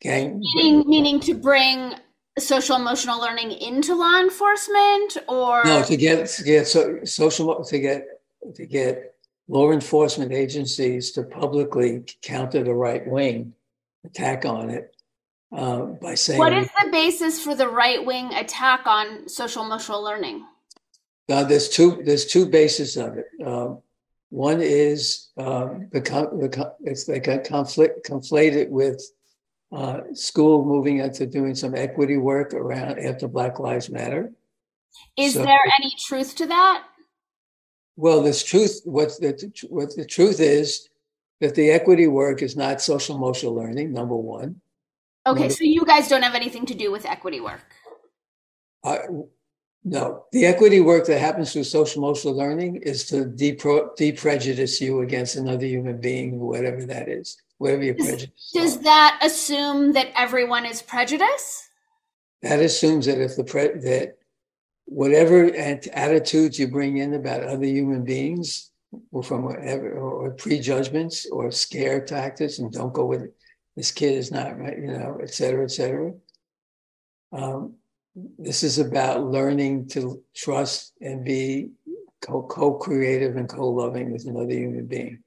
Gang, 0.00 0.40
meaning, 0.54 0.88
meaning 0.88 1.20
to 1.20 1.34
bring 1.34 1.94
social 2.38 2.76
emotional 2.76 3.20
learning 3.20 3.52
into 3.52 3.94
law 3.94 4.20
enforcement, 4.20 5.18
or 5.28 5.64
no, 5.64 5.82
to 5.82 5.96
get 5.96 6.28
to 6.28 6.44
get 6.44 6.66
so, 6.66 7.04
social 7.04 7.62
to 7.62 7.78
get 7.78 8.06
to 8.54 8.64
get 8.64 9.14
law 9.48 9.70
enforcement 9.72 10.32
agencies 10.32 11.12
to 11.12 11.24
publicly 11.24 12.04
counter 12.22 12.62
the 12.62 12.74
right 12.74 13.06
wing 13.06 13.52
attack 14.04 14.46
on 14.46 14.70
it 14.70 14.94
uh, 15.52 15.80
by 15.80 16.14
saying. 16.14 16.38
What 16.38 16.54
is 16.54 16.68
the 16.82 16.90
basis 16.90 17.42
for 17.42 17.54
the 17.54 17.68
right 17.68 18.04
wing 18.04 18.32
attack 18.32 18.86
on 18.86 19.28
social 19.28 19.64
emotional 19.64 20.02
learning? 20.02 20.44
Uh, 21.28 21.44
there's 21.44 21.68
two. 21.68 22.02
There's 22.04 22.26
two 22.26 22.46
bases 22.46 22.96
of 22.96 23.18
it. 23.18 23.26
Uh, 23.44 23.74
one 24.30 24.60
is 24.60 25.28
um, 25.36 25.88
the, 25.92 26.00
the 26.00 26.74
it's 26.84 27.08
like 27.08 27.28
a 27.28 27.38
conflict 27.38 28.08
conflated 28.08 28.68
with 28.68 29.02
uh, 29.72 30.00
school 30.14 30.64
moving 30.64 30.98
into 30.98 31.26
doing 31.26 31.54
some 31.54 31.74
equity 31.74 32.16
work 32.16 32.54
around 32.54 32.98
after 32.98 33.28
Black 33.28 33.58
Lives 33.58 33.90
Matter. 33.90 34.32
Is 35.16 35.34
so, 35.34 35.44
there 35.44 35.60
any 35.78 35.92
truth 35.98 36.34
to 36.36 36.46
that? 36.46 36.84
Well, 37.96 38.22
there's 38.22 38.42
truth. 38.42 38.80
What 38.84 39.08
the 39.20 39.50
what 39.68 39.94
the 39.96 40.04
truth 40.04 40.40
is 40.40 40.88
that 41.40 41.54
the 41.54 41.70
equity 41.70 42.06
work 42.06 42.42
is 42.42 42.56
not 42.56 42.80
social 42.80 43.16
emotional 43.16 43.54
learning. 43.54 43.92
Number 43.92 44.16
one. 44.16 44.60
Okay, 45.26 45.50
so 45.50 45.64
you 45.64 45.84
guys 45.84 46.08
don't 46.08 46.22
have 46.22 46.34
anything 46.34 46.64
to 46.66 46.74
do 46.74 46.90
with 46.90 47.04
equity 47.04 47.40
work. 47.40 47.74
Uh, 48.82 48.98
No, 49.90 50.24
the 50.32 50.44
equity 50.44 50.80
work 50.80 51.06
that 51.06 51.18
happens 51.18 51.52
through 51.52 51.64
social 51.64 52.02
emotional 52.02 52.36
learning 52.36 52.76
is 52.76 53.04
to 53.06 53.24
depro- 53.24 53.96
deprejudice 53.96 54.80
you 54.82 55.00
against 55.00 55.36
another 55.36 55.64
human 55.64 55.98
being, 55.98 56.38
whatever 56.38 56.84
that 56.84 57.08
is, 57.08 57.40
whatever 57.56 57.82
your 57.82 57.94
prejudice. 57.94 58.50
Does 58.52 58.80
that 58.80 59.18
assume 59.22 59.92
that 59.92 60.08
everyone 60.14 60.66
is 60.66 60.82
prejudiced? 60.82 61.70
That 62.42 62.60
assumes 62.60 63.06
that 63.06 63.18
if 63.18 63.36
the 63.36 63.44
pre- 63.44 63.78
that 63.80 64.18
whatever 64.84 65.50
attitudes 65.54 66.58
you 66.58 66.68
bring 66.68 66.98
in 66.98 67.14
about 67.14 67.42
other 67.42 67.64
human 67.64 68.04
beings, 68.04 68.70
or 69.10 69.22
from 69.22 69.44
whatever, 69.44 69.92
or, 69.92 70.26
or 70.26 70.30
prejudgments 70.32 71.26
or 71.30 71.50
scare 71.50 72.04
tactics, 72.04 72.58
and 72.58 72.70
don't 72.70 72.92
go 72.92 73.06
with 73.06 73.22
it. 73.22 73.34
This 73.74 73.90
kid 73.90 74.18
is 74.18 74.30
not 74.30 74.58
right, 74.58 74.78
you 74.78 74.88
know, 74.88 75.18
et 75.22 75.32
cetera, 75.32 75.64
et 75.64 75.70
cetera. 75.70 76.12
Um, 77.32 77.77
this 78.38 78.62
is 78.62 78.78
about 78.78 79.24
learning 79.24 79.88
to 79.88 80.22
trust 80.34 80.92
and 81.00 81.24
be 81.24 81.70
co 82.20 82.74
creative 82.74 83.36
and 83.36 83.48
co 83.48 83.68
loving 83.68 84.12
with 84.12 84.26
another 84.26 84.52
human 84.52 84.86
being. 84.86 85.22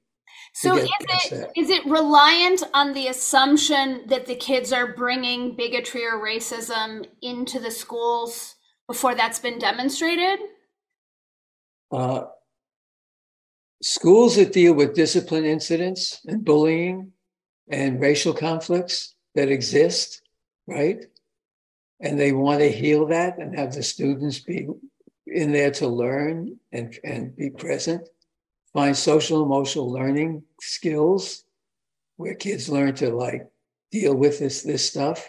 So 0.54 0.76
is 0.76 0.90
it 1.00 1.50
is 1.56 1.70
it 1.70 1.84
reliant 1.86 2.62
on 2.74 2.92
the 2.92 3.08
assumption 3.08 4.02
that 4.08 4.26
the 4.26 4.34
kids 4.34 4.72
are 4.72 4.94
bringing 4.94 5.56
bigotry 5.56 6.04
or 6.04 6.22
racism 6.22 7.06
into 7.22 7.58
the 7.58 7.70
schools 7.70 8.56
before 8.86 9.14
that's 9.14 9.38
been 9.38 9.58
demonstrated? 9.58 10.40
Uh, 11.90 12.24
schools 13.82 14.36
that 14.36 14.52
deal 14.52 14.74
with 14.74 14.94
discipline 14.94 15.44
incidents 15.44 16.20
and 16.26 16.44
bullying 16.44 17.12
and 17.68 18.00
racial 18.00 18.34
conflicts 18.34 19.14
that 19.34 19.50
exist, 19.50 20.22
right? 20.66 21.06
And 22.02 22.18
they 22.18 22.32
want 22.32 22.60
to 22.60 22.70
heal 22.70 23.06
that 23.06 23.38
and 23.38 23.56
have 23.56 23.72
the 23.72 23.82
students 23.82 24.40
be 24.40 24.66
in 25.26 25.52
there 25.52 25.70
to 25.70 25.86
learn 25.86 26.58
and, 26.72 26.94
and 27.04 27.34
be 27.36 27.50
present 27.50 28.08
find 28.72 28.96
social 28.96 29.42
emotional 29.42 29.90
learning 29.90 30.42
skills 30.60 31.44
where 32.16 32.34
kids 32.34 32.68
learn 32.68 32.94
to 32.94 33.10
like 33.14 33.46
deal 33.90 34.14
with 34.14 34.38
this 34.38 34.62
this 34.62 34.86
stuff 34.86 35.28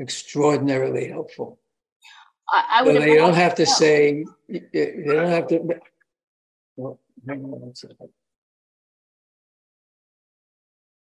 extraordinarily 0.00 1.08
helpful 1.08 1.58
I, 2.48 2.78
I 2.80 2.82
would 2.82 2.94
so 2.94 3.00
they 3.00 3.16
don't 3.16 3.34
have 3.34 3.54
to 3.56 3.66
say 3.66 4.24
they 4.48 5.02
don't 5.06 5.28
have 5.28 5.46
to 5.48 5.80
well, 6.78 7.00
hang 7.26 7.42
on 7.42 7.50
one 7.50 7.74
second. 7.74 8.08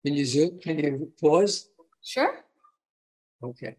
Can 0.05 0.14
you 0.14 0.24
zoom? 0.24 0.59
Can 0.59 0.78
you 0.78 1.11
pause? 1.20 1.68
Sure. 2.03 2.38
Okay. 3.41 3.76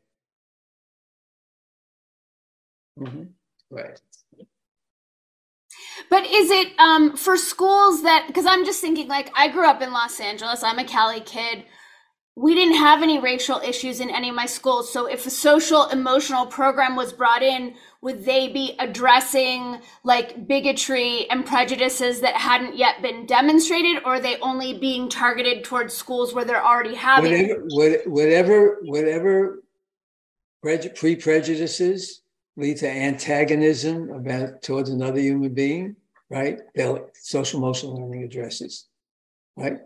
Mm-hmm. 2.98 3.24
Right. 3.70 4.00
But 6.10 6.24
is 6.26 6.50
it 6.50 6.78
um, 6.78 7.16
for 7.16 7.36
schools 7.36 8.02
that, 8.02 8.26
because 8.26 8.46
I'm 8.46 8.64
just 8.64 8.80
thinking, 8.80 9.08
like, 9.08 9.30
I 9.34 9.48
grew 9.48 9.66
up 9.66 9.82
in 9.82 9.92
Los 9.92 10.20
Angeles, 10.20 10.62
I'm 10.62 10.78
a 10.78 10.84
Cali 10.84 11.20
kid. 11.20 11.64
We 12.36 12.54
didn't 12.54 12.76
have 12.76 13.02
any 13.02 13.20
racial 13.20 13.60
issues 13.60 14.00
in 14.00 14.10
any 14.10 14.28
of 14.28 14.34
my 14.34 14.46
schools. 14.46 14.92
So 14.92 15.06
if 15.06 15.24
a 15.24 15.30
social 15.30 15.86
emotional 15.90 16.46
program 16.46 16.96
was 16.96 17.12
brought 17.12 17.42
in, 17.42 17.74
would 18.02 18.24
they 18.24 18.48
be 18.48 18.74
addressing 18.80 19.80
like 20.02 20.48
bigotry 20.48 21.30
and 21.30 21.46
prejudices 21.46 22.20
that 22.22 22.34
hadn't 22.34 22.76
yet 22.76 23.00
been 23.02 23.24
demonstrated, 23.24 24.02
or 24.04 24.14
are 24.14 24.20
they 24.20 24.36
only 24.40 24.76
being 24.76 25.08
targeted 25.08 25.62
towards 25.62 25.94
schools 25.94 26.34
where 26.34 26.44
they're 26.44 26.64
already 26.64 26.94
having 26.94 27.48
whatever 27.68 28.02
whatever 28.10 28.78
whatever 28.82 29.62
pre 30.96 31.14
prejudices 31.14 32.23
lead 32.56 32.76
to 32.78 32.88
antagonism 32.88 34.10
about 34.10 34.62
towards 34.62 34.90
another 34.90 35.20
human 35.20 35.52
being, 35.52 35.96
right? 36.30 36.60
They'll, 36.74 37.08
social 37.14 37.58
emotional 37.58 38.00
learning 38.00 38.22
addresses, 38.22 38.86
right? 39.56 39.78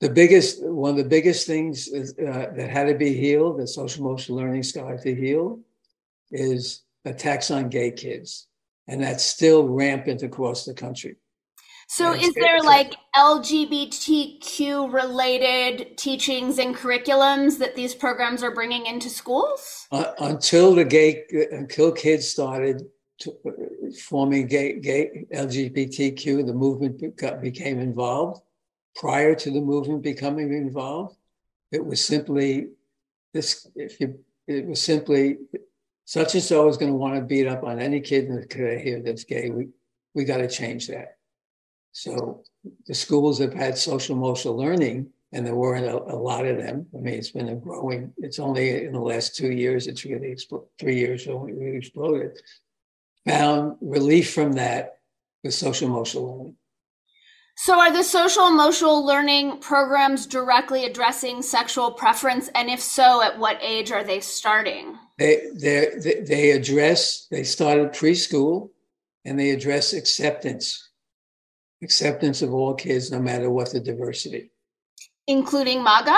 The 0.00 0.10
biggest, 0.10 0.64
one 0.64 0.90
of 0.90 0.96
the 0.96 1.04
biggest 1.04 1.46
things 1.46 1.88
is, 1.88 2.14
uh, 2.18 2.52
that 2.56 2.70
had 2.70 2.88
to 2.88 2.94
be 2.94 3.14
healed, 3.14 3.60
that 3.60 3.68
social 3.68 4.04
emotional 4.04 4.38
learning 4.38 4.62
started 4.62 5.02
to 5.02 5.14
heal, 5.14 5.60
is 6.30 6.82
attacks 7.04 7.50
on 7.50 7.68
gay 7.68 7.90
kids, 7.90 8.48
and 8.88 9.02
that's 9.02 9.24
still 9.24 9.68
rampant 9.68 10.22
across 10.22 10.64
the 10.64 10.74
country. 10.74 11.16
So, 11.94 12.14
is 12.14 12.32
there 12.32 12.62
like 12.62 12.94
LGBTQ 13.14 14.90
related 14.90 15.98
teachings 15.98 16.58
and 16.58 16.74
curriculums 16.74 17.58
that 17.58 17.76
these 17.76 17.94
programs 17.94 18.42
are 18.42 18.50
bringing 18.50 18.86
into 18.86 19.10
schools? 19.10 19.88
Uh, 19.92 20.12
until 20.20 20.74
the 20.74 20.86
gay, 20.86 21.24
until 21.50 21.92
kids 21.92 22.26
started 22.26 22.86
to, 23.18 23.36
forming 24.06 24.46
gay, 24.46 24.80
gay 24.80 25.26
LGBTQ, 25.34 26.46
the 26.46 26.54
movement 26.54 27.14
got, 27.18 27.42
became 27.42 27.78
involved. 27.78 28.40
Prior 28.96 29.34
to 29.34 29.50
the 29.50 29.60
movement 29.60 30.00
becoming 30.00 30.50
involved, 30.54 31.18
it 31.72 31.84
was 31.84 32.02
simply 32.02 32.68
this. 33.34 33.68
If 33.74 34.00
you, 34.00 34.18
it 34.46 34.66
was 34.66 34.80
simply 34.80 35.40
such 36.06 36.32
and 36.32 36.42
so 36.42 36.68
is 36.68 36.78
going 36.78 36.90
to 36.90 36.96
want 36.96 37.16
to 37.16 37.20
beat 37.20 37.46
up 37.46 37.64
on 37.64 37.78
any 37.78 38.00
kid 38.00 38.28
in 38.28 38.36
the 38.36 38.78
here 38.82 39.02
that's 39.04 39.24
gay. 39.24 39.50
We 39.50 39.68
we 40.14 40.24
got 40.24 40.38
to 40.38 40.48
change 40.48 40.86
that. 40.86 41.18
So 41.92 42.42
the 42.86 42.94
schools 42.94 43.38
have 43.38 43.52
had 43.52 43.76
social 43.76 44.16
emotional 44.16 44.56
learning, 44.56 45.10
and 45.32 45.46
there 45.46 45.54
weren't 45.54 45.86
a, 45.86 45.96
a, 45.96 46.16
lot 46.16 46.46
of 46.46 46.56
them. 46.56 46.86
I 46.94 46.98
mean, 46.98 47.14
it's 47.14 47.30
been 47.30 47.50
a 47.50 47.54
growing. 47.54 48.12
It's 48.18 48.38
only 48.38 48.84
in 48.84 48.92
the 48.92 49.00
last 49.00 49.36
two 49.36 49.52
years 49.52 49.86
it's 49.86 50.04
really 50.04 50.32
exploded. 50.32 50.68
Three 50.78 50.96
years 50.96 51.28
only 51.28 51.52
really 51.52 51.76
exploded. 51.76 52.38
Found 53.26 53.76
relief 53.80 54.32
from 54.32 54.54
that 54.54 54.98
with 55.44 55.54
social 55.54 55.88
emotional 55.88 56.38
learning. 56.38 56.56
So, 57.56 57.78
are 57.78 57.92
the 57.92 58.02
social 58.02 58.48
emotional 58.48 59.04
learning 59.04 59.58
programs 59.58 60.26
directly 60.26 60.86
addressing 60.86 61.42
sexual 61.42 61.92
preference, 61.92 62.48
and 62.54 62.70
if 62.70 62.80
so, 62.80 63.22
at 63.22 63.38
what 63.38 63.58
age 63.62 63.92
are 63.92 64.02
they 64.02 64.20
starting? 64.20 64.96
They 65.18 65.42
they 65.54 66.22
they 66.26 66.50
address. 66.52 67.26
They 67.30 67.44
started 67.44 67.92
preschool, 67.92 68.70
and 69.26 69.38
they 69.38 69.50
address 69.50 69.92
acceptance 69.92 70.88
acceptance 71.82 72.42
of 72.42 72.54
all 72.54 72.74
kids, 72.74 73.10
no 73.10 73.20
matter 73.20 73.50
what 73.50 73.72
the 73.72 73.80
diversity. 73.80 74.50
Including 75.26 75.82
MAGA? 75.82 76.16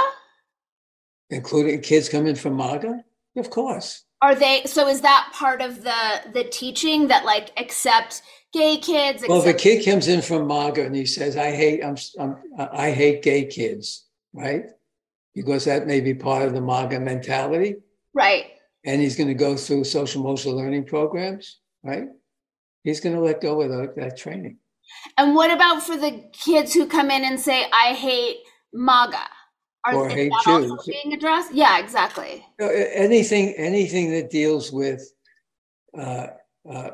Including 1.31 1.81
kids 1.81 2.09
coming 2.09 2.35
from 2.35 2.57
MAGA? 2.57 3.05
Of 3.37 3.51
course. 3.51 4.05
Are 4.23 4.35
they 4.35 4.63
so 4.65 4.89
is 4.89 5.03
that 5.03 5.31
part 5.35 5.61
of 5.61 5.83
the 5.83 6.23
the 6.33 6.45
teaching 6.45 7.09
that 7.09 7.25
like 7.25 7.51
accept 7.59 8.23
gay 8.53 8.79
kids? 8.79 9.23
Accept- 9.23 9.29
well, 9.29 9.43
if 9.43 9.55
a 9.55 9.59
kid 9.59 9.85
comes 9.85 10.09
in 10.09 10.23
from 10.23 10.47
MAGA 10.47 10.87
and 10.87 10.97
he 10.97 11.05
says, 11.05 11.37
I 11.37 11.51
hate 11.51 11.85
I'm, 11.85 11.97
I'm 12.19 12.37
I 12.59 12.91
hate 12.91 13.23
gay 13.23 13.45
kids, 13.47 14.07
right? 14.33 14.65
Because 15.35 15.65
that 15.65 15.87
may 15.87 16.01
be 16.01 16.15
part 16.15 16.45
of 16.45 16.55
the 16.55 16.61
MAGA 16.61 17.01
mentality. 17.01 17.77
Right. 18.15 18.47
And 18.87 19.01
he's 19.01 19.17
going 19.17 19.29
to 19.29 19.35
go 19.35 19.57
through 19.57 19.85
social 19.85 20.23
emotional 20.23 20.57
learning 20.57 20.85
programs, 20.85 21.59
right? 21.83 22.09
He's 22.83 23.01
going 23.01 23.17
to 23.17 23.21
let 23.21 23.41
go 23.41 23.61
of 23.63 23.71
that, 23.71 23.97
that 23.97 24.17
training. 24.17 24.59
And 25.17 25.35
what 25.35 25.51
about 25.51 25.83
for 25.83 25.97
the 25.97 26.25
kids 26.33 26.75
who 26.75 26.87
come 26.87 27.11
in 27.11 27.25
and 27.25 27.39
say, 27.39 27.67
I 27.73 27.93
hate 27.93 28.39
MAGA? 28.73 29.19
Are 29.87 29.95
or 29.95 30.09
hate 30.09 30.33
Jews. 30.45 30.73
being 30.87 31.13
addressed? 31.15 31.53
Yeah, 31.53 31.79
exactly. 31.79 32.45
anything, 32.59 33.55
anything 33.57 34.11
that 34.13 34.31
deals 34.31 34.73
with 34.73 35.03
uh, 35.97 36.29
uh, 36.69 36.91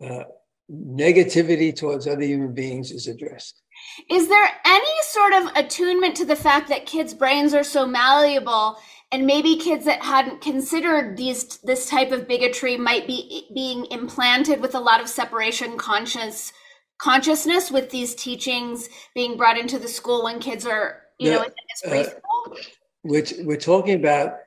uh, 0.00 0.24
negativity 0.70 1.74
towards 1.74 2.06
other 2.06 2.22
human 2.22 2.52
beings 2.52 2.90
is 2.90 3.08
addressed. 3.08 3.62
Is 4.10 4.28
there 4.28 4.48
any 4.64 4.94
sort 5.02 5.32
of 5.32 5.56
attunement 5.56 6.16
to 6.16 6.24
the 6.24 6.36
fact 6.36 6.68
that 6.68 6.86
kids' 6.86 7.14
brains 7.14 7.54
are 7.54 7.64
so 7.64 7.86
malleable 7.86 8.78
and 9.12 9.26
maybe 9.26 9.56
kids 9.56 9.84
that 9.84 10.02
hadn't 10.02 10.40
considered 10.40 11.16
these 11.16 11.58
this 11.58 11.88
type 11.88 12.10
of 12.10 12.26
bigotry 12.26 12.76
might 12.76 13.06
be 13.06 13.48
being 13.54 13.86
implanted 13.90 14.60
with 14.60 14.74
a 14.74 14.80
lot 14.80 15.00
of 15.00 15.08
separation 15.08 15.76
conscious 15.76 16.52
consciousness 16.98 17.70
with 17.70 17.90
these 17.90 18.14
teachings 18.14 18.88
being 19.14 19.36
brought 19.36 19.58
into 19.58 19.78
the 19.78 19.88
school 19.88 20.24
when 20.24 20.38
kids 20.38 20.66
are 20.66 21.02
you 21.18 21.30
yeah, 21.30 21.36
know 21.36 21.42
in 21.42 21.50
this 21.50 21.92
preschool 21.92 22.52
uh, 22.52 22.60
which 23.02 23.34
we're 23.40 23.56
talking 23.56 23.94
about 23.94 24.38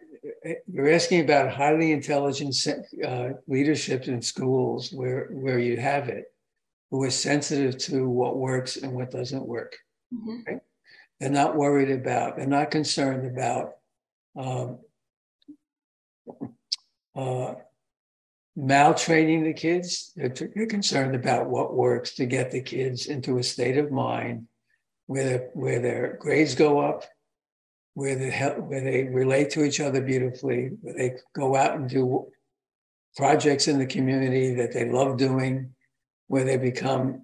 you're 0.67 0.91
asking 0.91 1.21
about 1.21 1.51
highly 1.51 1.91
intelligent 1.91 2.55
uh, 3.05 3.30
leadership 3.47 4.07
in 4.07 4.21
schools 4.21 4.91
where 4.91 5.27
where 5.31 5.59
you 5.59 5.77
have 5.77 6.09
it 6.09 6.26
who 6.91 7.03
is 7.03 7.15
sensitive 7.15 7.77
to 7.77 8.09
what 8.09 8.38
works 8.38 8.77
and 8.77 8.91
what 8.91 9.11
doesn't 9.11 9.45
work 9.45 9.76
mm-hmm. 10.13 10.39
right? 10.47 10.61
they're 11.19 11.30
not 11.30 11.55
worried 11.55 11.91
about 11.91 12.35
they're 12.35 12.47
not 12.47 12.71
concerned 12.71 13.26
about 13.26 13.76
um, 14.38 14.80
uh, 17.15 17.53
maltraining 18.57 19.43
the 19.43 19.53
kids. 19.53 20.11
They're, 20.15 20.67
concerned 20.67 21.15
about 21.15 21.49
what 21.49 21.76
works 21.76 22.15
to 22.15 22.26
get 22.26 22.51
the 22.51 22.61
kids 22.61 23.07
into 23.07 23.38
a 23.38 23.43
state 23.43 23.77
of 23.77 23.91
mind 23.91 24.47
where, 25.07 25.49
where 25.53 25.80
their 25.80 26.17
grades 26.19 26.55
go 26.55 26.80
up, 26.80 27.03
where 27.93 28.15
they, 28.15 28.30
where 28.31 28.81
they 28.81 29.03
relate 29.03 29.49
to 29.51 29.63
each 29.63 29.80
other 29.80 30.01
beautifully, 30.01 30.71
where 30.81 30.93
they 30.93 31.15
go 31.34 31.55
out 31.55 31.76
and 31.76 31.89
do 31.89 32.27
projects 33.15 33.67
in 33.67 33.80
the 33.80 33.85
community 33.85 34.53
that 34.55 34.73
they 34.73 34.89
love 34.89 35.17
doing, 35.17 35.73
where 36.27 36.43
they 36.43 36.57
become, 36.57 37.23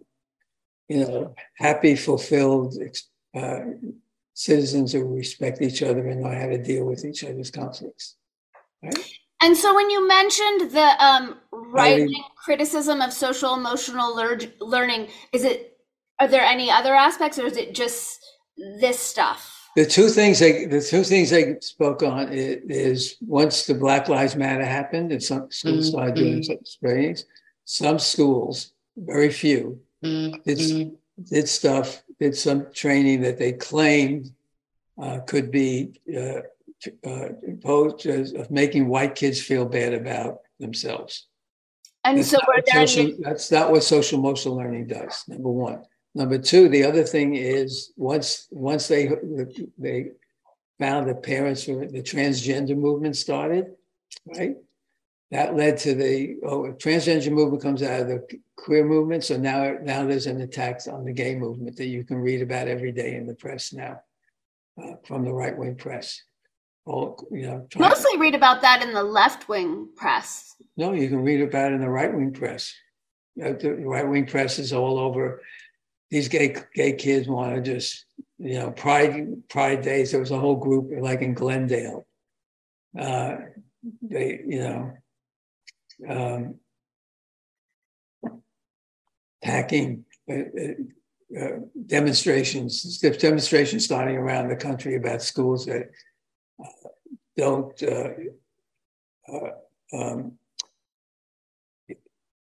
you 0.87 1.05
know, 1.05 1.35
happy, 1.55 1.95
fulfilled 1.95 2.75
uh, 3.35 3.59
citizens 4.33 4.91
who 4.91 5.15
respect 5.15 5.61
each 5.61 5.81
other 5.81 6.07
and 6.07 6.21
know 6.21 6.31
how 6.31 6.47
to 6.47 6.61
deal 6.61 6.85
with 6.85 7.05
each 7.05 7.23
other's 7.23 7.51
conflicts. 7.51 8.15
Right? 8.83 9.17
And 9.45 9.55
so, 9.55 9.75
when 9.75 9.91
you 9.91 10.07
mentioned 10.07 10.71
the 10.71 10.89
um, 11.05 11.37
right 11.51 12.09
criticism 12.35 12.99
of 12.99 13.13
social 13.13 13.53
emotional 13.53 14.15
lear- 14.15 14.39
learning, 14.59 15.09
is 15.33 15.43
it 15.43 15.77
are 16.19 16.27
there 16.27 16.41
any 16.41 16.71
other 16.71 16.95
aspects, 16.95 17.37
or 17.37 17.45
is 17.45 17.55
it 17.55 17.75
just 17.75 18.25
this 18.57 18.99
stuff? 18.99 19.69
The 19.75 19.85
two 19.85 20.09
things 20.09 20.41
I, 20.41 20.65
the 20.65 20.81
two 20.81 21.03
things 21.03 21.31
I 21.31 21.59
spoke 21.59 22.01
on 22.01 22.29
is, 22.33 22.57
is 22.67 23.17
once 23.21 23.67
the 23.67 23.75
Black 23.75 24.09
Lives 24.09 24.35
Matter 24.35 24.65
happened 24.65 25.11
and 25.11 25.21
some 25.21 25.51
schools 25.51 25.91
mm-hmm. 25.91 25.95
started 25.95 26.15
doing 26.15 26.41
such 26.41 26.79
trainings, 26.79 27.25
some 27.65 27.99
schools, 27.99 28.71
very 28.97 29.29
few, 29.29 29.79
mm-hmm. 30.03 30.41
did, 30.43 30.97
did 31.29 31.47
stuff, 31.47 32.01
did 32.19 32.35
some 32.35 32.65
training 32.73 33.21
that 33.21 33.37
they 33.37 33.51
claimed 33.51 34.31
uh, 34.99 35.19
could 35.19 35.51
be 35.51 36.01
uh, 36.17 36.41
uh, 37.05 37.29
of 38.39 38.51
making 38.51 38.87
white 38.87 39.15
kids 39.15 39.41
feel 39.41 39.65
bad 39.65 39.93
about 39.93 40.39
themselves. 40.59 41.27
And 42.03 42.19
that's 42.19 42.29
so 42.29 42.39
social, 42.67 43.11
that's 43.19 43.51
not 43.51 43.71
what 43.71 43.83
social 43.83 44.19
emotional 44.19 44.55
learning 44.55 44.87
does. 44.87 45.23
Number 45.27 45.49
one. 45.49 45.83
Number 46.13 46.37
two, 46.37 46.69
the 46.69 46.83
other 46.85 47.03
thing 47.03 47.35
is 47.35 47.91
once 47.97 48.47
once 48.49 48.87
they 48.87 49.09
they 49.77 50.11
found 50.79 51.09
that 51.09 51.23
parents 51.23 51.67
were 51.67 51.87
the 51.87 52.01
transgender 52.01 52.77
movement 52.77 53.17
started, 53.17 53.65
right? 54.25 54.55
That 55.31 55.55
led 55.55 55.77
to 55.79 55.93
the 55.95 56.37
oh, 56.43 56.73
transgender 56.73 57.31
movement 57.31 57.63
comes 57.63 57.83
out 57.83 58.01
of 58.01 58.07
the 58.07 58.39
queer 58.55 58.85
movement. 58.85 59.25
So 59.25 59.35
now 59.35 59.75
now 59.81 60.05
there's 60.05 60.27
an 60.27 60.39
attack 60.39 60.81
on 60.89 61.03
the 61.03 61.11
gay 61.11 61.35
movement 61.35 61.75
that 61.77 61.87
you 61.87 62.05
can 62.05 62.17
read 62.17 62.41
about 62.41 62.69
every 62.69 62.93
day 62.93 63.15
in 63.15 63.25
the 63.25 63.35
press 63.35 63.73
now, 63.73 63.99
uh, 64.81 64.93
from 65.05 65.25
the 65.25 65.33
right 65.33 65.57
wing 65.57 65.75
press. 65.75 66.21
All 66.85 67.27
you 67.31 67.47
know, 67.47 67.67
mostly 67.77 68.17
read 68.17 68.35
about 68.35 68.61
that 68.61 68.83
in 68.83 68.93
the 68.93 69.03
left 69.03 69.49
wing 69.49 69.89
press. 69.95 70.55
No, 70.77 70.93
you 70.93 71.09
can 71.09 71.23
read 71.23 71.41
about 71.41 71.71
it 71.71 71.75
in 71.75 71.81
the 71.81 71.89
right 71.89 72.13
wing 72.13 72.31
press. 72.31 72.73
Uh, 73.43 73.53
the 73.53 73.73
right 73.73 74.07
wing 74.07 74.27
press 74.27 74.59
is 74.59 74.71
all 74.71 74.99
over 74.99 75.41
these 76.11 76.27
gay 76.27 76.55
gay 76.73 76.93
kids 76.93 77.27
want 77.27 77.55
to 77.55 77.61
just 77.61 78.05
you 78.37 78.53
know 78.53 78.71
pride 78.71 79.27
pride 79.49 79.81
days 79.81 80.11
there 80.11 80.19
was 80.19 80.31
a 80.31 80.39
whole 80.39 80.55
group 80.55 80.89
like 80.99 81.21
in 81.21 81.33
glendale 81.33 82.05
uh, 82.97 83.35
they 84.01 84.39
you 84.47 84.59
know 84.59 84.93
um, 86.07 86.55
packing 89.43 90.05
uh, 90.29 90.35
uh, 90.35 91.39
uh 91.39 91.59
demonstrations 91.85 92.99
demonstrations 92.99 93.83
starting 93.85 94.15
around 94.15 94.47
the 94.47 94.55
country 94.55 94.95
about 94.95 95.21
schools 95.21 95.65
that 95.65 95.89
don't 97.37 97.81
uh, 97.83 98.09
um, 99.93 100.37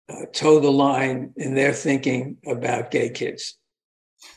uh, 0.09 0.25
toe 0.33 0.59
the 0.59 0.71
line 0.71 1.33
in 1.37 1.55
their 1.55 1.73
thinking 1.73 2.37
about 2.45 2.91
gay 2.91 3.09
kids. 3.09 3.57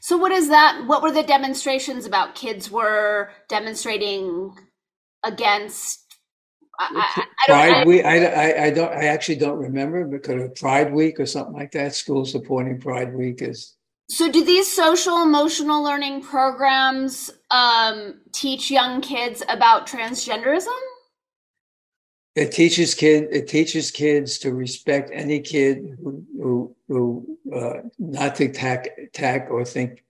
So, 0.00 0.16
what 0.16 0.32
is 0.32 0.48
that? 0.48 0.84
What 0.86 1.02
were 1.02 1.12
the 1.12 1.22
demonstrations 1.22 2.06
about? 2.06 2.34
Kids 2.34 2.70
were 2.70 3.30
demonstrating 3.48 4.54
against. 5.24 6.00
I, 6.78 6.88
I, 7.16 7.22
I 7.22 7.46
Pride 7.46 7.86
Week. 7.86 8.04
I, 8.04 8.24
I, 8.24 8.64
I 8.64 8.70
don't. 8.70 8.92
I 8.92 9.06
actually 9.06 9.36
don't 9.36 9.58
remember 9.58 10.06
because 10.06 10.42
of 10.42 10.54
Pride 10.54 10.92
Week 10.92 11.20
or 11.20 11.26
something 11.26 11.54
like 11.54 11.72
that. 11.72 11.94
School 11.94 12.24
supporting 12.24 12.80
Pride 12.80 13.14
Week 13.14 13.42
is. 13.42 13.74
So, 14.08 14.30
do 14.30 14.44
these 14.44 14.70
social 14.74 15.22
emotional 15.22 15.82
learning 15.82 16.22
programs 16.22 17.30
um, 17.50 18.20
teach 18.32 18.70
young 18.70 19.00
kids 19.00 19.42
about 19.48 19.86
transgenderism? 19.86 20.78
it 22.34 22.50
teaches 22.50 22.94
kid 22.94 23.28
it 23.30 23.46
teaches 23.48 23.90
kids 23.90 24.38
to 24.38 24.52
respect 24.52 25.10
any 25.12 25.40
kid 25.40 25.96
who 26.02 26.24
who, 26.36 26.76
who 26.88 27.38
uh, 27.54 27.80
not 27.98 28.34
to 28.36 28.44
attack 28.46 28.88
attack 28.98 29.48
or 29.50 29.64
think 29.64 30.04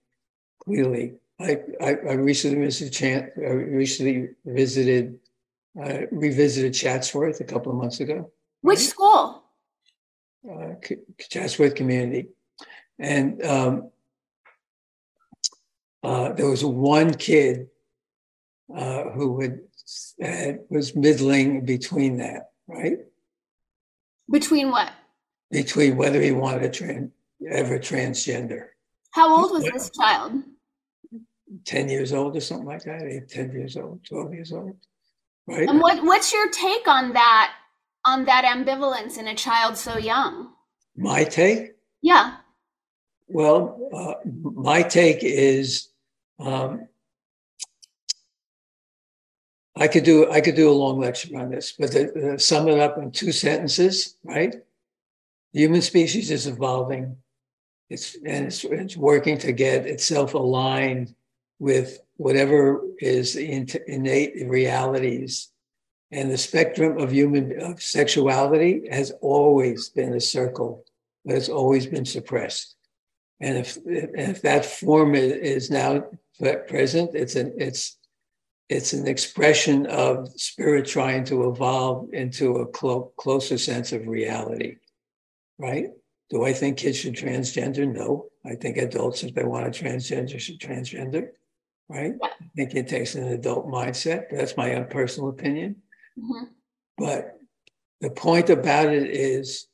clearly. 0.63 1.13
I, 1.39 1.59
I, 1.81 1.89
I 1.89 2.13
recently 2.13 2.65
visited 2.65 3.31
I 3.37 3.49
recently 3.51 4.29
visited 4.45 5.19
uh, 5.79 6.07
revisited 6.11 6.73
Chatsworth 6.73 7.41
a 7.41 7.43
couple 7.43 7.71
of 7.71 7.77
months 7.77 7.99
ago. 7.99 8.31
Which 8.61 8.79
school? 8.79 9.43
Uh, 10.49 10.75
Chatsworth 11.29 11.75
Community, 11.75 12.29
and 12.99 13.43
um, 13.45 13.91
uh, 16.03 16.33
there 16.33 16.49
was 16.49 16.63
one 16.63 17.13
kid 17.13 17.67
uh, 18.75 19.03
who 19.09 19.41
had 19.41 19.59
it 20.17 20.65
was 20.69 20.95
middling 20.95 21.65
between 21.65 22.17
that, 22.17 22.51
right? 22.67 22.99
Between 24.29 24.71
what? 24.71 24.91
Between 25.51 25.97
whether 25.97 26.21
he 26.21 26.31
wanted 26.31 26.73
to 26.73 26.79
trans, 26.79 27.11
ever 27.49 27.77
transgender. 27.77 28.67
How 29.11 29.35
old 29.35 29.51
was 29.51 29.63
this 29.63 29.91
child? 29.91 30.43
10 31.65 31.89
years 31.89 32.11
old 32.11 32.35
or 32.35 32.41
something 32.41 32.65
like 32.65 32.83
that, 32.83 33.03
eight, 33.03 33.29
10 33.29 33.51
years 33.51 33.77
old, 33.77 34.03
12 34.05 34.33
years 34.33 34.51
old. 34.51 34.75
Right. 35.47 35.69
And 35.69 35.79
what, 35.79 36.03
what's 36.03 36.33
your 36.33 36.49
take 36.49 36.87
on 36.87 37.13
that, 37.13 37.53
on 38.05 38.25
that 38.25 38.45
ambivalence 38.45 39.17
in 39.17 39.27
a 39.27 39.35
child 39.35 39.77
so 39.77 39.97
young? 39.97 40.49
My 40.97 41.23
take? 41.23 41.75
Yeah. 42.01 42.37
Well, 43.27 43.89
uh, 43.93 44.13
my 44.25 44.83
take 44.83 45.19
is 45.23 45.89
um, 46.39 46.87
I 49.75 49.87
could 49.87 50.03
do 50.03 50.31
I 50.31 50.41
could 50.41 50.55
do 50.55 50.69
a 50.69 50.71
long 50.71 50.99
lecture 50.99 51.37
on 51.37 51.49
this, 51.49 51.73
but 51.73 51.91
to, 51.91 52.11
to 52.13 52.39
sum 52.39 52.67
it 52.67 52.79
up 52.79 52.97
in 52.97 53.11
two 53.11 53.31
sentences, 53.31 54.15
right? 54.23 54.55
The 55.53 55.59
human 55.59 55.81
species 55.81 56.31
is 56.31 56.47
evolving. 56.47 57.17
It's 57.89 58.15
and 58.15 58.47
it's, 58.47 58.63
it's 58.63 58.97
working 58.97 59.37
to 59.39 59.51
get 59.51 59.85
itself 59.85 60.33
aligned 60.33 61.15
with 61.59 61.99
whatever 62.17 62.81
is 62.99 63.33
the 63.33 63.81
innate 63.87 64.47
realities. 64.47 65.49
And 66.11 66.31
the 66.31 66.37
spectrum 66.37 66.97
of 66.99 67.11
human 67.11 67.59
of 67.61 67.81
sexuality 67.81 68.87
has 68.91 69.11
always 69.21 69.89
been 69.89 70.13
a 70.13 70.21
circle, 70.21 70.85
but 71.25 71.35
it's 71.35 71.49
always 71.49 71.87
been 71.87 72.05
suppressed. 72.05 72.75
And 73.41 73.57
if 73.57 73.77
if 73.85 74.41
that 74.43 74.65
form 74.65 75.15
is 75.15 75.69
now 75.69 76.05
present, 76.67 77.15
it's 77.15 77.35
an 77.35 77.53
it's 77.57 77.97
it's 78.69 78.93
an 78.93 79.07
expression 79.07 79.85
of 79.87 80.29
spirit 80.39 80.87
trying 80.87 81.23
to 81.25 81.49
evolve 81.49 82.09
into 82.13 82.57
a 82.57 82.67
clo- 82.67 83.11
closer 83.17 83.57
sense 83.57 83.91
of 83.91 84.07
reality, 84.07 84.77
right? 85.59 85.89
Do 86.31 86.45
I 86.45 86.53
think 86.53 86.77
kids 86.77 86.97
should 86.97 87.13
transgender? 87.13 87.87
No. 87.91 88.29
I 88.43 88.55
think 88.55 88.77
adults, 88.77 89.23
if 89.23 89.35
they 89.35 89.43
want 89.43 89.71
to 89.71 89.83
transgender, 89.83 90.39
should 90.39 90.59
transgender, 90.59 91.29
right? 91.89 92.13
I 92.23 92.29
think 92.55 92.73
it 92.73 92.87
takes 92.87 93.15
an 93.15 93.27
adult 93.27 93.67
mindset. 93.67 94.25
That's 94.31 94.57
my 94.57 94.75
own 94.75 94.87
personal 94.87 95.29
opinion. 95.29 95.77
Mm-hmm. 96.17 96.45
But 96.97 97.37
the 98.01 98.09
point 98.09 98.49
about 98.49 98.91
it 98.91 99.09
is 99.09 99.67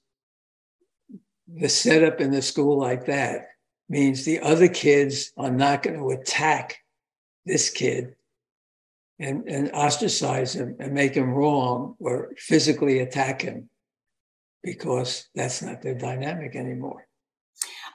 the 1.47 1.69
setup 1.69 2.19
in 2.19 2.31
the 2.31 2.41
school 2.41 2.77
like 2.77 3.05
that 3.05 3.47
means 3.91 4.23
the 4.23 4.39
other 4.39 4.69
kids 4.69 5.33
are 5.37 5.51
not 5.51 5.83
going 5.83 5.99
to 5.99 6.09
attack 6.11 6.77
this 7.45 7.69
kid 7.69 8.15
and, 9.19 9.43
and 9.49 9.69
ostracize 9.73 10.55
him 10.55 10.77
and 10.79 10.93
make 10.93 11.13
him 11.13 11.33
wrong 11.33 11.95
or 11.99 12.31
physically 12.37 12.99
attack 12.99 13.41
him 13.41 13.69
because 14.63 15.27
that's 15.35 15.61
not 15.61 15.81
their 15.81 15.93
dynamic 15.93 16.55
anymore. 16.55 17.05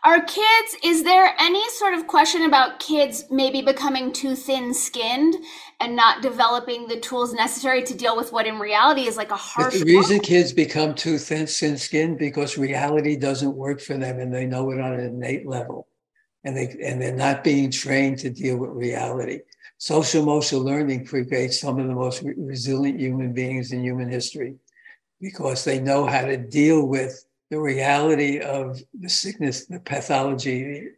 Are 0.06 0.20
kids, 0.20 0.76
is 0.84 1.02
there 1.02 1.34
any 1.40 1.68
sort 1.70 1.92
of 1.92 2.06
question 2.06 2.44
about 2.44 2.78
kids 2.78 3.24
maybe 3.28 3.60
becoming 3.60 4.12
too 4.12 4.36
thin 4.36 4.72
skinned 4.72 5.34
and 5.80 5.96
not 5.96 6.22
developing 6.22 6.86
the 6.86 7.00
tools 7.00 7.34
necessary 7.34 7.82
to 7.82 7.92
deal 7.92 8.16
with 8.16 8.32
what 8.32 8.46
in 8.46 8.60
reality 8.60 9.08
is 9.08 9.16
like 9.16 9.32
a 9.32 9.36
harsh. 9.36 9.72
But 9.72 9.80
the 9.80 9.96
reason 9.96 10.20
kids 10.20 10.52
become 10.52 10.94
too 10.94 11.18
thin 11.18 11.48
skinned 11.48 12.20
because 12.20 12.56
reality 12.56 13.16
doesn't 13.16 13.56
work 13.56 13.80
for 13.80 13.96
them 13.96 14.20
and 14.20 14.32
they 14.32 14.46
know 14.46 14.70
it 14.70 14.80
on 14.80 14.92
an 14.92 15.00
innate 15.00 15.44
level. 15.44 15.88
And 16.44 16.56
they 16.56 16.76
and 16.84 17.02
they're 17.02 17.12
not 17.12 17.42
being 17.42 17.72
trained 17.72 18.20
to 18.20 18.30
deal 18.30 18.58
with 18.58 18.70
reality. 18.70 19.40
Social 19.78 20.22
emotional 20.22 20.62
learning 20.62 21.06
creates 21.06 21.60
some 21.60 21.80
of 21.80 21.88
the 21.88 21.94
most 21.94 22.22
re- 22.22 22.34
resilient 22.38 23.00
human 23.00 23.32
beings 23.32 23.72
in 23.72 23.82
human 23.82 24.08
history 24.08 24.54
because 25.20 25.64
they 25.64 25.80
know 25.80 26.06
how 26.06 26.26
to 26.26 26.36
deal 26.36 26.86
with 26.86 27.25
the 27.50 27.60
reality 27.60 28.40
of 28.40 28.80
the 28.98 29.08
sickness, 29.08 29.66
the 29.66 29.80
pathology, 29.80 30.88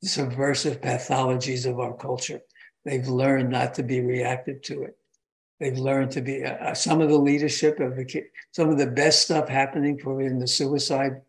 the 0.00 0.08
subversive 0.08 0.80
pathologies 0.80 1.66
of 1.66 1.78
our 1.80 1.94
culture. 1.94 2.40
They've 2.84 3.06
learned 3.06 3.50
not 3.50 3.74
to 3.74 3.82
be 3.82 4.00
reactive 4.00 4.62
to 4.62 4.84
it. 4.84 4.96
They've 5.60 5.78
learned 5.78 6.12
to 6.12 6.20
be 6.20 6.44
uh, 6.44 6.72
some 6.74 7.00
of 7.00 7.08
the 7.08 7.18
leadership 7.18 7.80
of 7.80 7.96
the 7.96 8.24
some 8.52 8.70
of 8.70 8.78
the 8.78 8.86
best 8.86 9.22
stuff 9.22 9.48
happening 9.48 9.98
for 9.98 10.20
in 10.22 10.38
the 10.38 10.46
suicide 10.46 11.20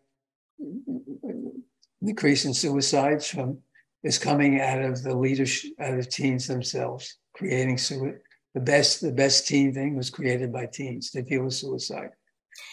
increase 2.02 2.44
in 2.44 2.54
suicides 2.54 3.28
from 3.28 3.58
is 4.02 4.18
coming 4.18 4.60
out 4.60 4.80
of 4.80 5.02
the 5.02 5.14
leadership 5.14 5.72
out 5.80 5.98
of 5.98 6.08
teens 6.08 6.46
themselves 6.46 7.18
creating 7.34 7.76
suicide. 7.76 8.20
The 8.54 8.60
best 8.60 9.00
the 9.00 9.12
best 9.12 9.46
teen 9.46 9.74
thing 9.74 9.96
was 9.96 10.10
created 10.10 10.52
by 10.52 10.66
teens 10.66 11.10
to 11.10 11.22
deal 11.22 11.44
with 11.44 11.54
suicide. 11.54 12.10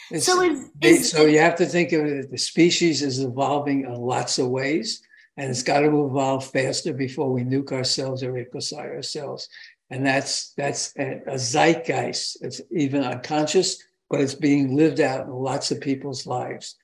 It's, 0.09 0.25
so, 0.25 0.41
is, 0.41 0.69
is, 0.81 1.11
so 1.11 1.25
you 1.25 1.39
have 1.39 1.55
to 1.55 1.65
think 1.65 1.91
of 1.91 2.05
it 2.05 2.31
the 2.31 2.37
species 2.37 3.01
is 3.01 3.19
evolving 3.19 3.83
in 3.83 3.93
lots 3.93 4.39
of 4.39 4.47
ways, 4.47 5.01
and 5.35 5.49
it's 5.49 5.63
got 5.63 5.81
to 5.81 6.05
evolve 6.05 6.45
faster 6.45 6.93
before 6.93 7.31
we 7.31 7.43
nuke 7.43 7.71
ourselves 7.71 8.23
or 8.23 8.33
ecocide 8.33 8.95
ourselves. 8.95 9.49
And 9.89 10.05
that's 10.05 10.53
that's 10.53 10.93
a, 10.97 11.21
a 11.27 11.37
zeitgeist. 11.37 12.37
It's 12.41 12.61
even 12.71 13.03
unconscious, 13.03 13.83
but 14.09 14.21
it's 14.21 14.35
being 14.35 14.75
lived 14.75 14.99
out 14.99 15.25
in 15.25 15.31
lots 15.31 15.71
of 15.71 15.81
people's 15.81 16.25
lives, 16.25 16.75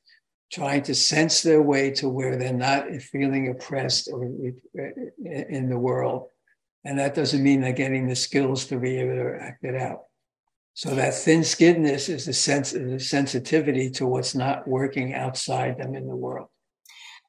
trying 0.52 0.84
to 0.84 0.96
sense 0.96 1.42
their 1.42 1.62
way 1.62 1.92
to 1.92 2.10
where 2.10 2.38
they're 2.38 2.54
not 2.54 2.92
feeling 3.02 3.50
oppressed 3.50 4.10
or 4.12 4.24
in 4.26 5.70
the 5.70 5.80
world. 5.80 6.28
And 6.86 7.00
that 7.00 7.16
doesn't 7.16 7.44
mean 7.44 7.62
they're 7.62 7.72
getting 7.72 8.08
the 8.08 8.16
skills 8.16 8.66
to 8.66 8.78
be 8.78 8.98
able 8.98 9.16
to 9.16 9.38
act 9.42 9.64
it 9.64 9.76
out. 9.76 10.04
So 10.76 10.96
that 10.96 11.14
thin-skinnedness 11.14 12.10
is 12.10 12.26
the 12.26 12.34
sense 12.34 12.72
the 12.72 13.00
sensitivity 13.00 13.92
to 13.92 14.08
what's 14.08 14.34
not 14.34 14.68
working 14.68 15.14
outside 15.14 15.78
them 15.78 15.96
in 15.96 16.08
the 16.08 16.16
world. 16.16 16.48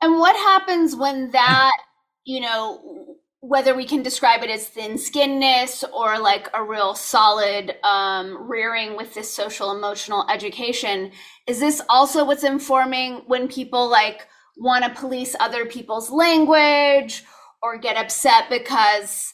And 0.01 0.19
what 0.19 0.37
happens 0.37 0.97
when 0.97 1.31
that, 1.33 1.77
you 2.25 2.41
know, 2.41 3.19
whether 3.41 3.75
we 3.75 3.85
can 3.85 4.03
describe 4.03 4.43
it 4.43 4.49
as 4.49 4.67
thin 4.67 4.93
skinnedness 4.93 5.85
or 5.93 6.19
like 6.19 6.49
a 6.55 6.63
real 6.63 6.95
solid 6.95 7.77
um, 7.85 8.49
rearing 8.51 8.97
with 8.97 9.13
this 9.13 9.33
social 9.33 9.77
emotional 9.77 10.27
education, 10.31 11.13
is 11.47 11.61
this 11.61 11.83
also 11.91 12.25
what's 12.25 12.45
informing 12.45 13.17
when 13.27 13.47
people 13.47 13.87
like 13.87 14.27
want 14.57 14.83
to 14.83 14.99
police 14.99 15.37
other 15.41 15.67
people's 15.67 16.09
language 16.09 17.23
or 17.63 17.77
get 17.77 17.99
upset 17.99 18.45
because 18.49 19.34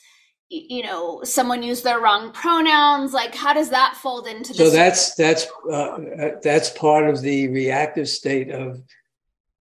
you 0.51 0.83
know 0.83 1.23
someone 1.23 1.63
used 1.63 1.85
their 1.85 2.01
wrong 2.01 2.33
pronouns 2.33 3.13
like 3.13 3.35
how 3.35 3.53
does 3.53 3.71
that 3.71 3.97
fold 3.97 4.27
into 4.27 4.53
so 4.53 4.69
that's 4.69 5.15
that's 5.15 5.47
uh, 5.73 5.99
that's 6.43 6.71
part 6.71 7.09
of 7.09 7.23
the 7.23 7.49
reactive 7.49 8.09
state 8.09 8.51
of 8.51 8.83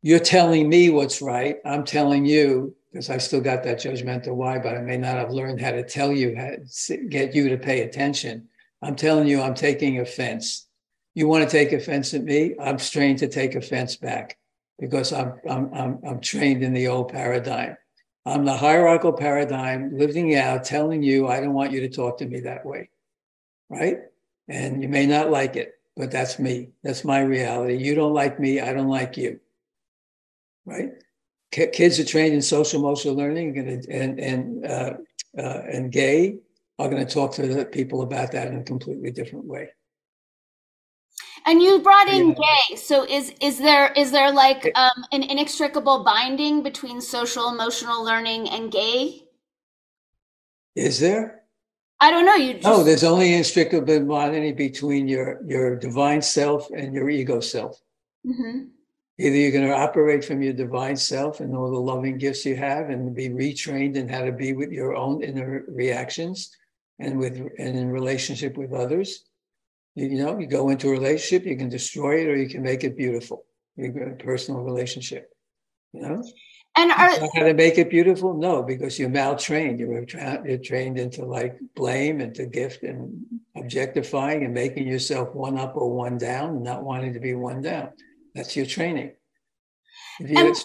you're 0.02 0.18
telling 0.18 0.68
me 0.68 0.88
what's 0.88 1.20
right 1.20 1.58
i'm 1.66 1.84
telling 1.84 2.24
you 2.24 2.74
because 2.90 3.10
i 3.10 3.18
still 3.18 3.42
got 3.42 3.62
that 3.62 3.78
judgmental 3.78 4.34
why 4.34 4.58
but 4.58 4.74
i 4.74 4.80
may 4.80 4.96
not 4.96 5.16
have 5.16 5.30
learned 5.30 5.60
how 5.60 5.70
to 5.70 5.86
tell 5.86 6.10
you 6.10 6.34
how 6.34 6.50
to 6.86 6.96
get 7.08 7.34
you 7.34 7.48
to 7.50 7.58
pay 7.58 7.82
attention. 7.82 8.48
I'm 8.82 8.96
telling 8.96 9.28
you 9.28 9.42
i'm 9.42 9.54
taking 9.54 10.00
offense. 10.00 10.66
You 11.14 11.28
want 11.28 11.44
to 11.44 11.50
take 11.50 11.72
offense 11.72 12.14
at 12.14 12.22
me? 12.22 12.54
I'm 12.58 12.78
trained 12.78 13.18
to 13.18 13.28
take 13.28 13.54
offense 13.54 13.96
back 13.96 14.38
because 14.78 15.12
i'm 15.12 15.34
i'm 15.48 15.74
i'm, 15.74 15.98
I'm 16.06 16.20
trained 16.20 16.62
in 16.62 16.72
the 16.72 16.88
old 16.88 17.12
paradigm 17.12 17.76
I'm 18.30 18.44
the 18.44 18.56
hierarchical 18.56 19.12
paradigm 19.12 19.96
living 19.96 20.36
out, 20.36 20.64
telling 20.64 21.02
you, 21.02 21.26
I 21.26 21.40
don't 21.40 21.52
want 21.52 21.72
you 21.72 21.80
to 21.80 21.88
talk 21.88 22.18
to 22.18 22.26
me 22.26 22.40
that 22.40 22.64
way. 22.64 22.90
Right. 23.68 23.98
And 24.48 24.82
you 24.82 24.88
may 24.88 25.06
not 25.06 25.30
like 25.30 25.56
it, 25.56 25.74
but 25.96 26.10
that's 26.10 26.38
me. 26.38 26.70
That's 26.84 27.04
my 27.04 27.20
reality. 27.20 27.76
You 27.76 27.94
don't 27.94 28.14
like 28.14 28.38
me. 28.38 28.60
I 28.60 28.72
don't 28.72 28.88
like 28.88 29.16
you. 29.16 29.40
Right. 30.64 30.90
kids 31.50 31.98
are 31.98 32.04
trained 32.04 32.34
in 32.34 32.42
social 32.42 32.78
emotional 32.78 33.16
learning 33.16 33.58
and, 33.58 33.84
and, 33.86 34.20
and, 34.20 34.66
uh, 34.66 34.92
uh, 35.36 35.62
and 35.72 35.90
gay 35.90 36.38
are 36.78 36.88
going 36.88 37.04
to 37.04 37.12
talk 37.12 37.34
to 37.34 37.64
people 37.66 38.02
about 38.02 38.32
that 38.32 38.48
in 38.48 38.60
a 38.60 38.64
completely 38.64 39.10
different 39.10 39.46
way. 39.46 39.70
And 41.50 41.60
you 41.60 41.80
brought 41.80 42.06
in 42.06 42.28
yeah. 42.28 42.34
gay. 42.34 42.76
So 42.76 43.04
is 43.04 43.34
is 43.40 43.58
there 43.58 43.90
is 43.96 44.12
there 44.12 44.30
like 44.30 44.70
um, 44.76 45.04
an 45.10 45.24
inextricable 45.24 46.04
binding 46.04 46.62
between 46.62 47.00
social 47.00 47.48
emotional 47.48 48.04
learning 48.04 48.48
and 48.50 48.70
gay? 48.70 49.24
Is 50.76 51.00
there? 51.00 51.42
I 51.98 52.12
don't 52.12 52.24
know. 52.24 52.36
You 52.36 52.52
just... 52.54 52.64
no. 52.64 52.84
There's 52.84 53.02
only 53.02 53.34
inextricable 53.34 54.06
binding 54.06 54.54
between 54.54 55.08
your 55.08 55.42
your 55.44 55.74
divine 55.74 56.22
self 56.22 56.70
and 56.70 56.94
your 56.94 57.10
ego 57.10 57.40
self. 57.40 57.82
Mm-hmm. 58.24 58.66
Either 59.18 59.36
you're 59.36 59.50
going 59.50 59.66
to 59.66 59.74
operate 59.74 60.24
from 60.24 60.42
your 60.42 60.52
divine 60.52 60.96
self 60.96 61.40
and 61.40 61.56
all 61.56 61.68
the 61.68 61.80
loving 61.80 62.16
gifts 62.16 62.46
you 62.46 62.54
have, 62.54 62.90
and 62.90 63.12
be 63.12 63.28
retrained 63.28 63.96
in 63.96 64.08
how 64.08 64.22
to 64.24 64.30
be 64.30 64.52
with 64.52 64.70
your 64.70 64.94
own 64.94 65.20
inner 65.24 65.64
reactions 65.66 66.56
and 67.00 67.18
with 67.18 67.34
and 67.58 67.76
in 67.76 67.90
relationship 67.90 68.56
with 68.56 68.72
others, 68.72 69.24
you, 69.94 70.08
you 70.08 70.24
know, 70.24 70.38
you 70.38 70.46
go 70.46 70.68
into 70.68 70.88
a 70.88 70.92
relationship, 70.92 71.46
you 71.46 71.56
can 71.56 71.68
destroy 71.68 72.20
it 72.22 72.28
or 72.28 72.36
you 72.36 72.48
can 72.48 72.62
make 72.62 72.84
it 72.84 72.96
beautiful. 72.96 73.44
Your 73.76 74.10
personal 74.12 74.62
relationship, 74.62 75.30
you 75.92 76.02
know. 76.02 76.22
And 76.76 76.92
are 76.92 77.12
you 77.12 77.28
how 77.34 77.42
to 77.42 77.54
make 77.54 77.78
it 77.78 77.90
beautiful? 77.90 78.34
No, 78.34 78.62
because 78.62 78.98
you're 78.98 79.10
maltrained. 79.10 79.80
You're, 79.80 80.04
tra- 80.04 80.42
you're 80.46 80.58
trained 80.58 80.98
into 80.98 81.24
like 81.24 81.58
blame 81.74 82.20
and 82.20 82.34
to 82.34 82.46
gift 82.46 82.82
and 82.82 83.24
objectifying 83.56 84.44
and 84.44 84.54
making 84.54 84.86
yourself 84.86 85.34
one 85.34 85.58
up 85.58 85.76
or 85.76 85.90
one 85.92 86.18
down, 86.18 86.50
and 86.50 86.62
not 86.62 86.84
wanting 86.84 87.14
to 87.14 87.20
be 87.20 87.34
one 87.34 87.62
down. 87.62 87.90
That's 88.34 88.54
your 88.54 88.66
training. 88.66 89.12
If 90.20 90.30
you, 90.30 90.38
and, 90.38 90.64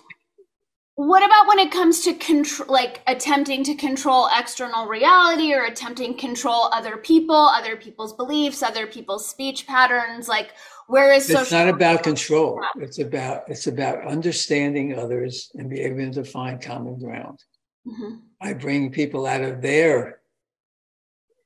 what 0.95 1.25
about 1.25 1.47
when 1.47 1.59
it 1.59 1.71
comes 1.71 2.01
to 2.01 2.13
control 2.13 2.71
like 2.71 3.01
attempting 3.05 3.65
to 3.65 3.75
control 3.75 4.29
external 4.33 4.87
reality 4.87 5.53
or 5.53 5.65
attempting 5.65 6.13
to 6.13 6.19
control 6.19 6.69
other 6.71 6.95
people 6.95 7.35
other 7.35 7.75
people's 7.75 8.13
beliefs 8.13 8.63
other 8.63 8.87
people's 8.87 9.29
speech 9.29 9.67
patterns? 9.67 10.29
Like 10.29 10.53
where 10.87 11.11
is 11.11 11.29
it's 11.29 11.51
not 11.51 11.67
about 11.67 12.03
control. 12.03 12.61
it's 12.77 12.99
about 12.99 13.43
it's 13.47 13.67
about 13.67 14.07
understanding 14.07 14.97
others 14.97 15.51
and 15.55 15.69
be 15.69 15.81
able 15.81 16.13
to 16.13 16.23
find 16.23 16.61
common 16.61 16.97
ground. 16.97 17.43
Mm-hmm. 17.85 18.15
i 18.41 18.53
bring 18.53 18.91
people 18.91 19.27
out 19.27 19.43
of 19.43 19.61
their 19.61 20.19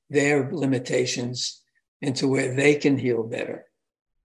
their 0.09 0.49
limitations 0.53 1.61
into 2.01 2.29
where 2.29 2.55
they 2.55 2.75
can 2.75 2.97
heal 2.97 3.23
better 3.23 3.65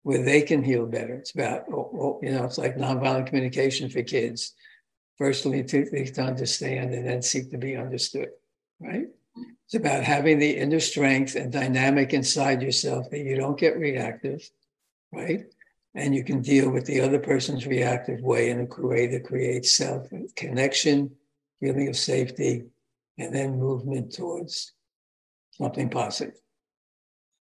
where 0.05 0.23
they 0.23 0.43
can 0.43 0.63
heal 0.63 0.87
better. 0.87 1.15
It's 1.15 1.35
about 1.35 1.65
oh, 1.73 1.91
oh, 1.95 2.21
you 2.23 2.31
know 2.31 2.45
it's 2.45 2.59
like 2.59 2.77
nonviolent 2.77 3.27
communication 3.27 3.89
for 3.89 4.03
kids 4.03 4.53
firstly 5.17 5.63
to, 5.63 6.05
to 6.07 6.23
understand 6.23 6.93
and 6.93 7.07
then 7.07 7.23
seek 7.23 7.51
to 7.51 7.59
be 7.59 7.77
understood, 7.77 8.31
right? 8.81 9.07
It's 9.67 9.75
about 9.75 10.05
having 10.05 10.39
the 10.39 10.57
inner 10.57 10.81
strength 10.81 11.35
and 11.37 11.53
dynamic 11.53 12.13
inside 12.13 12.63
yourself 12.63 13.11
that 13.11 13.21
you 13.21 13.37
don't 13.37 13.59
get 13.59 13.79
reactive, 13.79 14.49
right? 15.13 15.47
And 15.95 16.15
you 16.15 16.25
can 16.25 16.43
deal 16.43 16.71
with 16.71 16.85
the 16.87 17.01
other 17.01 17.19
person's 17.19 17.67
reactive 17.67 18.21
way 18.21 18.51
in 18.51 18.61
a 18.61 18.87
way 18.87 19.07
that 19.07 19.25
creates 19.25 19.73
self 19.73 20.09
connection, 20.37 21.11
feeling 21.61 21.89
of 21.89 21.97
safety, 21.97 22.65
and 23.19 23.35
then 23.35 23.59
movement 23.59 24.13
towards 24.13 24.73
something 25.53 25.89
positive. 25.89 26.35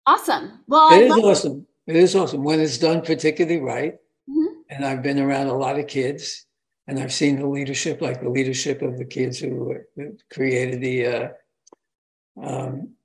Awesome. 0.05 0.63
Well, 0.67 0.91
it 0.91 1.11
I 1.11 1.15
is 1.15 1.23
awesome. 1.23 1.67
It 1.85 1.95
is 1.95 2.15
awesome 2.15 2.43
when 2.43 2.59
it's 2.59 2.79
done 2.79 3.01
particularly 3.01 3.59
right. 3.59 3.93
Mm-hmm. 4.29 4.61
And 4.71 4.85
I've 4.85 5.03
been 5.03 5.19
around 5.19 5.47
a 5.47 5.57
lot 5.57 5.79
of 5.79 5.87
kids 5.87 6.45
and 6.89 6.99
I've 6.99 7.13
seen 7.13 7.39
the 7.39 7.47
leadership, 7.47 8.01
like 8.01 8.19
the 8.19 8.29
leadership 8.29 8.81
of 8.81 8.97
the 8.97 9.05
kids 9.05 9.37
who 9.37 9.77
created 10.33 10.81
the 10.81 11.05
uh, 11.05 11.27
um, 12.41 12.95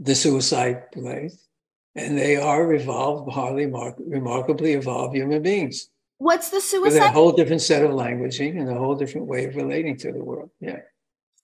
the 0.00 0.14
suicide 0.14 0.90
place, 0.92 1.46
and 1.94 2.16
they 2.16 2.36
are 2.36 2.72
evolved, 2.72 3.30
highly 3.30 3.66
remarkably 3.66 4.72
evolved 4.72 5.14
human 5.14 5.42
beings. 5.42 5.90
What's 6.16 6.48
the 6.48 6.62
suicide? 6.62 6.94
With 6.94 7.02
a 7.02 7.10
whole 7.10 7.32
different 7.32 7.60
set 7.60 7.84
of 7.84 7.90
languaging 7.90 8.58
and 8.58 8.70
a 8.70 8.78
whole 8.78 8.94
different 8.94 9.26
way 9.26 9.44
of 9.44 9.56
relating 9.56 9.98
to 9.98 10.12
the 10.12 10.24
world. 10.24 10.50
Yeah. 10.60 10.80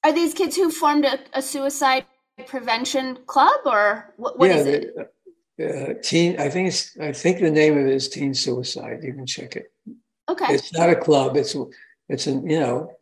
Are 0.05 0.13
these 0.13 0.33
kids 0.33 0.57
who 0.57 0.71
formed 0.71 1.05
a, 1.05 1.19
a 1.35 1.43
suicide 1.43 2.07
prevention 2.47 3.19
club, 3.27 3.61
or 3.67 4.15
what, 4.17 4.39
what 4.39 4.49
yeah, 4.49 4.57
is 4.57 4.67
it? 4.67 4.85
Uh, 5.63 5.95
teen, 6.03 6.41
I 6.41 6.49
think 6.49 6.69
it's. 6.69 6.97
I 6.99 7.13
think 7.13 7.41
the 7.41 7.51
name 7.51 7.77
of 7.77 7.87
it 7.87 7.93
is 7.93 8.09
Teen 8.09 8.33
Suicide. 8.33 9.01
You 9.03 9.13
can 9.13 9.27
check 9.27 9.55
it. 9.57 9.71
Okay. 10.33 10.55
It's 10.55 10.73
not 10.73 10.91
a 10.91 10.97
club. 10.97 11.37
It's 11.37 11.57
it's 12.09 12.27
an 12.27 12.49
you 12.49 12.61
know 12.61 12.93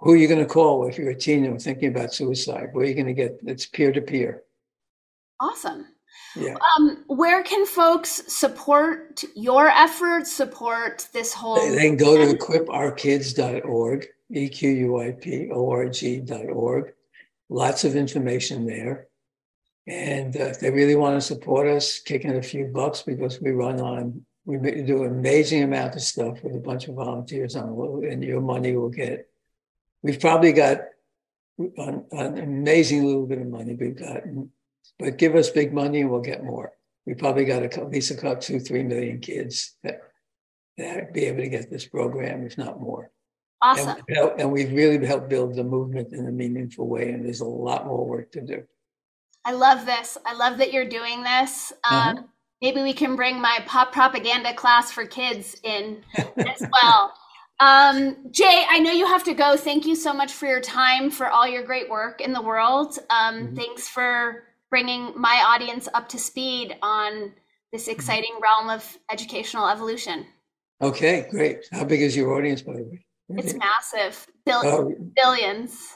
who 0.00 0.12
are 0.12 0.16
you 0.16 0.26
going 0.26 0.40
to 0.40 0.46
call 0.46 0.86
if 0.88 0.98
you're 0.98 1.10
a 1.10 1.14
teen 1.14 1.44
and 1.44 1.62
thinking 1.62 1.88
about 1.88 2.12
suicide? 2.12 2.70
Where 2.72 2.84
are 2.84 2.88
you 2.88 2.94
going 2.94 3.06
to 3.06 3.14
get? 3.14 3.38
It's 3.44 3.66
peer 3.66 3.92
to 3.92 4.00
peer. 4.00 4.42
Awesome. 5.38 5.86
Yeah. 6.34 6.56
Um, 6.76 7.04
where 7.06 7.42
can 7.42 7.66
folks 7.66 8.22
support 8.26 9.22
your 9.36 9.68
efforts? 9.68 10.32
Support 10.32 11.08
this 11.12 11.32
whole. 11.32 11.56
They, 11.56 11.70
they 11.70 11.88
can 11.88 11.96
go 11.96 12.16
to 12.16 12.36
equipourkids.org, 12.36 14.06
e 14.30 14.48
q 14.48 14.70
u 14.70 15.00
i 15.00 15.12
p 15.12 15.50
o 15.52 15.70
r 15.70 15.88
g.org. 15.88 16.92
Lots 17.48 17.84
of 17.84 17.96
information 17.96 18.66
there. 18.66 19.08
And 19.86 20.36
uh, 20.36 20.44
if 20.44 20.60
they 20.60 20.70
really 20.70 20.96
want 20.96 21.16
to 21.16 21.20
support 21.20 21.68
us, 21.68 21.98
kick 22.00 22.24
in 22.24 22.36
a 22.36 22.42
few 22.42 22.66
bucks 22.66 23.02
because 23.02 23.40
we 23.40 23.50
run 23.50 23.80
on 23.80 24.24
we 24.44 24.58
do 24.58 25.04
an 25.04 25.10
amazing 25.10 25.62
amount 25.62 25.94
of 25.94 26.02
stuff 26.02 26.42
with 26.42 26.56
a 26.56 26.60
bunch 26.60 26.88
of 26.88 26.96
volunteers 26.96 27.54
on 27.54 28.04
and 28.04 28.24
your 28.24 28.40
money 28.40 28.74
will 28.76 28.88
get. 28.88 29.28
We've 30.02 30.20
probably 30.20 30.52
got 30.52 30.80
an, 31.58 32.04
an 32.10 32.38
amazing 32.38 33.04
little 33.04 33.26
bit 33.26 33.38
of 33.38 33.46
money. 33.46 33.74
We've 33.74 33.96
got 33.96 34.22
but 34.98 35.16
give 35.16 35.36
us 35.36 35.50
big 35.50 35.72
money 35.72 36.00
and 36.00 36.10
we'll 36.10 36.20
get 36.20 36.44
more. 36.44 36.72
We 37.06 37.14
probably 37.14 37.44
got 37.44 37.62
at 37.62 37.90
least 37.90 38.10
a 38.10 38.14
couple, 38.14 38.36
two, 38.42 38.60
three 38.60 38.82
million 38.82 39.20
kids 39.20 39.76
that 39.82 40.00
that 40.78 41.12
be 41.12 41.26
able 41.26 41.42
to 41.42 41.48
get 41.48 41.70
this 41.70 41.86
program, 41.86 42.46
if 42.46 42.56
not 42.56 42.80
more. 42.80 43.10
Awesome. 43.60 43.90
And, 43.90 44.02
we've 44.08 44.16
helped- 44.16 44.40
and 44.40 44.52
we've 44.52 44.72
really 44.72 45.04
helped 45.06 45.28
build 45.28 45.54
the 45.54 45.64
movement 45.64 46.12
in 46.12 46.26
a 46.26 46.32
meaningful 46.32 46.88
way, 46.88 47.10
and 47.10 47.24
there's 47.24 47.40
a 47.40 47.44
lot 47.46 47.86
more 47.86 48.06
work 48.06 48.32
to 48.32 48.40
do. 48.40 48.64
I 49.44 49.52
love 49.52 49.86
this. 49.86 50.16
I 50.24 50.34
love 50.34 50.58
that 50.58 50.72
you're 50.72 50.88
doing 50.88 51.22
this. 51.22 51.72
Um, 51.88 51.98
Uh-huh. 51.98 52.22
Maybe 52.62 52.80
we 52.80 52.92
can 52.92 53.16
bring 53.16 53.40
my 53.40 53.58
pop 53.66 53.92
propaganda 53.92 54.54
class 54.54 54.92
for 54.92 55.04
kids 55.04 55.56
in 55.64 56.02
as 56.38 56.64
well. 56.82 57.12
Um, 57.58 58.16
Jay, 58.30 58.64
I 58.68 58.78
know 58.78 58.92
you 58.92 59.06
have 59.06 59.24
to 59.24 59.34
go. 59.34 59.56
Thank 59.56 59.84
you 59.84 59.96
so 59.96 60.12
much 60.14 60.32
for 60.32 60.46
your 60.46 60.60
time, 60.60 61.10
for 61.10 61.28
all 61.28 61.46
your 61.46 61.64
great 61.64 61.90
work 61.90 62.20
in 62.20 62.32
the 62.32 62.40
world. 62.40 62.98
Um, 63.10 63.48
Mhm. 63.48 63.56
Thanks 63.56 63.88
for 63.88 64.44
bringing 64.70 65.12
my 65.16 65.42
audience 65.46 65.88
up 65.92 66.08
to 66.10 66.18
speed 66.18 66.76
on 66.82 67.32
this 67.72 67.88
exciting 67.88 68.34
realm 68.40 68.70
of 68.70 68.96
educational 69.10 69.68
evolution. 69.68 70.26
Okay, 70.80 71.26
great. 71.30 71.66
How 71.72 71.84
big 71.84 72.00
is 72.00 72.16
your 72.16 72.32
audience, 72.36 72.62
by 72.62 72.74
the 72.74 72.82
way? 72.84 73.04
It's 73.30 73.54
massive, 73.54 74.26
Bill- 74.44 74.62
Oh, 74.64 74.94
billions. 75.16 75.94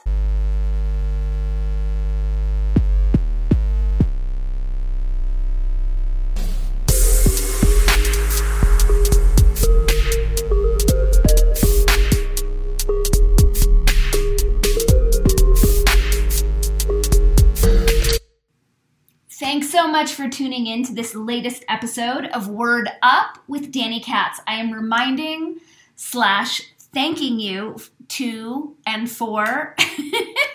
Thanks 19.39 19.69
so 19.69 19.87
much 19.87 20.13
for 20.13 20.27
tuning 20.27 20.65
in 20.65 20.83
to 20.85 20.95
this 20.95 21.13
latest 21.13 21.63
episode 21.69 22.25
of 22.33 22.47
Word 22.47 22.89
Up 23.03 23.37
with 23.47 23.71
Dani 23.71 24.03
Katz. 24.03 24.41
I 24.47 24.55
am 24.55 24.73
reminding 24.73 25.59
slash 25.95 26.63
thanking 26.91 27.39
you 27.39 27.77
to 28.07 28.75
and 28.87 29.07
for 29.07 29.75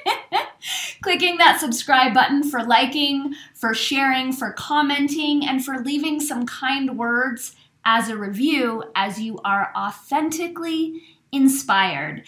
clicking 1.01 1.37
that 1.37 1.61
subscribe 1.61 2.13
button, 2.13 2.43
for 2.43 2.65
liking, 2.65 3.37
for 3.55 3.73
sharing, 3.73 4.33
for 4.33 4.51
commenting, 4.51 5.47
and 5.47 5.65
for 5.65 5.79
leaving 5.79 6.19
some 6.19 6.45
kind 6.45 6.99
words 6.99 7.55
as 7.85 8.09
a 8.09 8.17
review 8.17 8.83
as 8.97 9.21
you 9.21 9.39
are 9.45 9.73
authentically 9.77 11.01
inspired 11.31 12.25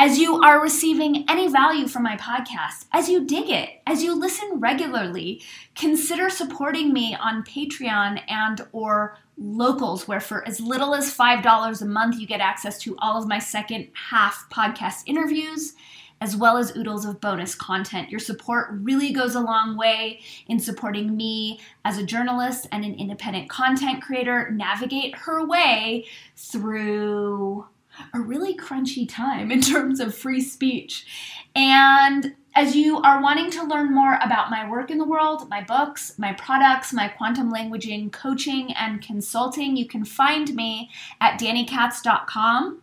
as 0.00 0.18
you 0.18 0.40
are 0.40 0.62
receiving 0.62 1.26
any 1.28 1.46
value 1.46 1.86
from 1.86 2.02
my 2.02 2.16
podcast, 2.16 2.86
as 2.90 3.10
you 3.10 3.26
dig 3.26 3.50
it, 3.50 3.82
as 3.86 4.02
you 4.02 4.18
listen 4.18 4.58
regularly, 4.58 5.42
consider 5.74 6.30
supporting 6.30 6.90
me 6.90 7.14
on 7.20 7.44
Patreon 7.44 8.18
and 8.26 8.66
or 8.72 9.18
locals 9.36 10.08
where 10.08 10.18
for 10.18 10.42
as 10.48 10.58
little 10.58 10.94
as 10.94 11.14
$5 11.14 11.82
a 11.82 11.84
month 11.84 12.18
you 12.18 12.26
get 12.26 12.40
access 12.40 12.78
to 12.78 12.96
all 13.00 13.20
of 13.20 13.28
my 13.28 13.38
second 13.38 13.88
half 13.92 14.46
podcast 14.50 15.02
interviews 15.04 15.74
as 16.22 16.34
well 16.34 16.56
as 16.56 16.74
oodles 16.74 17.04
of 17.04 17.20
bonus 17.20 17.54
content. 17.54 18.08
Your 18.08 18.20
support 18.20 18.68
really 18.72 19.12
goes 19.12 19.34
a 19.34 19.40
long 19.40 19.76
way 19.76 20.20
in 20.48 20.58
supporting 20.58 21.14
me 21.14 21.60
as 21.84 21.98
a 21.98 22.06
journalist 22.06 22.66
and 22.72 22.86
an 22.86 22.94
independent 22.94 23.50
content 23.50 24.02
creator 24.02 24.50
navigate 24.50 25.14
her 25.14 25.46
way 25.46 26.06
through 26.38 27.66
a 28.14 28.20
really 28.20 28.56
crunchy 28.56 29.08
time 29.08 29.50
in 29.50 29.60
terms 29.60 30.00
of 30.00 30.14
free 30.14 30.40
speech. 30.40 31.06
And 31.54 32.34
as 32.54 32.74
you 32.74 32.98
are 32.98 33.22
wanting 33.22 33.50
to 33.52 33.64
learn 33.64 33.94
more 33.94 34.18
about 34.22 34.50
my 34.50 34.68
work 34.68 34.90
in 34.90 34.98
the 34.98 35.04
world, 35.04 35.48
my 35.48 35.62
books, 35.62 36.18
my 36.18 36.32
products, 36.32 36.92
my 36.92 37.08
quantum 37.08 37.52
languaging 37.52 38.10
coaching 38.12 38.72
and 38.72 39.00
consulting, 39.00 39.76
you 39.76 39.86
can 39.86 40.04
find 40.04 40.54
me 40.54 40.90
at 41.20 41.38
danikatz.com 41.38 42.82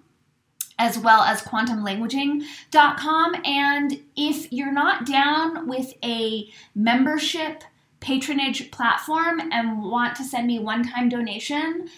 as 0.80 0.98
well 0.98 1.22
as 1.22 1.42
quantumlanguaging.com. 1.42 3.36
And 3.44 4.00
if 4.16 4.54
you're 4.54 4.72
not 4.72 5.06
down 5.06 5.68
with 5.68 5.94
a 6.04 6.50
membership 6.76 7.64
patronage 8.00 8.70
platform 8.72 9.42
and 9.52 9.82
want 9.82 10.16
to 10.16 10.24
send 10.24 10.48
me 10.48 10.60
one 10.60 10.88
time 10.88 11.10
donation, 11.10 11.90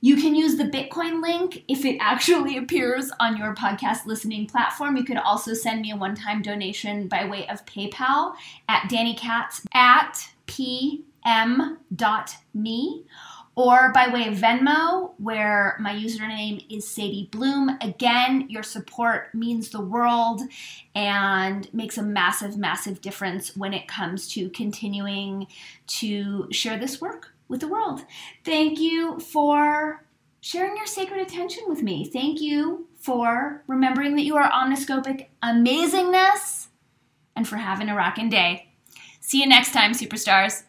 you 0.00 0.16
can 0.16 0.34
use 0.34 0.56
the 0.56 0.64
Bitcoin 0.64 1.22
link 1.22 1.64
if 1.68 1.84
it 1.84 1.98
actually 2.00 2.56
appears 2.62 3.10
on 3.20 3.36
your 3.36 3.54
podcast 3.54 4.06
listening 4.06 4.46
platform. 4.46 4.96
You 4.96 5.04
could 5.04 5.16
also 5.16 5.54
send 5.54 5.80
me 5.82 5.90
a 5.92 5.96
one 5.96 6.14
time 6.14 6.42
donation 6.42 7.08
by 7.08 7.24
way 7.24 7.48
of 7.48 7.64
PayPal 7.66 8.34
at 8.68 8.88
DaniKatz 8.90 9.66
at 9.72 10.30
pm.me 10.46 11.34
or 13.56 13.90
by 13.92 14.08
way 14.08 14.28
of 14.28 14.34
Venmo, 14.34 15.12
where 15.16 15.78
my 15.80 15.94
username 15.94 16.64
is 16.68 16.86
Sadie 16.86 17.30
Bloom. 17.32 17.70
Again, 17.80 18.46
your 18.50 18.62
support 18.62 19.34
means 19.34 19.70
the 19.70 19.80
world 19.80 20.42
and 20.94 21.72
makes 21.72 21.96
a 21.96 22.02
massive, 22.02 22.58
massive 22.58 23.00
difference 23.00 23.56
when 23.56 23.72
it 23.72 23.88
comes 23.88 24.28
to 24.34 24.50
continuing 24.50 25.46
to 25.86 26.48
share 26.52 26.78
this 26.78 27.00
work 27.00 27.32
with 27.48 27.60
the 27.60 27.68
world. 27.68 28.04
Thank 28.44 28.78
you 28.78 29.18
for 29.20 30.04
sharing 30.40 30.76
your 30.76 30.86
sacred 30.86 31.20
attention 31.20 31.64
with 31.66 31.82
me. 31.82 32.08
Thank 32.12 32.40
you 32.40 32.88
for 33.00 33.64
remembering 33.66 34.16
that 34.16 34.22
you 34.22 34.36
are 34.36 34.50
omniscopic 34.50 35.26
amazingness 35.42 36.68
and 37.34 37.46
for 37.46 37.56
having 37.56 37.88
a 37.88 37.94
rockin' 37.94 38.28
day. 38.28 38.72
See 39.20 39.40
you 39.40 39.46
next 39.46 39.72
time, 39.72 39.92
superstars. 39.92 40.62